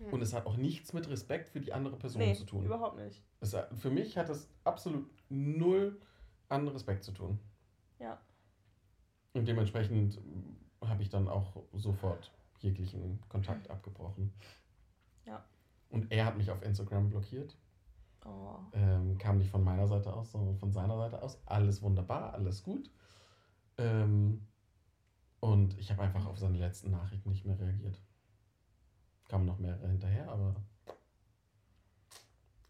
[0.10, 2.66] Und es hat auch nichts mit Respekt für die andere Person Nee, zu tun.
[2.66, 3.24] überhaupt nicht.
[3.42, 6.00] Es, für mich hat es absolut null
[6.48, 7.40] an Respekt zu tun.
[8.00, 8.20] Ja.
[9.34, 10.20] Und dementsprechend
[10.84, 14.34] habe ich dann auch sofort jeglichen Kontakt abgebrochen.
[15.26, 15.44] Ja.
[15.90, 17.58] Und er hat mich auf Instagram blockiert.
[18.26, 18.58] Oh.
[18.74, 21.42] Ähm, kam nicht von meiner Seite aus, sondern von seiner Seite aus.
[21.46, 22.90] Alles wunderbar, alles gut.
[23.78, 24.46] Ähm,
[25.40, 28.00] und ich habe einfach auf seine letzten Nachrichten nicht mehr reagiert.
[29.28, 30.56] Kamen noch mehrere hinterher, aber.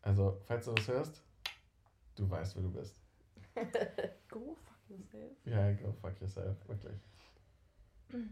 [0.01, 1.21] Also, falls du das hörst,
[2.15, 2.99] du weißt, wer du bist.
[4.29, 5.31] Go fuck yourself.
[5.45, 6.97] Ja, go fuck yourself, wirklich.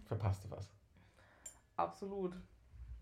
[0.06, 0.70] Verpasste was.
[1.76, 2.34] Absolut.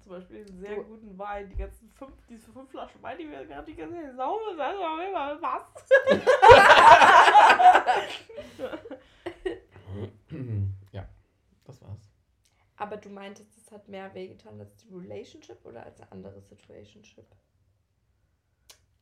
[0.01, 3.29] Zum Beispiel einen sehr Du- guten Wein, die ganzen fünf, diese fünf Flaschen Wein, die
[3.29, 5.63] wir gerade die ganze Zeit sauber sind, aber immer was.
[10.91, 11.07] ja,
[11.65, 12.09] das war's.
[12.77, 17.25] Aber du meintest, es hat mehr wehgetan als die Relationship oder als eine andere Situationship?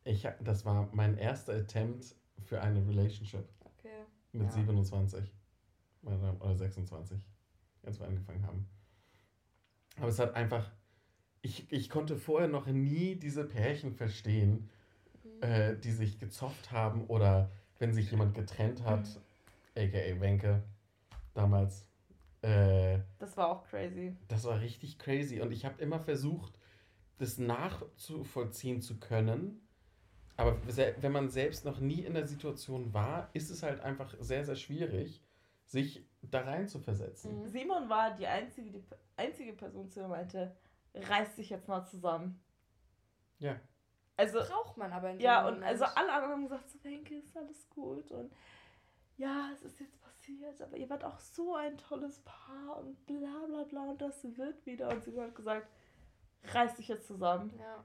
[0.05, 4.05] Ich, das war mein erster Attempt für eine Relationship Okay.
[4.31, 4.51] mit Ja.
[4.51, 5.33] 27
[6.03, 7.25] oder, oder 26,
[7.83, 8.69] als wir angefangen haben.
[9.97, 10.71] Aber es hat einfach,
[11.41, 14.69] ich, ich konnte vorher noch nie diese Pärchen verstehen,
[15.23, 15.41] Mhm.
[15.41, 17.49] äh, die sich gezofft haben oder
[17.79, 19.07] wenn sich jemand getrennt hat,
[19.75, 20.61] aka Wenke
[21.33, 21.87] damals.
[22.43, 24.15] Äh, Das war auch crazy.
[24.27, 26.59] Das war richtig crazy und ich habe immer versucht,
[27.17, 29.64] das nachzuvollziehen zu können.
[30.37, 34.43] Aber wenn man selbst noch nie in der Situation war, ist es halt einfach sehr,
[34.43, 35.21] sehr schwierig,
[35.63, 37.41] sich da rein zu versetzen.
[37.41, 37.47] Mhm.
[37.47, 38.83] Simon war die einzige, die
[39.15, 40.55] einzige Person, die meinte,
[40.93, 42.41] reiß dich jetzt mal zusammen.
[43.39, 43.59] Ja.
[44.17, 45.71] Also, Braucht man aber in ja, dem und Moment.
[45.71, 48.31] also alle anderen haben gesagt, so, Wenke, ist alles gut und
[49.17, 53.45] ja, es ist jetzt passiert, aber ihr wart auch so ein tolles Paar und bla
[53.47, 54.89] bla bla und das wird wieder.
[54.89, 55.67] Und Simon hat gesagt,
[56.45, 57.83] reiß dich jetzt zusammen Ja.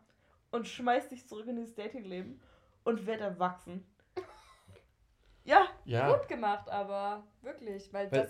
[0.51, 2.41] und schmeiß dich zurück in dieses Datingleben
[2.91, 3.85] und werd erwachsen.
[5.45, 8.29] ja, Ja, Gut gemacht, aber wirklich, weil Weil-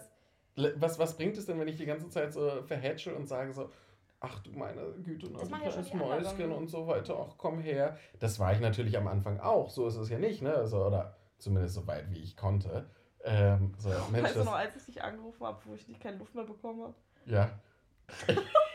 [0.57, 0.75] das.
[0.81, 3.71] was, was bringt es denn, wenn ich die ganze Zeit so verhätsche und sage so,
[4.21, 6.09] ach du meine Güte, na, Das du ja kleines anderen.
[6.23, 7.99] Mäuschen und so weiter, ach komm her.
[8.19, 10.55] Das war ich natürlich am Anfang auch, so ist es ja nicht, ne?
[10.55, 12.89] Also, oder zumindest so weit, wie ich konnte.
[13.25, 16.19] Ähm, so, Mensch, weißt du noch, als ich dich angerufen habe, wo ich nicht keine
[16.19, 16.95] Luft mehr bekommen habe?
[17.27, 17.51] Ja.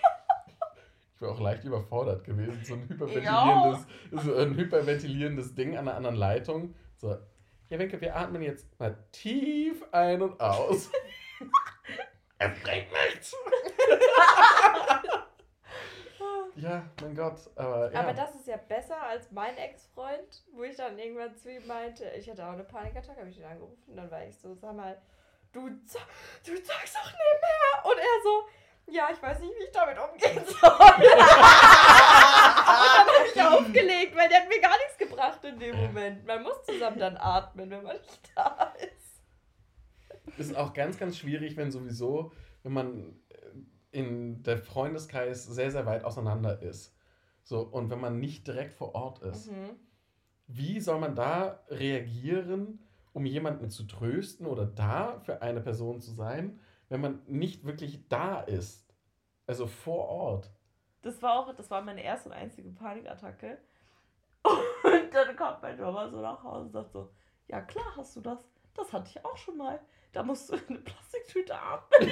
[1.16, 2.62] Ich war auch leicht überfordert gewesen.
[2.64, 6.76] So ein hyperventilierendes, so ein hyperventilierendes Ding an einer anderen Leitung.
[6.98, 7.16] So,
[7.70, 10.92] ja, Wenke, wir atmen jetzt mal tief ein und aus.
[12.38, 13.34] es bringt nichts.
[16.58, 17.40] ja, mein Gott.
[17.56, 18.02] Aber ja.
[18.02, 22.12] Aber das ist ja besser als mein Ex-Freund, wo ich dann irgendwann zu ihm meinte,
[22.18, 23.84] ich hatte auch eine Panikattacke, habe ich ihn angerufen.
[23.88, 25.02] Und dann war ich so, sag mal,
[25.54, 27.86] du, du zeugst doch nebenher.
[27.86, 28.44] Und er so,
[28.88, 30.72] ja, ich weiß nicht, wie ich damit umgehen soll.
[30.72, 36.26] und dann habe ich aufgelegt, weil der hat mir gar nichts gebracht in dem Moment.
[36.26, 40.40] Man muss zusammen dann atmen, wenn man nicht da ist.
[40.40, 42.32] ist auch ganz, ganz schwierig, wenn sowieso,
[42.64, 43.36] wenn man äh,
[44.00, 46.96] in der Freundeskreis sehr, sehr weit auseinander ist.
[47.44, 49.52] So, und wenn man nicht direkt vor Ort ist.
[49.52, 49.72] Mhm.
[50.48, 52.80] Wie soll man da reagieren,
[53.14, 56.60] um jemanden zu trösten oder da für eine Person zu sein,
[56.90, 58.94] wenn man nicht wirklich da ist.
[59.48, 60.52] Also vor Ort.
[61.02, 63.60] Das war auch, das war meine erste und einzige Panikattacke.
[64.84, 67.10] Und dann kommt mein Mama so nach Hause und sagt so,
[67.48, 68.38] ja klar hast du das.
[68.76, 69.80] Das hatte ich auch schon mal.
[70.14, 72.12] Da musst du eine Plastiktüte atmen.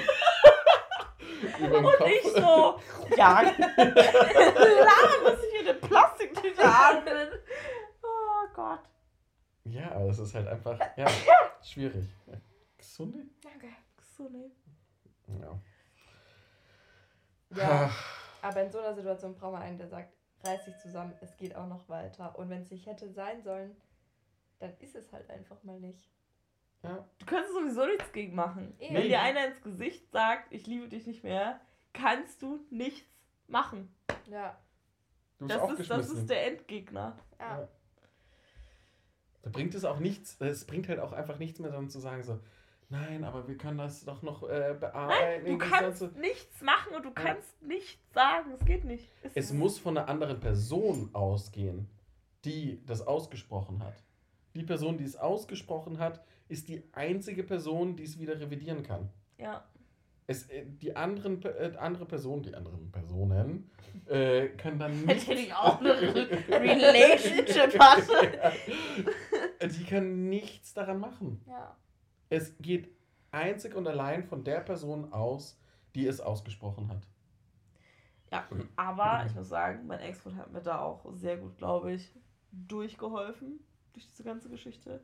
[1.60, 2.80] Und ich so,
[3.16, 3.92] ja, klar
[5.22, 7.28] muss ich eine Plastiktüte atmen.
[8.02, 8.80] Oh Gott.
[9.64, 11.06] Ja, aber es ist halt einfach, ja,
[11.62, 12.06] schwierig.
[12.76, 13.26] Gesunde?
[13.42, 13.68] Danke.
[14.30, 14.50] Nee.
[15.28, 15.60] Ja.
[17.56, 17.90] Ja,
[18.42, 21.54] aber in so einer Situation braucht man einen, der sagt, reiß dich zusammen, es geht
[21.54, 22.36] auch noch weiter.
[22.38, 23.76] Und wenn es nicht hätte sein sollen,
[24.58, 26.10] dann ist es halt einfach mal nicht.
[26.82, 27.08] ja.
[27.18, 28.74] Du kannst sowieso nichts gegen machen.
[28.78, 28.94] Eben.
[28.94, 31.60] Wenn dir einer ins Gesicht sagt, ich liebe dich nicht mehr,
[31.92, 33.08] kannst du nichts
[33.46, 33.94] machen.
[34.28, 34.58] Ja.
[35.38, 37.16] Du bist Das ist, das ist der Endgegner.
[37.38, 37.60] Ja.
[37.60, 37.68] Ja.
[39.42, 42.22] Da bringt es auch nichts, es bringt halt auch einfach nichts mehr dann zu sagen,
[42.22, 42.40] so,
[42.94, 45.44] nein, aber wir können das doch noch äh, bearbeiten.
[45.44, 46.06] Du irgendwie kannst so.
[46.18, 48.52] nichts machen und du kannst nichts sagen.
[48.52, 49.08] Es geht nicht.
[49.34, 51.88] Es muss von einer anderen Person ausgehen,
[52.44, 53.94] die das ausgesprochen hat.
[54.54, 59.10] Die Person, die es ausgesprochen hat, ist die einzige Person, die es wieder revidieren kann.
[59.38, 59.64] Ja.
[60.26, 63.70] Es, äh, die anderen, äh, andere Personen, die anderen Personen,
[64.06, 65.26] äh, können dann nicht.
[65.26, 66.00] Hätte ich auch eine
[66.48, 68.52] Relationship hatte.
[69.66, 71.42] die können nichts daran machen.
[71.46, 71.76] Ja.
[72.34, 72.88] Es geht
[73.30, 75.56] einzig und allein von der Person aus,
[75.94, 77.06] die es ausgesprochen hat.
[78.32, 82.10] Ja, aber ich muss sagen, mein Ex-Freund hat mir da auch sehr gut, glaube ich,
[82.50, 83.60] durchgeholfen
[83.92, 85.00] durch diese ganze Geschichte.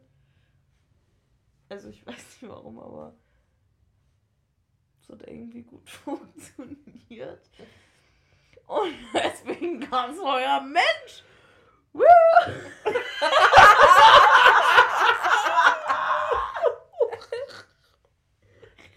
[1.69, 3.15] Also ich weiß nicht warum, aber
[5.01, 7.49] es hat irgendwie gut funktioniert.
[8.67, 11.23] Und deswegen kam so euer Mensch.
[11.93, 12.03] Woo!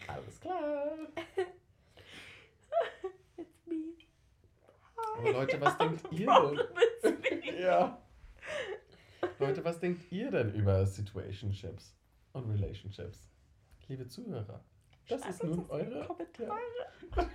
[0.07, 1.07] Alles klar.
[3.37, 3.95] It's me.
[5.23, 6.27] Aber Leute, was denkt ihr
[7.03, 7.61] denn?
[7.61, 7.97] Ja.
[9.39, 11.95] Leute, was denkt ihr denn über Situationships
[12.33, 13.29] und Relationships?
[13.87, 14.63] Liebe Zuhörer,
[15.07, 16.05] das Schreibt ist nun eure.
[16.05, 16.59] Kommentare.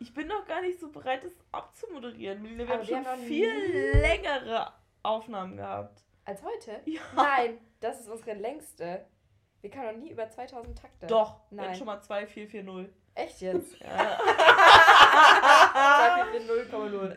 [0.00, 2.44] Ich bin noch gar nicht so bereit, das abzumoderieren.
[2.44, 4.70] Wir Aber haben wir schon haben viel längere
[5.02, 6.04] Aufnahmen gehabt.
[6.26, 6.80] Als heute?
[6.84, 7.00] Ja.
[7.16, 9.06] Nein, das ist unsere längste.
[9.62, 11.06] Wir kamen noch nie über 2000 Takte.
[11.06, 11.68] Doch, Nein.
[11.68, 11.74] Nein.
[11.74, 12.94] schon mal 2440.
[13.14, 13.78] Echt jetzt?
[13.80, 14.18] Ja.
[15.14, 17.16] 0,0.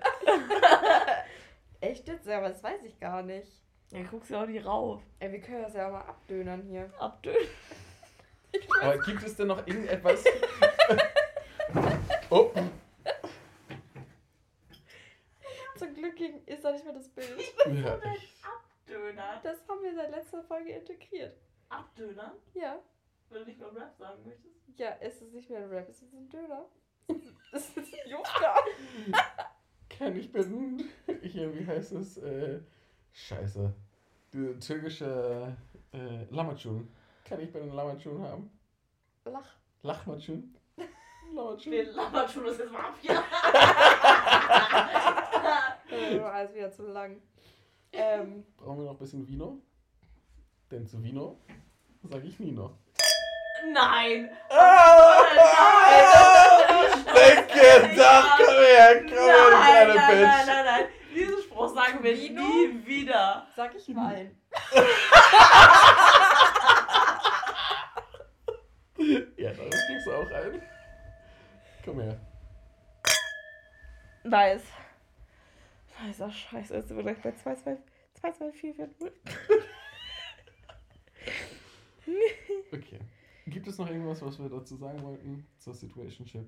[1.82, 2.28] Echt jetzt?
[2.28, 3.52] Aber das weiß ich gar nicht.
[3.92, 5.02] ja, guckst ja auch nicht rauf.
[5.20, 6.92] Ey, wir können das ja auch mal abdönern hier.
[7.00, 7.48] Abdönen.
[8.82, 10.24] Aber gibt es denn noch irgendetwas?
[12.30, 12.52] oh,
[15.78, 17.40] Zum Glück ging- ist da nicht mehr das Bild.
[17.68, 19.40] ja, ich, Abdöner.
[19.44, 21.38] Das haben wir seit letzter Folge integriert.
[21.70, 22.34] Abdöner?
[22.54, 22.80] Ja.
[23.30, 24.56] Wenn du nicht mal Rap sagen möchtest.
[24.78, 26.66] Ja, es ist nicht mehr ein Rap, es ist ein Döner.
[27.52, 28.56] Es ist ein Jufka.
[29.90, 30.84] kann ich bin
[31.24, 32.18] hier, wie heißt es?
[32.18, 32.60] Äh,
[33.14, 33.74] scheiße.
[34.34, 35.56] Die türkische
[35.94, 36.88] äh, Lamacun.
[37.26, 38.52] Kann ich bitte einen Lamacun haben?
[39.26, 39.56] Lach.
[39.82, 40.56] Lachmacun?
[41.34, 41.72] Lamacun?
[41.72, 43.24] Wir labern schon das jetzt mal ab hier.
[46.34, 47.22] Alles wieder zu lang.
[47.92, 49.62] Ähm, Brauchen wir noch ein bisschen Vino?
[50.70, 51.40] Denn zu Vino
[52.04, 52.78] sage ich Nino.
[53.74, 54.30] Nein!
[54.50, 55.24] Ah!
[55.36, 56.37] Nein!
[57.18, 60.46] Denke, doch, komm her, komm her, du Nein, kleine nein, nein, Bitch.
[60.48, 60.86] nein, nein.
[61.16, 62.42] Diesen Spruch sagen wir Vino?
[62.42, 63.48] nie wieder.
[63.56, 64.32] sag ich mal.
[69.38, 70.62] Ja, da kriegst du auch ein.
[71.86, 72.20] Komm her.
[74.24, 74.64] Nice.
[76.04, 77.78] Nicer Scheiße, jetzt sind wir gleich bei 2, 2,
[78.20, 79.14] 2, 2, 4, 4, 0.
[82.74, 83.00] Okay.
[83.48, 86.48] Gibt es noch irgendwas, was wir dazu sagen wollten zur Situationship?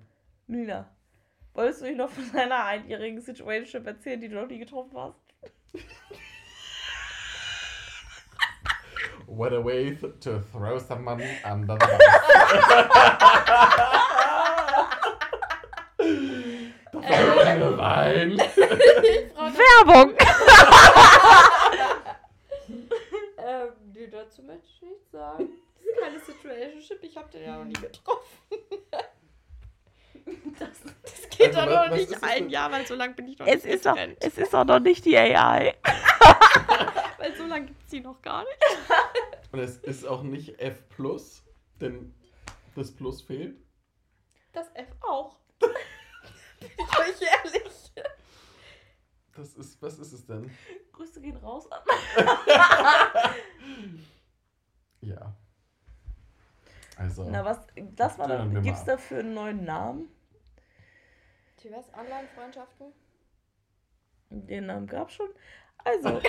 [0.49, 0.89] Nina,
[1.53, 5.21] wolltest du nicht noch von deiner einjährigen Situationship erzählen, die du noch nie getroffen hast?
[9.27, 11.99] What a way to throw someone under the bus.
[16.91, 18.37] Das war keine Wein.
[19.55, 20.15] Werbung!
[23.41, 25.49] Ähm, nee, dazu möchte ich nichts sagen.
[25.79, 28.37] Das ist keine Situationship, ich habe den ja noch nie getroffen.
[30.59, 30.69] Das,
[31.03, 32.49] das geht Also, doch noch nicht ein?
[32.49, 34.79] Jahr, weil so lange bin ich noch Es nicht ist, doch, es ist doch noch
[34.79, 35.75] nicht die AI.
[37.17, 38.57] Weil so lange gibt es die noch gar nicht.
[39.51, 40.77] Und es ist auch nicht F+,
[41.79, 42.13] denn
[42.75, 43.57] das Plus fehlt.
[44.53, 45.37] Das F auch.
[45.59, 45.69] bin
[46.77, 47.91] ich euch ehrlich.
[49.35, 50.51] Das ist, was ist es denn?
[50.91, 51.69] Grüße gehen raus.
[55.01, 55.33] Ja.
[56.97, 57.59] Also, Na, was,
[57.95, 58.17] dann,
[58.53, 60.09] mal gibt's dafür einen neuen Namen?
[61.63, 61.93] Die was?
[61.93, 62.93] Online-Freundschaften?
[64.29, 65.29] Den Namen gab's schon.
[65.83, 66.21] Also,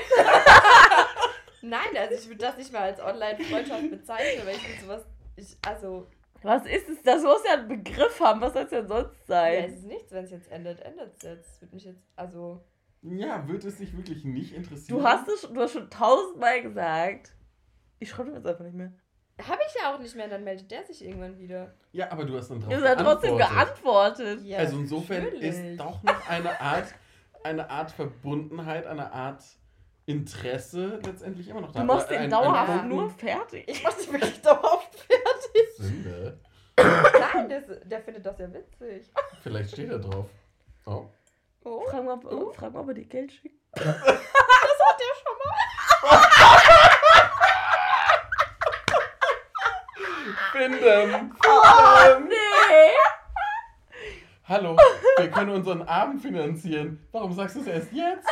[1.63, 5.07] Nein, also ich würde das nicht mal als Online-Freundschaft bezeichnen, weil ich finde sowas.
[5.37, 6.07] Ich, also,
[6.43, 7.03] was ist es?
[7.03, 8.41] Das muss ja einen Begriff haben.
[8.41, 9.65] Was soll es denn sonst ja, sein?
[9.65, 11.55] es ist nichts, wenn es jetzt endet, endet es jetzt.
[11.55, 12.65] Es wird mich jetzt, also.
[13.03, 14.99] ja, wird es dich wirklich nicht interessieren?
[14.99, 17.35] Du hast es schon, du hast schon tausendmal gesagt.
[17.99, 18.93] Ich schreibe jetzt einfach nicht mehr.
[19.75, 21.75] Ich ja auch nicht mehr, dann meldet der sich irgendwann wieder.
[21.93, 24.43] Ja, aber du hast dann drauf habt trotzdem geantwortet.
[24.43, 25.45] Ja, also insofern natürlich.
[25.49, 26.87] ist doch noch eine Art,
[27.45, 29.43] eine Art Verbundenheit, eine Art
[30.07, 31.81] Interesse letztendlich immer noch da.
[31.81, 33.65] Du machst den dauerhaft nur fertig.
[33.69, 35.77] Ich mach dich wirklich dauerhaft fertig.
[35.77, 36.41] Sünde.
[36.77, 39.11] Nein, der, ist- der findet das ja witzig.
[39.43, 40.27] Vielleicht steht er drauf.
[40.87, 41.07] Oh.
[41.65, 41.83] Oh.
[41.91, 43.61] Frag mal, ob, frag mal, ob er dir Geld schickt.
[43.75, 46.41] Das hat der schon mal.
[50.61, 51.33] Finden!
[51.49, 52.93] Oh, nee!
[54.45, 54.77] Hallo,
[55.17, 57.03] wir können unseren Abend finanzieren.
[57.13, 58.29] Warum sagst du es erst jetzt?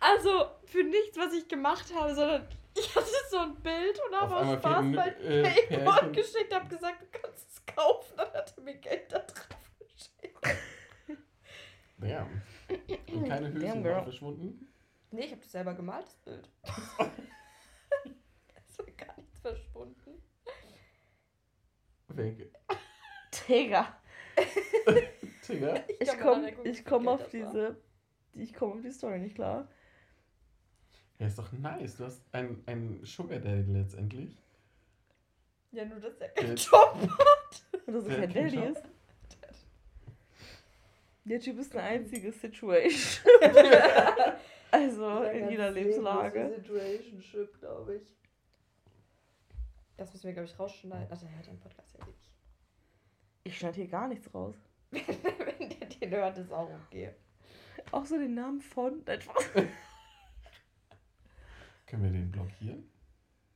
[0.00, 4.34] Also, für nichts, was ich gemacht habe, sondern ich hatte so ein Bild und habe
[4.34, 8.14] aus Spaß fehlen, bei äh, Paypal geschickt, habe gesagt, du kannst es kaufen.
[8.16, 10.58] Dann hat er mir Geld da drauf geschickt.
[11.98, 12.42] Damn.
[13.12, 13.94] Und keine girl.
[13.94, 14.72] waren verschwunden?
[15.12, 16.48] Nee, ich habe das selber gemalt, das Bild.
[18.66, 20.03] es war gar nichts verschwunden.
[22.16, 22.50] Weg.
[23.48, 23.96] Digga.
[25.42, 25.84] Tigger?
[26.00, 27.76] Ich komme ich komm auf diese.
[28.34, 29.68] Ich komme auf die Story nicht klar.
[31.18, 31.96] Ja, ist doch nice.
[31.96, 34.36] Du hast einen, einen Sugar Daddy letztendlich.
[35.70, 36.96] Ja, nur dass er keinen Job
[37.86, 38.76] Und dass er kein hat Daddy Job?
[38.76, 38.82] ist.
[41.26, 43.30] Der Typ ist eine einzige Situation.
[44.70, 46.52] also in jeder Lebenslage.
[46.56, 48.02] Situationship, glaube ich.
[49.96, 51.10] Das müssen wir, glaube ich, rausschneiden.
[51.10, 52.30] Also, er hört den Podcast ja nicht.
[53.44, 54.56] Ich schneide hier gar nichts raus.
[54.90, 57.14] Wenn der den hört, ist auch okay.
[57.92, 59.02] Auch so den Namen von.
[59.02, 59.50] Spaß.
[61.86, 62.90] Können wir den blockieren?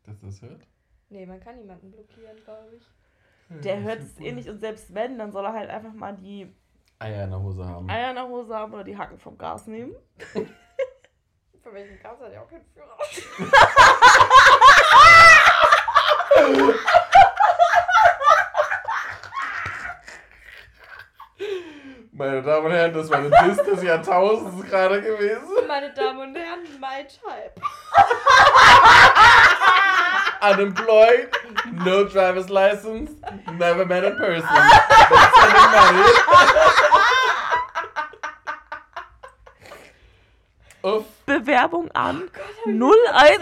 [0.05, 0.66] Dass das hört?
[1.09, 2.85] Nee, man kann niemanden blockieren, glaube ich.
[3.62, 6.55] Der hört es eh nicht und selbst wenn, dann soll er halt einfach mal die
[6.98, 7.89] Eier in der Hose haben.
[7.89, 9.94] Eier in der Hose haben oder die Hacken vom Gas nehmen.
[11.62, 13.47] Für welchen Gas hat er auch keinen Führerschein?
[22.12, 25.66] Meine Damen und Herren, das war eine Diss des Jahrtausends gerade gewesen.
[25.69, 27.55] Meine Damen und Herren, my type.
[30.40, 31.28] Unemployed,
[31.85, 33.12] no driver's license,
[33.56, 34.48] never met in person.
[34.48, 36.10] But sending money.
[40.82, 41.05] Uff.
[41.27, 42.31] Bewerbung an
[42.66, 43.40] Oh 01.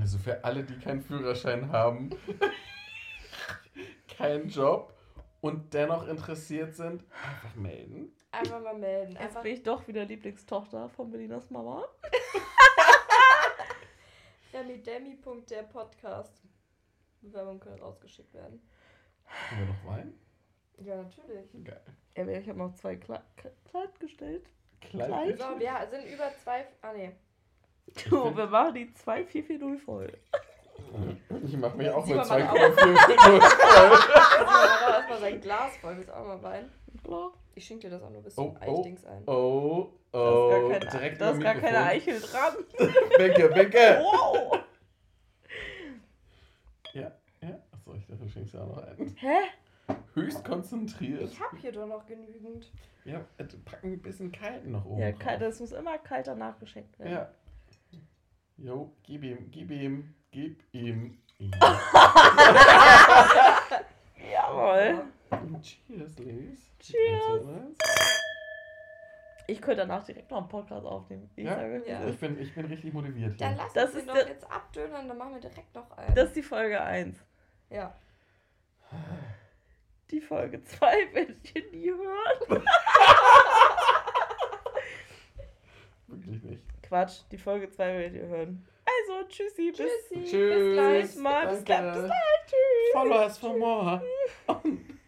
[0.00, 2.10] Also für alle, die keinen Führerschein haben,
[4.08, 4.94] keinen Job
[5.42, 8.10] und dennoch interessiert sind, einfach melden.
[8.32, 9.12] Einfach mal melden.
[9.12, 11.84] Jetzt Einfach, bin ich doch wieder Lieblingstochter von Belinas Mama.
[14.86, 16.42] Demi.der Podcast.
[17.20, 18.60] Bewerbung können rausgeschickt werden.
[19.26, 20.14] Haben wir noch Wein?
[20.78, 21.50] Ja, natürlich.
[21.64, 21.80] Geil.
[22.16, 24.46] Ja, ich habe noch zwei Kle Kle- Kleid gestellt.
[24.80, 25.06] Kleid.
[25.08, 25.38] Kleid?
[25.38, 26.66] So, wir sind über zwei.
[26.82, 27.12] Ah, nee.
[28.08, 30.12] Du, wir machen die 2440 voll.
[31.44, 33.40] Ich mache mich auch Zieh mit mal meine 2,4 voll.
[33.40, 35.96] Also, erstmal sein Glas voll.
[35.96, 36.70] Willst du auch mal Wein?
[37.02, 37.32] Klar.
[37.54, 38.78] Ich schenke dir das auch nur bis Oh, zum oh.
[38.78, 39.22] Eichdings ein.
[39.28, 41.84] Oh, Da oh, ist gar, kein, direkt da ist gar keine.
[41.84, 42.54] Eichel dran.
[43.18, 44.00] Winke, winke.
[44.02, 44.60] Wow.
[46.92, 47.58] Ja, ja.
[47.72, 49.16] Achso, ich dachte, du schenkst ja auch noch ein.
[49.18, 49.94] Hä?
[50.14, 51.22] Höchst konzentriert.
[51.22, 52.72] Ich hab hier doch noch genügend.
[53.04, 55.00] Ja, äh, packen ein bisschen kalten noch oben.
[55.00, 55.38] Ja, drauf.
[55.38, 57.12] das muss immer kalter nachgeschenkt werden.
[57.12, 57.30] Ja.
[58.56, 61.18] Jo, gib ihm, gib ihm, gib ihm.
[64.32, 65.04] Jawohl.
[65.60, 66.70] Cheers, Ladies.
[66.78, 67.44] Cheers.
[69.46, 71.28] Ich könnte danach direkt noch einen Podcast aufnehmen.
[71.36, 71.56] Ich Ja?
[71.56, 72.06] sage, Ja.
[72.06, 75.34] Ich bin, ich bin richtig motiviert Dann lass Das uns doch jetzt abdönen, dann machen
[75.34, 76.14] wir direkt noch einen.
[76.14, 77.22] Das ist die Folge 1.
[77.70, 77.94] ja.
[80.10, 82.62] Die Folge 2 werdet ihr nie hören.
[86.06, 86.62] Wirklich nicht.
[86.88, 88.66] Quatsch, die Folge 2 werdet ihr hören.
[88.84, 90.24] Also, tschüssi, bis Tschüssi.
[90.24, 90.54] Tschüss.
[90.54, 91.02] Bis gleich.
[91.02, 91.46] bis mal.
[91.48, 91.94] Bis gleich.
[91.94, 92.46] Bis gleich.
[92.46, 92.92] Tschüss.
[92.92, 94.02] Follow us for more.
[94.46, 94.98] Ein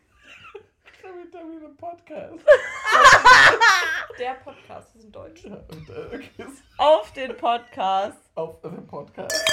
[1.77, 2.45] Podcast.
[4.19, 5.45] Der Podcast ist in Deutsch.
[5.45, 6.47] Ja, und, äh, okay,
[6.79, 8.19] Auf den Podcast.
[8.35, 9.45] auf the Podcast.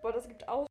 [0.00, 0.66] Boah, das gibt auch